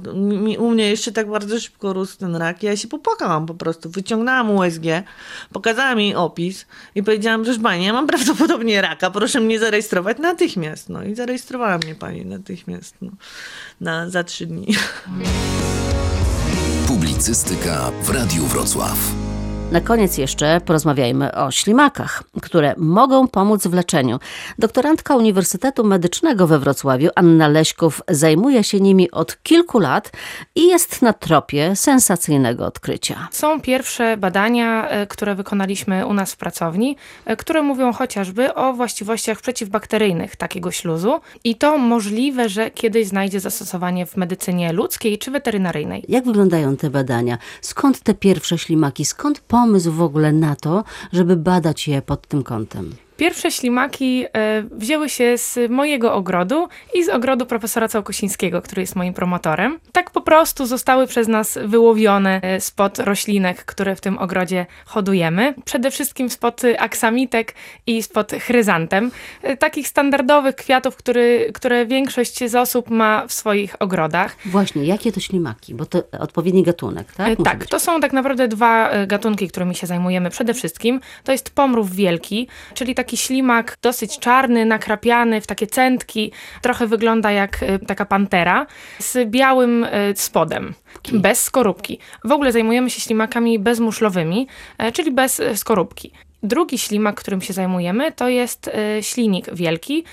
u 0.58 0.70
mnie 0.70 0.90
jeszcze 0.90 1.12
tak 1.12 1.30
bardzo 1.30 1.60
szybko 1.60 1.92
rósł 1.92 2.18
ten 2.18 2.36
rak. 2.36 2.62
Ja 2.62 2.76
się 2.76 2.88
popłakałam 2.88 3.46
po 3.46 3.54
prostu. 3.54 3.90
Wyciągnęłam 3.90 4.50
USG, 4.50 4.82
pokazałam 5.52 6.00
jej 6.00 6.14
opis 6.14 6.66
i 6.94 7.02
powiedziałam, 7.02 7.44
proszę 7.44 7.60
pani, 7.60 7.84
ja 7.84 7.92
mam 7.92 8.06
prawdopodobnie 8.06 8.80
raka, 8.80 9.10
proszę 9.10 9.40
mnie 9.40 9.58
zarejestrować 9.58 10.18
natychmiast. 10.18 10.88
No 10.88 11.04
i 11.04 11.14
zarejestrowała 11.14 11.78
mnie 11.78 11.94
pani 11.94 12.26
natychmiast 12.26 12.94
no, 13.02 13.10
na, 13.80 14.10
za 14.10 14.24
trzy 14.24 14.46
dni. 14.46 14.66
Publicystyka 16.86 17.92
w 18.02 18.10
Radiu 18.10 18.46
Wrocław. 18.46 19.21
Na 19.72 19.80
koniec 19.80 20.18
jeszcze 20.18 20.60
porozmawiajmy 20.60 21.34
o 21.34 21.50
ślimakach, 21.50 22.22
które 22.42 22.74
mogą 22.78 23.28
pomóc 23.28 23.66
w 23.66 23.74
leczeniu. 23.74 24.18
Doktorantka 24.58 25.16
Uniwersytetu 25.16 25.84
Medycznego 25.84 26.46
we 26.46 26.58
Wrocławiu, 26.58 27.10
Anna 27.14 27.48
Leśków, 27.48 28.02
zajmuje 28.08 28.64
się 28.64 28.80
nimi 28.80 29.10
od 29.10 29.42
kilku 29.42 29.78
lat 29.78 30.10
i 30.54 30.66
jest 30.66 31.02
na 31.02 31.12
tropie 31.12 31.76
sensacyjnego 31.76 32.66
odkrycia. 32.66 33.28
Są 33.30 33.60
pierwsze 33.60 34.16
badania, 34.16 34.88
e, 34.88 35.06
które 35.06 35.34
wykonaliśmy 35.34 36.06
u 36.06 36.14
nas 36.14 36.32
w 36.32 36.36
pracowni, 36.36 36.96
e, 37.24 37.36
które 37.36 37.62
mówią 37.62 37.92
chociażby 37.92 38.54
o 38.54 38.72
właściwościach 38.72 39.40
przeciwbakteryjnych 39.40 40.36
takiego 40.36 40.70
śluzu 40.70 41.20
i 41.44 41.56
to 41.56 41.78
możliwe, 41.78 42.48
że 42.48 42.70
kiedyś 42.70 43.06
znajdzie 43.06 43.40
zastosowanie 43.40 44.06
w 44.06 44.16
medycynie 44.16 44.72
ludzkiej 44.72 45.18
czy 45.18 45.30
weterynaryjnej. 45.30 46.04
Jak 46.08 46.24
wyglądają 46.24 46.76
te 46.76 46.90
badania? 46.90 47.38
Skąd 47.60 48.00
te 48.00 48.14
pierwsze 48.14 48.58
ślimaki? 48.58 49.04
Skąd 49.04 49.40
pomysł 49.40 49.61
w 49.90 50.02
ogóle 50.02 50.32
na 50.32 50.56
to, 50.56 50.84
żeby 51.12 51.36
badać 51.36 51.88
je 51.88 52.02
pod 52.02 52.26
tym 52.26 52.42
kątem? 52.42 52.94
Pierwsze 53.22 53.50
ślimaki 53.50 54.24
e, 54.24 54.62
wzięły 54.70 55.08
się 55.08 55.38
z 55.38 55.70
mojego 55.70 56.14
ogrodu 56.14 56.68
i 56.94 57.04
z 57.04 57.08
ogrodu 57.08 57.46
profesora 57.46 57.88
Całkosińskiego, 57.88 58.62
który 58.62 58.82
jest 58.82 58.96
moim 58.96 59.14
promotorem. 59.14 59.78
Tak 59.92 60.10
po 60.10 60.20
prostu 60.20 60.66
zostały 60.66 61.06
przez 61.06 61.28
nas 61.28 61.58
wyłowione 61.64 62.40
e, 62.42 62.60
spod 62.60 62.98
roślinek, 62.98 63.64
które 63.64 63.96
w 63.96 64.00
tym 64.00 64.18
ogrodzie 64.18 64.66
hodujemy. 64.84 65.54
Przede 65.64 65.90
wszystkim 65.90 66.30
spod 66.30 66.62
aksamitek 66.78 67.54
i 67.86 68.02
spod 68.02 68.32
chryzantem. 68.32 69.10
E, 69.42 69.56
takich 69.56 69.88
standardowych 69.88 70.56
kwiatów, 70.56 70.96
który, 70.96 71.50
które 71.54 71.86
większość 71.86 72.50
z 72.50 72.54
osób 72.54 72.90
ma 72.90 73.26
w 73.26 73.32
swoich 73.32 73.76
ogrodach. 73.82 74.36
Właśnie, 74.46 74.84
jakie 74.84 75.12
to 75.12 75.20
ślimaki? 75.20 75.74
Bo 75.74 75.86
to 75.86 76.02
odpowiedni 76.18 76.62
gatunek, 76.62 77.12
tak? 77.12 77.28
Musi 77.28 77.42
Tak, 77.42 77.58
być. 77.58 77.70
to 77.70 77.80
są 77.80 78.00
tak 78.00 78.12
naprawdę 78.12 78.48
dwa 78.48 78.90
gatunki, 79.06 79.48
którymi 79.48 79.74
się 79.74 79.86
zajmujemy. 79.86 80.30
Przede 80.30 80.54
wszystkim 80.54 81.00
to 81.24 81.32
jest 81.32 81.50
pomrów 81.50 81.94
wielki, 81.94 82.48
czyli 82.74 82.94
taki 82.94 83.11
ślimak 83.16 83.78
dosyć 83.82 84.18
czarny, 84.18 84.64
nakrapiany 84.64 85.40
w 85.40 85.46
takie 85.46 85.66
centki. 85.66 86.32
Trochę 86.62 86.86
wygląda 86.86 87.32
jak 87.32 87.62
e, 87.62 87.78
taka 87.78 88.04
pantera 88.04 88.66
z 88.98 89.30
białym 89.30 89.84
e, 89.84 90.16
spodem, 90.16 90.74
bez 91.12 91.42
skorupki. 91.42 91.98
W 92.24 92.32
ogóle 92.32 92.52
zajmujemy 92.52 92.90
się 92.90 93.00
ślimakami 93.00 93.58
bezmuszlowymi, 93.58 94.46
e, 94.78 94.92
czyli 94.92 95.12
bez 95.12 95.42
skorupki. 95.54 96.12
Drugi 96.42 96.78
ślimak, 96.78 97.20
którym 97.20 97.40
się 97.40 97.52
zajmujemy, 97.52 98.12
to 98.12 98.28
jest 98.28 98.70
ślinik 99.00 99.54
wielki. 99.54 100.04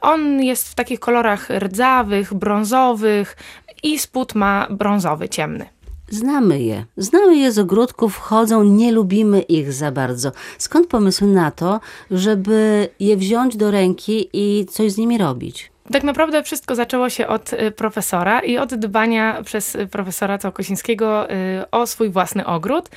On 0.00 0.42
jest 0.42 0.68
w 0.68 0.74
takich 0.74 1.00
kolorach 1.00 1.50
rdzawych, 1.50 2.34
brązowych 2.34 3.36
i 3.82 3.98
spód 3.98 4.34
ma 4.34 4.66
brązowy, 4.70 5.28
ciemny. 5.28 5.75
Znamy 6.10 6.62
je. 6.62 6.86
Znamy 6.96 7.36
je 7.36 7.52
z 7.52 7.58
ogródków, 7.58 8.16
chodzą, 8.18 8.64
nie 8.64 8.92
lubimy 8.92 9.40
ich 9.40 9.72
za 9.72 9.92
bardzo. 9.92 10.32
Skąd 10.58 10.86
pomysł 10.86 11.26
na 11.26 11.50
to, 11.50 11.80
żeby 12.10 12.88
je 13.00 13.16
wziąć 13.16 13.56
do 13.56 13.70
ręki 13.70 14.28
i 14.32 14.66
coś 14.66 14.92
z 14.92 14.96
nimi 14.96 15.18
robić? 15.18 15.75
Tak 15.92 16.02
naprawdę 16.02 16.42
wszystko 16.42 16.74
zaczęło 16.74 17.10
się 17.10 17.26
od 17.26 17.52
y, 17.52 17.70
profesora 17.70 18.40
i 18.40 18.58
od 18.58 18.74
dbania 18.74 19.42
przez 19.44 19.74
y, 19.74 19.86
profesora 19.86 20.38
Całkosińskiego 20.38 21.30
y, 21.30 21.70
o 21.70 21.86
swój 21.86 22.10
własny 22.10 22.46
ogród. 22.46 22.88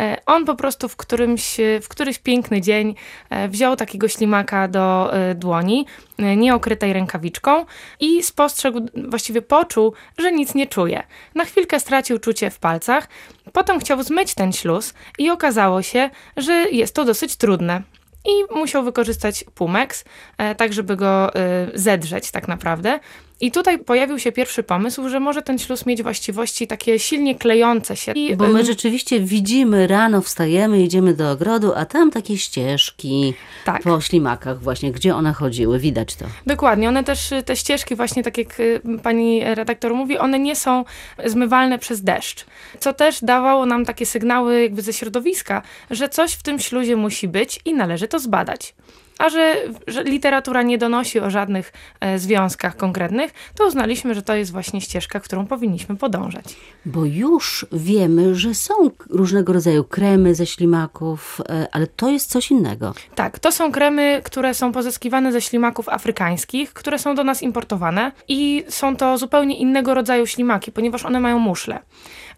E, 0.00 0.16
On 0.26 0.44
po 0.44 0.54
prostu 0.54 0.88
w 0.88 0.96
którymś, 0.96 1.56
w 1.82 1.88
któryś 1.88 2.18
piękny 2.18 2.60
dzień 2.60 2.94
e, 3.30 3.48
wziął 3.48 3.76
takiego 3.76 4.08
ślimaka 4.08 4.68
do 4.68 5.12
dłoni, 5.34 5.86
e, 6.18 6.36
nieokrytej 6.36 6.92
rękawiczką 6.92 7.66
i 8.00 8.22
spostrzegł, 8.22 8.80
właściwie 9.08 9.42
poczuł, 9.42 9.92
że 10.18 10.32
nic 10.32 10.54
nie 10.54 10.66
czuje. 10.66 11.02
Na 11.34 11.44
chwilkę 11.44 11.80
stracił 11.80 12.18
czucie 12.18 12.50
w 12.50 12.58
palcach, 12.58 13.08
potem 13.52 13.80
chciał 13.80 14.02
zmyć 14.02 14.34
ten 14.34 14.52
śluz 14.52 14.94
i 15.18 15.30
okazało 15.30 15.82
się, 15.82 16.10
że 16.36 16.52
jest 16.52 16.94
to 16.94 17.04
dosyć 17.04 17.36
trudne 17.36 17.82
i 18.24 18.54
musiał 18.54 18.84
wykorzystać 18.84 19.44
Pumex, 19.54 20.04
e, 20.38 20.54
tak 20.54 20.72
żeby 20.72 20.96
go 20.96 21.34
e, 21.34 21.70
zedrzeć 21.74 22.30
tak 22.30 22.48
naprawdę. 22.48 23.00
I 23.40 23.50
tutaj 23.50 23.78
pojawił 23.78 24.18
się 24.18 24.32
pierwszy 24.32 24.62
pomysł, 24.62 25.08
że 25.08 25.20
może 25.20 25.42
ten 25.42 25.58
śluz 25.58 25.86
mieć 25.86 26.02
właściwości 26.02 26.66
takie 26.66 26.98
silnie 26.98 27.34
klejące 27.34 27.96
się. 27.96 28.12
I, 28.12 28.36
Bo 28.36 28.48
my 28.48 28.64
rzeczywiście 28.64 29.20
widzimy, 29.20 29.86
rano 29.86 30.22
wstajemy, 30.22 30.82
idziemy 30.82 31.14
do 31.14 31.30
ogrodu, 31.30 31.72
a 31.76 31.84
tam 31.84 32.10
takie 32.10 32.38
ścieżki 32.38 33.34
Tak. 33.64 33.82
po 33.82 34.00
ślimakach 34.00 34.62
właśnie, 34.62 34.92
gdzie 34.92 35.14
one 35.16 35.32
chodziły, 35.32 35.78
widać 35.78 36.14
to. 36.14 36.24
Dokładnie, 36.46 36.88
one 36.88 37.04
też, 37.04 37.30
te 37.44 37.56
ścieżki 37.56 37.96
właśnie, 37.96 38.22
tak 38.22 38.38
jak 38.38 38.58
pani 39.02 39.54
redaktor 39.54 39.94
mówi, 39.94 40.18
one 40.18 40.38
nie 40.38 40.56
są 40.56 40.84
zmywalne 41.24 41.78
przez 41.78 42.02
deszcz, 42.02 42.46
co 42.78 42.92
też 42.92 43.18
dawało 43.22 43.66
nam 43.66 43.84
takie 43.84 44.06
sygnały 44.06 44.62
jakby 44.62 44.82
ze 44.82 44.92
środowiska, 44.92 45.62
że 45.90 46.08
coś 46.08 46.32
w 46.32 46.42
tym 46.42 46.58
śluzie 46.58 46.96
musi 46.96 47.28
być 47.28 47.60
i 47.64 47.74
należy 47.74 48.08
to 48.08 48.18
zbadać. 48.18 48.74
A 49.18 49.28
że, 49.28 49.56
że 49.86 50.04
literatura 50.04 50.62
nie 50.62 50.78
donosi 50.78 51.20
o 51.20 51.30
żadnych 51.30 51.72
e, 52.00 52.18
związkach 52.18 52.76
konkretnych, 52.76 53.34
to 53.54 53.66
uznaliśmy, 53.66 54.14
że 54.14 54.22
to 54.22 54.34
jest 54.34 54.52
właśnie 54.52 54.80
ścieżka, 54.80 55.20
którą 55.20 55.46
powinniśmy 55.46 55.96
podążać. 55.96 56.56
Bo 56.86 57.04
już 57.04 57.66
wiemy, 57.72 58.34
że 58.34 58.54
są 58.54 58.74
różnego 59.10 59.52
rodzaju 59.52 59.84
kremy 59.84 60.34
ze 60.34 60.46
ślimaków, 60.46 61.40
e, 61.48 61.66
ale 61.72 61.86
to 61.86 62.08
jest 62.08 62.30
coś 62.30 62.50
innego. 62.50 62.94
Tak, 63.14 63.38
to 63.38 63.52
są 63.52 63.72
kremy, 63.72 64.20
które 64.24 64.54
są 64.54 64.72
pozyskiwane 64.72 65.32
ze 65.32 65.40
ślimaków 65.40 65.88
afrykańskich, 65.88 66.72
które 66.72 66.98
są 66.98 67.14
do 67.14 67.24
nas 67.24 67.42
importowane 67.42 68.12
i 68.28 68.64
są 68.68 68.96
to 68.96 69.18
zupełnie 69.18 69.58
innego 69.58 69.94
rodzaju 69.94 70.26
ślimaki, 70.26 70.72
ponieważ 70.72 71.04
one 71.04 71.20
mają 71.20 71.38
muszle. 71.38 71.78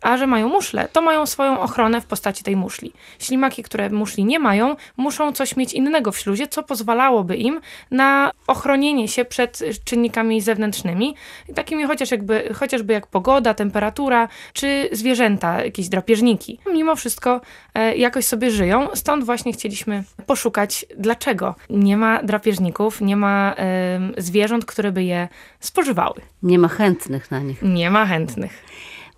A 0.03 0.17
że 0.17 0.27
mają 0.27 0.49
muszle, 0.49 0.89
to 0.93 1.03
mają 1.03 1.27
swoją 1.27 1.61
ochronę 1.61 2.01
w 2.01 2.07
postaci 2.07 2.45
tej 2.45 2.57
muszli. 2.57 2.93
Ślimaki, 3.19 3.63
które 3.63 3.91
muszli 3.91 4.25
nie 4.25 4.39
mają, 4.39 4.77
muszą 4.97 5.33
coś 5.33 5.57
mieć 5.57 5.73
innego 5.73 6.13
w 6.13 6.19
śluzie, 6.19 6.49
co 6.49 6.63
pozwalałoby 6.63 7.37
im 7.37 7.61
na 7.91 8.31
ochronienie 8.47 9.09
się 9.09 9.25
przed 9.25 9.63
czynnikami 9.85 10.41
zewnętrznymi, 10.41 11.15
takimi 11.55 11.85
chociaż 11.85 12.11
jakby, 12.11 12.55
chociażby 12.55 12.93
jak 12.93 13.07
pogoda, 13.07 13.55
temperatura, 13.55 14.29
czy 14.53 14.89
zwierzęta, 14.93 15.65
jakieś 15.65 15.89
drapieżniki. 15.89 16.59
Mimo 16.73 16.97
wszystko 16.97 17.41
e, 17.75 17.97
jakoś 17.97 18.25
sobie 18.25 18.51
żyją, 18.51 18.89
stąd 18.95 19.25
właśnie 19.25 19.53
chcieliśmy 19.53 20.05
poszukać, 20.27 20.87
dlaczego 20.99 21.55
nie 21.71 21.97
ma 21.97 22.23
drapieżników, 22.23 23.01
nie 23.01 23.17
ma 23.17 23.55
em, 23.57 24.13
zwierząt, 24.19 24.65
które 24.65 24.93
by 24.93 25.05
je 25.05 25.29
spożywały. 25.61 26.21
Nie 26.43 26.59
ma 26.59 26.69
chętnych 26.69 27.31
na 27.31 27.39
nich. 27.39 27.63
Nie 27.63 27.91
ma 27.91 28.07
chętnych. 28.07 28.65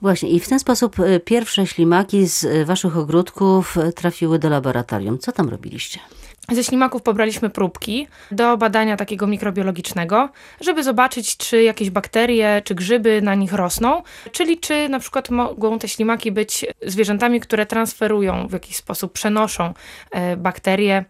Właśnie 0.02 0.30
i 0.30 0.40
w 0.40 0.48
ten 0.48 0.58
sposób 0.58 1.00
e, 1.00 1.20
pierwsze 1.20 1.66
ślimaki 1.66 2.26
z 2.26 2.44
e, 2.44 2.64
waszych 2.64 2.96
ogródków 2.96 3.78
e, 3.78 3.92
trafiły 3.92 4.38
do 4.38 4.48
laboratorium. 4.48 5.18
Co 5.18 5.32
tam 5.32 5.48
robiliście? 5.48 6.00
Ze 6.52 6.64
ślimaków 6.64 7.02
pobraliśmy 7.02 7.50
próbki 7.50 8.06
do 8.30 8.56
badania 8.56 8.96
takiego 8.96 9.26
mikrobiologicznego, 9.26 10.28
żeby 10.60 10.82
zobaczyć, 10.82 11.36
czy 11.36 11.62
jakieś 11.62 11.90
bakterie, 11.90 12.62
czy 12.64 12.74
grzyby 12.74 13.22
na 13.22 13.34
nich 13.34 13.52
rosną, 13.52 14.02
czyli 14.32 14.58
czy 14.58 14.88
na 14.88 14.98
przykład 14.98 15.30
mogą 15.30 15.78
te 15.78 15.88
ślimaki 15.88 16.32
być 16.32 16.66
zwierzętami, 16.86 17.40
które 17.40 17.66
transferują 17.66 18.48
w 18.48 18.52
jakiś 18.52 18.76
sposób, 18.76 19.12
przenoszą 19.12 19.74
e, 20.10 20.36
bakterie 20.36 21.04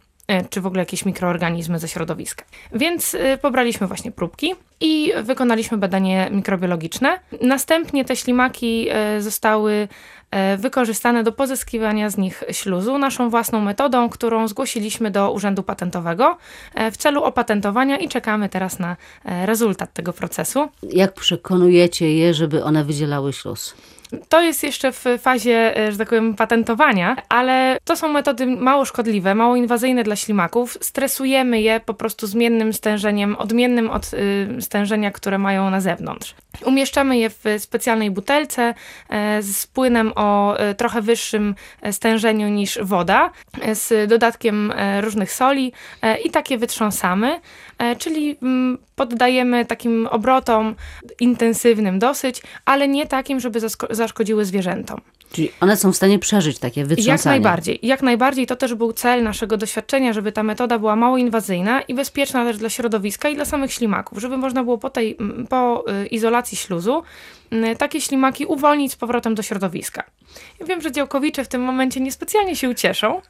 czy 0.51 0.61
w 0.61 0.67
ogóle 0.67 0.83
jakieś 0.83 1.05
mikroorganizmy 1.05 1.79
ze 1.79 1.89
środowiska. 1.89 2.45
Więc 2.73 3.15
e, 3.15 3.39
pobraliśmy 3.39 3.87
właśnie 3.87 4.13
próbki 4.13 4.55
i 4.81 5.13
wykonaliśmy 5.23 5.79
badanie 5.79 6.29
mikrobiologiczne. 6.31 7.21
Następnie 7.41 8.05
te 8.05 8.17
ślimaki 8.17 8.87
e, 8.91 9.23
zostały 9.23 9.89
e, 10.31 10.57
wykorzystane 10.57 11.25
do 11.25 11.33
pozyskiwania 11.33 12.11
z 12.11 12.17
nich 12.17 12.45
śluzu 12.51 12.99
naszą 12.99 13.31
własną 13.31 13.61
metodą, 13.61 14.09
którą 14.09 14.49
zgłosiliśmy 14.49 15.11
do 15.11 15.33
Urzędu 15.33 15.63
Patentowego 15.63 16.39
e, 16.75 16.91
w 16.91 16.97
celu 16.97 17.25
opatentowania 17.25 17.99
i 17.99 18.09
czekamy 18.09 18.49
teraz 18.49 18.79
na 18.79 18.97
e, 19.25 19.47
rezultat 19.47 19.93
tego 19.93 20.13
procesu. 20.13 20.69
Jak 20.83 21.15
przekonujecie 21.15 22.15
je, 22.15 22.35
żeby 22.35 22.65
one 22.65 22.85
wydzielały 22.85 23.33
śluz? 23.33 23.75
To 24.29 24.41
jest 24.41 24.63
jeszcze 24.63 24.93
w 24.93 25.05
fazie, 25.19 25.77
e, 25.77 25.93
że 25.93 25.99
tak 25.99 26.09
powiem, 26.09 26.35
patentowania, 26.35 27.17
ale 27.29 27.79
to 27.85 27.97
są 27.97 28.09
metody 28.09 28.47
mało 28.47 28.85
szkodliwe, 28.85 29.35
mało 29.35 29.57
inwazyjne 29.57 30.05
dla 30.05 30.17
ślimaków. 30.17 30.79
Stresujemy 30.81 31.61
je 31.61 31.81
po 31.81 31.95
prostu 31.95 32.27
zmiennym 32.27 32.73
stężeniem, 32.73 33.37
odmiennym 33.37 33.91
od 33.91 34.11
y, 34.15 34.49
stężenia, 34.61 35.11
które 35.11 35.39
mają 35.39 35.71
na 35.71 35.81
zewnątrz. 35.81 36.35
Umieszczamy 36.65 37.19
je 37.19 37.31
w 37.31 37.45
specjalnej 37.59 38.11
butelce 38.11 38.75
e, 39.09 39.43
z 39.43 39.67
płynem 39.67 40.13
o 40.17 40.59
e, 40.59 40.75
trochę 40.75 41.03
wyższym 41.03 41.55
stężeniu 41.91 42.49
niż 42.49 42.79
woda, 42.83 43.31
z 43.73 44.09
dodatkiem 44.09 44.73
różnych 45.01 45.33
soli 45.33 45.73
i 46.25 46.31
takie 46.31 46.59
wytrząsamy, 46.59 47.41
czyli 47.99 48.37
mm, 48.43 48.79
poddajemy 49.07 49.65
takim 49.65 50.07
obrotom 50.07 50.75
intensywnym 51.21 51.99
dosyć, 51.99 52.43
ale 52.65 52.89
nie 52.89 53.07
takim, 53.07 53.41
żeby 53.41 53.61
zaszkodziły 53.91 54.45
zwierzętom. 54.45 55.01
Czyli 55.33 55.51
one 55.61 55.77
są 55.77 55.93
w 55.93 55.97
stanie 55.97 56.19
przeżyć 56.19 56.59
takie 56.59 56.85
wytrząsanie. 56.85 57.13
Jak 57.13 57.25
najbardziej. 57.25 57.79
Jak 57.83 58.03
najbardziej 58.03 58.47
to 58.47 58.57
też 58.57 58.75
był 58.75 58.93
cel 58.93 59.23
naszego 59.23 59.57
doświadczenia, 59.57 60.13
żeby 60.13 60.33
ta 60.33 60.43
metoda 60.43 60.79
była 60.79 60.97
mało 60.97 61.19
inwazyjna 61.19 61.81
i 61.81 61.95
bezpieczna 61.95 62.45
też 62.45 62.59
dla 62.59 62.71
środowiska 62.71 63.29
i 63.29 63.35
dla 63.35 63.45
samych 63.45 63.73
ślimaków, 63.73 64.19
żeby 64.19 64.37
można 64.37 64.65
było 64.65 64.79
po 64.79 64.91
tej, 64.91 65.17
po 65.49 65.85
y, 66.03 66.07
izolacji 66.07 66.57
śluzu 66.57 67.03
takie 67.79 68.01
ślimaki 68.01 68.47
uwolnić 68.47 68.93
z 68.93 68.97
powrotem 68.97 69.35
do 69.35 69.43
środowiska. 69.43 70.05
Ja 70.61 70.67
wiem, 70.67 70.81
że 70.81 70.93
działkowicze 70.93 71.45
w 71.45 71.49
tym 71.49 71.63
momencie 71.63 72.01
niespecjalnie 72.01 72.57
się 72.57 72.71
ucieszą, 72.71 73.23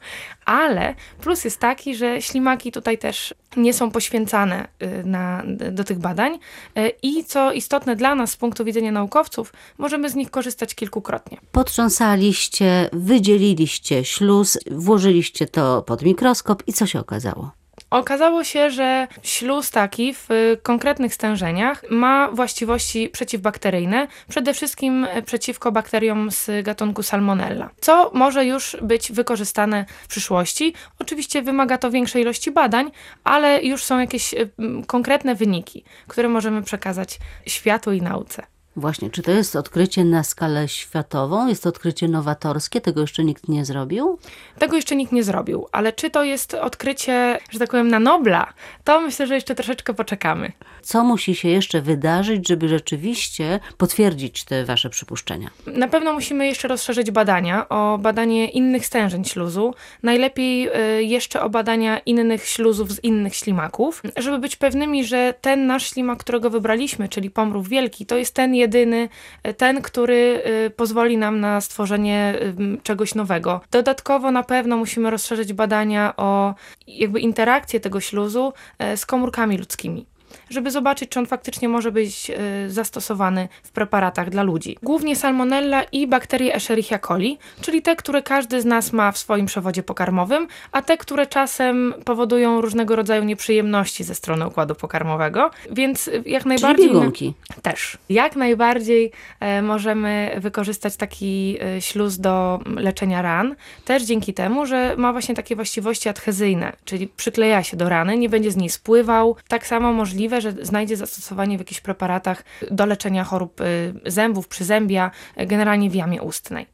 ale 0.45 0.95
plus 1.21 1.43
jest 1.43 1.59
taki, 1.59 1.95
że 1.95 2.21
ślimaki 2.21 2.71
tutaj 2.71 2.97
też 2.97 3.33
nie 3.57 3.73
są 3.73 3.91
poświęcane 3.91 4.67
y, 4.83 5.03
na, 5.05 5.43
do 5.71 5.83
tych 5.83 5.99
badań 5.99 6.39
y, 6.77 6.91
i 7.01 7.23
co 7.23 7.51
istotne 7.51 7.95
dla 7.95 8.15
nas 8.15 8.31
z 8.31 8.37
punktu 8.37 8.65
widzenia 8.65 8.91
naukowców, 8.91 9.53
możemy 9.77 10.09
z 10.09 10.15
nich 10.15 10.31
korzystać 10.31 10.75
kilkukrotnie. 10.75 11.37
Potrząsaliście, 11.51 12.89
wydzieliliście 12.93 14.05
śluz, 14.05 14.57
włożyliście 14.71 15.47
to 15.47 15.81
pod 15.81 16.01
mikroskop 16.01 16.63
i 16.67 16.73
co 16.73 16.85
się 16.87 16.99
okazało? 16.99 17.62
Okazało 17.93 18.43
się, 18.43 18.71
że 18.71 19.07
śluz 19.23 19.71
taki 19.71 20.13
w 20.13 20.31
y, 20.31 20.57
konkretnych 20.63 21.13
stężeniach 21.13 21.83
ma 21.89 22.31
właściwości 22.31 23.09
przeciwbakteryjne, 23.09 24.07
przede 24.29 24.53
wszystkim 24.53 25.03
y, 25.05 25.21
przeciwko 25.21 25.71
bakteriom 25.71 26.31
z 26.31 26.65
gatunku 26.65 27.03
Salmonella, 27.03 27.69
co 27.81 28.11
może 28.13 28.45
już 28.45 28.77
być 28.81 29.11
wykorzystane 29.11 29.85
w 30.03 30.07
przyszłości. 30.07 30.73
Oczywiście 30.99 31.41
wymaga 31.41 31.77
to 31.77 31.91
większej 31.91 32.21
ilości 32.21 32.51
badań, 32.51 32.91
ale 33.23 33.63
już 33.63 33.83
są 33.83 33.99
jakieś 33.99 34.33
y, 34.33 34.49
konkretne 34.87 35.35
wyniki, 35.35 35.83
które 36.07 36.29
możemy 36.29 36.61
przekazać 36.61 37.19
światu 37.47 37.91
i 37.91 38.01
nauce. 38.01 38.52
Właśnie, 38.75 39.09
czy 39.09 39.21
to 39.21 39.31
jest 39.31 39.55
odkrycie 39.55 40.05
na 40.05 40.23
skalę 40.23 40.67
światową? 40.67 41.47
Jest 41.47 41.63
to 41.63 41.69
odkrycie 41.69 42.07
nowatorskie? 42.07 42.81
Tego 42.81 43.01
jeszcze 43.01 43.23
nikt 43.23 43.47
nie 43.47 43.65
zrobił? 43.65 44.19
Tego 44.59 44.75
jeszcze 44.75 44.95
nikt 44.95 45.11
nie 45.11 45.23
zrobił, 45.23 45.67
ale 45.71 45.93
czy 45.93 46.09
to 46.09 46.23
jest 46.23 46.53
odkrycie, 46.53 47.39
że 47.49 47.59
tak 47.59 47.69
powiem, 47.69 47.87
na 47.87 47.99
Nobla, 47.99 48.53
to 48.83 49.01
myślę, 49.01 49.27
że 49.27 49.35
jeszcze 49.35 49.55
troszeczkę 49.55 49.93
poczekamy. 49.93 50.51
Co 50.81 51.03
musi 51.03 51.35
się 51.35 51.49
jeszcze 51.49 51.81
wydarzyć, 51.81 52.47
żeby 52.47 52.67
rzeczywiście 52.67 53.59
potwierdzić 53.77 54.43
te 54.43 54.65
wasze 54.65 54.89
przypuszczenia? 54.89 55.49
Na 55.67 55.87
pewno 55.87 56.13
musimy 56.13 56.47
jeszcze 56.47 56.67
rozszerzyć 56.67 57.11
badania 57.11 57.69
o 57.69 57.97
badanie 57.97 58.47
innych 58.47 58.85
stężeń 58.85 59.25
śluzu, 59.25 59.73
najlepiej 60.03 60.69
y, 60.99 61.03
jeszcze 61.03 61.41
o 61.41 61.49
badania 61.49 61.99
innych 61.99 62.45
śluzów 62.45 62.91
z 62.91 63.03
innych 63.03 63.35
ślimaków, 63.35 64.01
żeby 64.17 64.39
być 64.39 64.55
pewnymi, 64.55 65.05
że 65.05 65.33
ten 65.41 65.67
nasz 65.67 65.89
ślimak, 65.89 66.19
którego 66.19 66.49
wybraliśmy, 66.49 67.09
czyli 67.09 67.29
pomrów 67.29 67.69
wielki, 67.69 68.05
to 68.05 68.17
jest 68.17 68.33
ten 68.35 68.55
jedyny, 68.63 69.09
ten, 69.57 69.81
który 69.81 70.41
y, 70.67 70.69
pozwoli 70.69 71.17
nam 71.17 71.39
na 71.39 71.61
stworzenie 71.61 72.35
czegoś 72.83 73.15
nowego. 73.15 73.61
Dodatkowo 73.71 74.31
na 74.31 74.43
pewno 74.43 74.77
musimy 74.77 75.09
rozszerzyć 75.09 75.53
badania 75.53 76.13
o 76.17 76.55
jakby 76.87 77.19
interakcję 77.19 77.79
tego 77.79 77.99
śluzu 77.99 78.53
e, 78.79 78.97
z 78.97 79.05
komórkami 79.05 79.57
ludzkimi 79.57 80.12
żeby 80.53 80.71
zobaczyć, 80.71 81.09
czy 81.09 81.19
on 81.19 81.25
faktycznie 81.25 81.69
może 81.69 81.91
być 81.91 82.29
y, 82.65 82.69
zastosowany 82.69 83.47
w 83.63 83.71
preparatach 83.71 84.29
dla 84.29 84.43
ludzi. 84.43 84.77
Głównie 84.83 85.15
salmonella 85.15 85.83
i 85.83 86.07
bakterie 86.07 86.55
Escherichia 86.55 86.99
coli, 86.99 87.37
czyli 87.61 87.81
te, 87.81 87.95
które 87.95 88.21
każdy 88.21 88.61
z 88.61 88.65
nas 88.65 88.93
ma 88.93 89.11
w 89.11 89.17
swoim 89.17 89.45
przewodzie 89.45 89.83
pokarmowym, 89.83 90.47
a 90.71 90.81
te, 90.81 90.97
które 90.97 91.27
czasem 91.27 91.93
powodują 92.05 92.61
różnego 92.61 92.95
rodzaju 92.95 93.23
nieprzyjemności 93.23 94.03
ze 94.03 94.15
strony 94.15 94.47
układu 94.47 94.75
pokarmowego, 94.75 95.51
więc 95.71 96.09
jak 96.25 96.45
najbardziej... 96.45 96.85
Czyli 96.85 96.99
biegunki. 96.99 97.33
Też. 97.61 97.97
Jak 98.09 98.35
najbardziej 98.35 99.11
e, 99.39 99.61
możemy 99.61 100.35
wykorzystać 100.37 100.95
taki 100.95 101.57
e, 101.61 101.81
śluz 101.81 102.17
do 102.17 102.59
leczenia 102.75 103.21
ran, 103.21 103.55
też 103.85 104.03
dzięki 104.03 104.33
temu, 104.33 104.65
że 104.65 104.95
ma 104.97 105.11
właśnie 105.11 105.35
takie 105.35 105.55
właściwości 105.55 106.09
adhezyjne, 106.09 106.73
czyli 106.85 107.07
przykleja 107.07 107.63
się 107.63 107.77
do 107.77 107.89
rany, 107.89 108.17
nie 108.17 108.29
będzie 108.29 108.51
z 108.51 108.55
niej 108.55 108.69
spływał. 108.69 109.35
Tak 109.47 109.67
samo 109.67 109.93
możliwe, 109.93 110.41
że 110.43 110.65
znajdzie 110.65 110.97
zastosowanie 110.97 111.57
w 111.57 111.59
jakichś 111.59 111.81
preparatach 111.81 112.43
do 112.71 112.85
leczenia 112.85 113.23
chorób 113.23 113.61
y, 113.61 113.93
zębów, 114.05 114.47
przyzębia, 114.47 115.11
y, 115.41 115.45
generalnie 115.45 115.89
w 115.89 115.95
jamie 115.95 116.21
ustnej. 116.21 116.67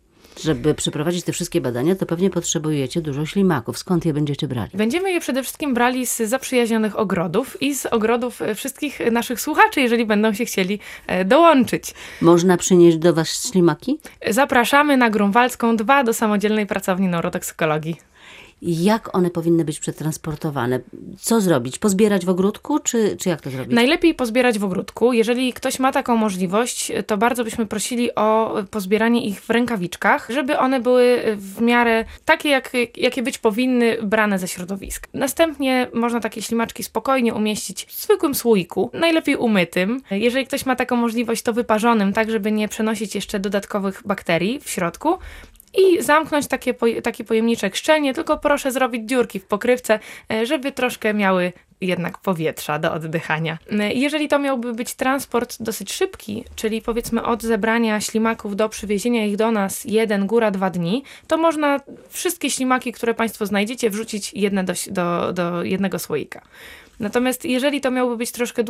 Żeby 0.44 0.76
przeprowadzić 0.76 1.26
te 1.26 1.32
wszystkie 1.32 1.62
badania, 1.62 1.96
to 1.96 2.06
pewnie 2.06 2.30
potrzebujecie 2.30 3.02
dużo 3.02 3.26
ślimaków. 3.26 3.78
Skąd 3.78 4.06
je 4.06 4.14
będziecie 4.14 4.48
brali? 4.48 4.72
Będziemy 4.74 5.12
je 5.12 5.20
przede 5.20 5.44
wszystkim 5.44 5.74
brali 5.74 6.06
z 6.06 6.18
zaprzyjaźnionych 6.18 7.00
ogrodów 7.00 7.62
i 7.62 7.76
z 7.76 7.86
ogrodów 7.86 8.42
y, 8.42 8.56
wszystkich 8.56 9.00
naszych 9.12 9.42
słuchaczy, 9.42 9.82
jeżeli 9.82 10.06
będą 10.06 10.34
się 10.34 10.46
chcieli 10.46 10.80
dołączyć. 11.26 11.94
Można 12.22 12.58
przynieść 12.58 12.98
do 12.98 13.14
Was 13.14 13.50
ślimaki? 13.52 14.00
Zapraszamy 14.30 14.98
na 14.98 15.10
Grunwaldzką 15.10 15.78
2 15.78 16.04
do 16.04 16.14
samodzielnej 16.14 16.66
pracowni 16.66 17.08
neurotoksykologii 17.08 18.10
jak 18.62 19.16
one 19.16 19.30
powinny 19.30 19.66
być 19.66 19.80
przetransportowane? 19.80 20.80
Co 21.20 21.42
zrobić? 21.42 21.80
Pozbierać 21.80 22.26
w 22.26 22.30
ogródku, 22.30 22.80
czy, 22.80 23.18
czy 23.18 23.30
jak 23.30 23.42
to 23.42 23.50
zrobić? 23.50 23.76
Najlepiej 23.76 24.14
pozbierać 24.14 24.60
w 24.60 24.64
ogródku. 24.64 25.14
Jeżeli 25.14 25.54
ktoś 25.54 25.80
ma 25.80 25.92
taką 25.92 26.16
możliwość, 26.16 26.92
to 27.08 27.18
bardzo 27.18 27.44
byśmy 27.44 27.66
prosili 27.66 28.16
o 28.16 28.56
pozbieranie 28.72 29.26
ich 29.26 29.42
w 29.42 29.50
rękawiczkach, 29.50 30.28
żeby 30.30 30.58
one 30.58 30.80
były 30.80 31.24
w 31.38 31.62
miarę 31.62 32.06
takie, 32.26 32.50
jak, 32.50 32.72
jakie 32.98 33.24
być 33.24 33.38
powinny, 33.38 33.98
brane 34.04 34.40
ze 34.40 34.48
środowiska. 34.48 35.08
Następnie 35.14 35.88
można 35.94 36.20
takie 36.20 36.42
ślimaczki 36.42 36.84
spokojnie 36.84 37.34
umieścić 37.34 37.86
w 37.86 38.02
zwykłym 38.02 38.36
słoiku, 38.36 38.92
najlepiej 38.94 39.36
umytym. 39.36 40.02
Jeżeli 40.12 40.46
ktoś 40.46 40.66
ma 40.66 40.76
taką 40.76 40.96
możliwość, 40.96 41.42
to 41.42 41.54
wyparzonym, 41.54 42.14
tak 42.14 42.32
żeby 42.32 42.52
nie 42.52 42.68
przenosić 42.68 43.16
jeszcze 43.16 43.40
dodatkowych 43.40 44.02
bakterii 44.06 44.60
w 44.60 44.70
środku 44.70 45.18
i 45.74 46.04
zamknąć 46.04 46.48
takie, 46.48 46.74
taki 47.04 47.24
pojemniczek 47.24 47.76
szczelnie, 47.76 48.14
tylko 48.14 48.38
proszę 48.38 48.72
zrobić 48.72 49.10
dziurki 49.10 49.40
w 49.40 49.46
pokrywce, 49.46 50.00
e, 50.32 50.46
żeby 50.46 50.72
troszkę 50.72 51.14
miały 51.14 51.54
jednak 51.82 52.18
powietrza 52.18 52.80
do 52.80 52.94
oddychania. 52.94 53.58
E, 53.72 53.94
jeżeli 53.94 54.28
to 54.28 54.40
miałby 54.40 54.74
być 54.74 54.94
transport 54.94 55.58
dosyć 55.60 55.94
szybki, 55.94 56.44
czyli 56.56 56.82
powiedzmy 56.82 57.24
od 57.24 57.44
zebrania 57.44 58.02
ślimaków 58.02 58.56
do 58.56 58.70
przywiezienia 58.70 59.26
ich 59.26 59.36
do 59.36 59.52
nas 59.52 59.86
jeden, 59.86 60.28
góra 60.28 60.52
dwa 60.52 60.70
dni, 60.70 61.04
to 61.28 61.38
można 61.38 61.80
wszystkie 62.10 62.50
ślimaki, 62.50 62.92
które 62.92 63.14
Państwo 63.14 63.46
znajdziecie, 63.46 63.90
wrzucić 63.90 64.34
jedne 64.34 64.64
do, 64.64 64.74
do, 64.92 65.34
do 65.34 65.64
jednego 65.64 66.00
słoika. 66.00 66.42
Natomiast 67.00 67.46
jeżeli 67.46 67.82
to 67.82 67.92
miałby 67.92 68.18
być 68.18 68.32
troszkę 68.32 68.64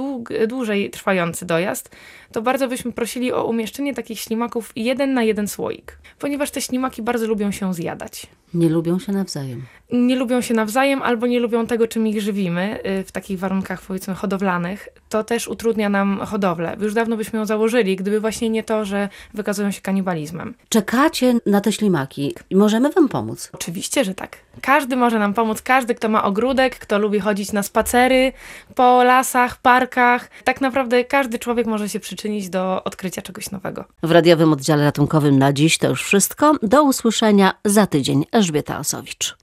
dłużej 0.47 0.89
trwający 0.89 1.45
dojazd, 1.45 1.95
to 2.31 2.41
bardzo 2.41 2.67
byśmy 2.67 2.91
prosili 2.91 3.33
o 3.33 3.45
umieszczenie 3.45 3.93
takich 3.93 4.19
ślimaków 4.19 4.71
jeden 4.75 5.13
na 5.13 5.23
jeden 5.23 5.47
słoik, 5.47 5.97
ponieważ 6.19 6.51
te 6.51 6.61
ślimaki 6.61 7.01
bardzo 7.01 7.27
lubią 7.27 7.51
się 7.51 7.73
zjadać. 7.73 8.27
Nie 8.53 8.69
lubią 8.69 8.99
się 8.99 9.11
nawzajem. 9.11 9.65
Nie 9.91 10.15
lubią 10.15 10.41
się 10.41 10.53
nawzajem 10.53 11.01
albo 11.01 11.27
nie 11.27 11.39
lubią 11.39 11.67
tego, 11.67 11.87
czym 11.87 12.07
ich 12.07 12.21
żywimy 12.21 12.79
y, 12.85 13.03
w 13.03 13.11
takich 13.11 13.39
warunkach 13.39 13.81
powiedzmy 13.81 14.15
hodowlanych. 14.15 14.89
To 15.09 15.23
też 15.23 15.47
utrudnia 15.47 15.89
nam 15.89 16.19
hodowlę. 16.25 16.77
Już 16.79 16.93
dawno 16.93 17.17
byśmy 17.17 17.39
ją 17.39 17.45
założyli, 17.45 17.95
gdyby 17.95 18.19
właśnie 18.19 18.49
nie 18.49 18.63
to, 18.63 18.85
że 18.85 19.09
wykazują 19.33 19.71
się 19.71 19.81
kanibalizmem. 19.81 20.53
Czekacie 20.69 21.35
na 21.45 21.61
te 21.61 21.71
ślimaki 21.71 22.35
i 22.49 22.55
możemy 22.55 22.89
wam 22.91 23.09
pomóc. 23.09 23.49
Oczywiście, 23.53 24.03
że 24.03 24.13
tak. 24.13 24.37
Każdy 24.61 24.95
może 24.95 25.19
nam 25.19 25.33
pomóc, 25.33 25.61
każdy, 25.61 25.95
kto 25.95 26.09
ma 26.09 26.23
ogródek, 26.23 26.79
kto 26.79 26.99
lubi 26.99 27.19
chodzić 27.19 27.51
na 27.51 27.63
spacery 27.63 28.33
po 28.75 29.03
lasach, 29.03 29.57
parkach. 29.61 30.29
Tak 30.43 30.61
naprawdę 30.61 31.05
każdy 31.05 31.39
człowiek 31.39 31.67
może 31.67 31.89
się 31.89 31.99
przyczynić 31.99 32.49
do 32.49 32.83
odkrycia 32.83 33.21
czegoś 33.21 33.51
nowego. 33.51 33.85
W 34.03 34.11
radiowym 34.11 34.53
oddziale 34.53 34.83
ratunkowym 34.83 35.39
na 35.39 35.53
dziś 35.53 35.77
to 35.77 35.89
już 35.89 36.03
wszystko. 36.03 36.55
Do 36.63 36.83
usłyszenia 36.83 37.53
za 37.65 37.87
tydzień. 37.87 38.25
Elżbieta 38.31 38.79
Osowicz. 38.79 39.38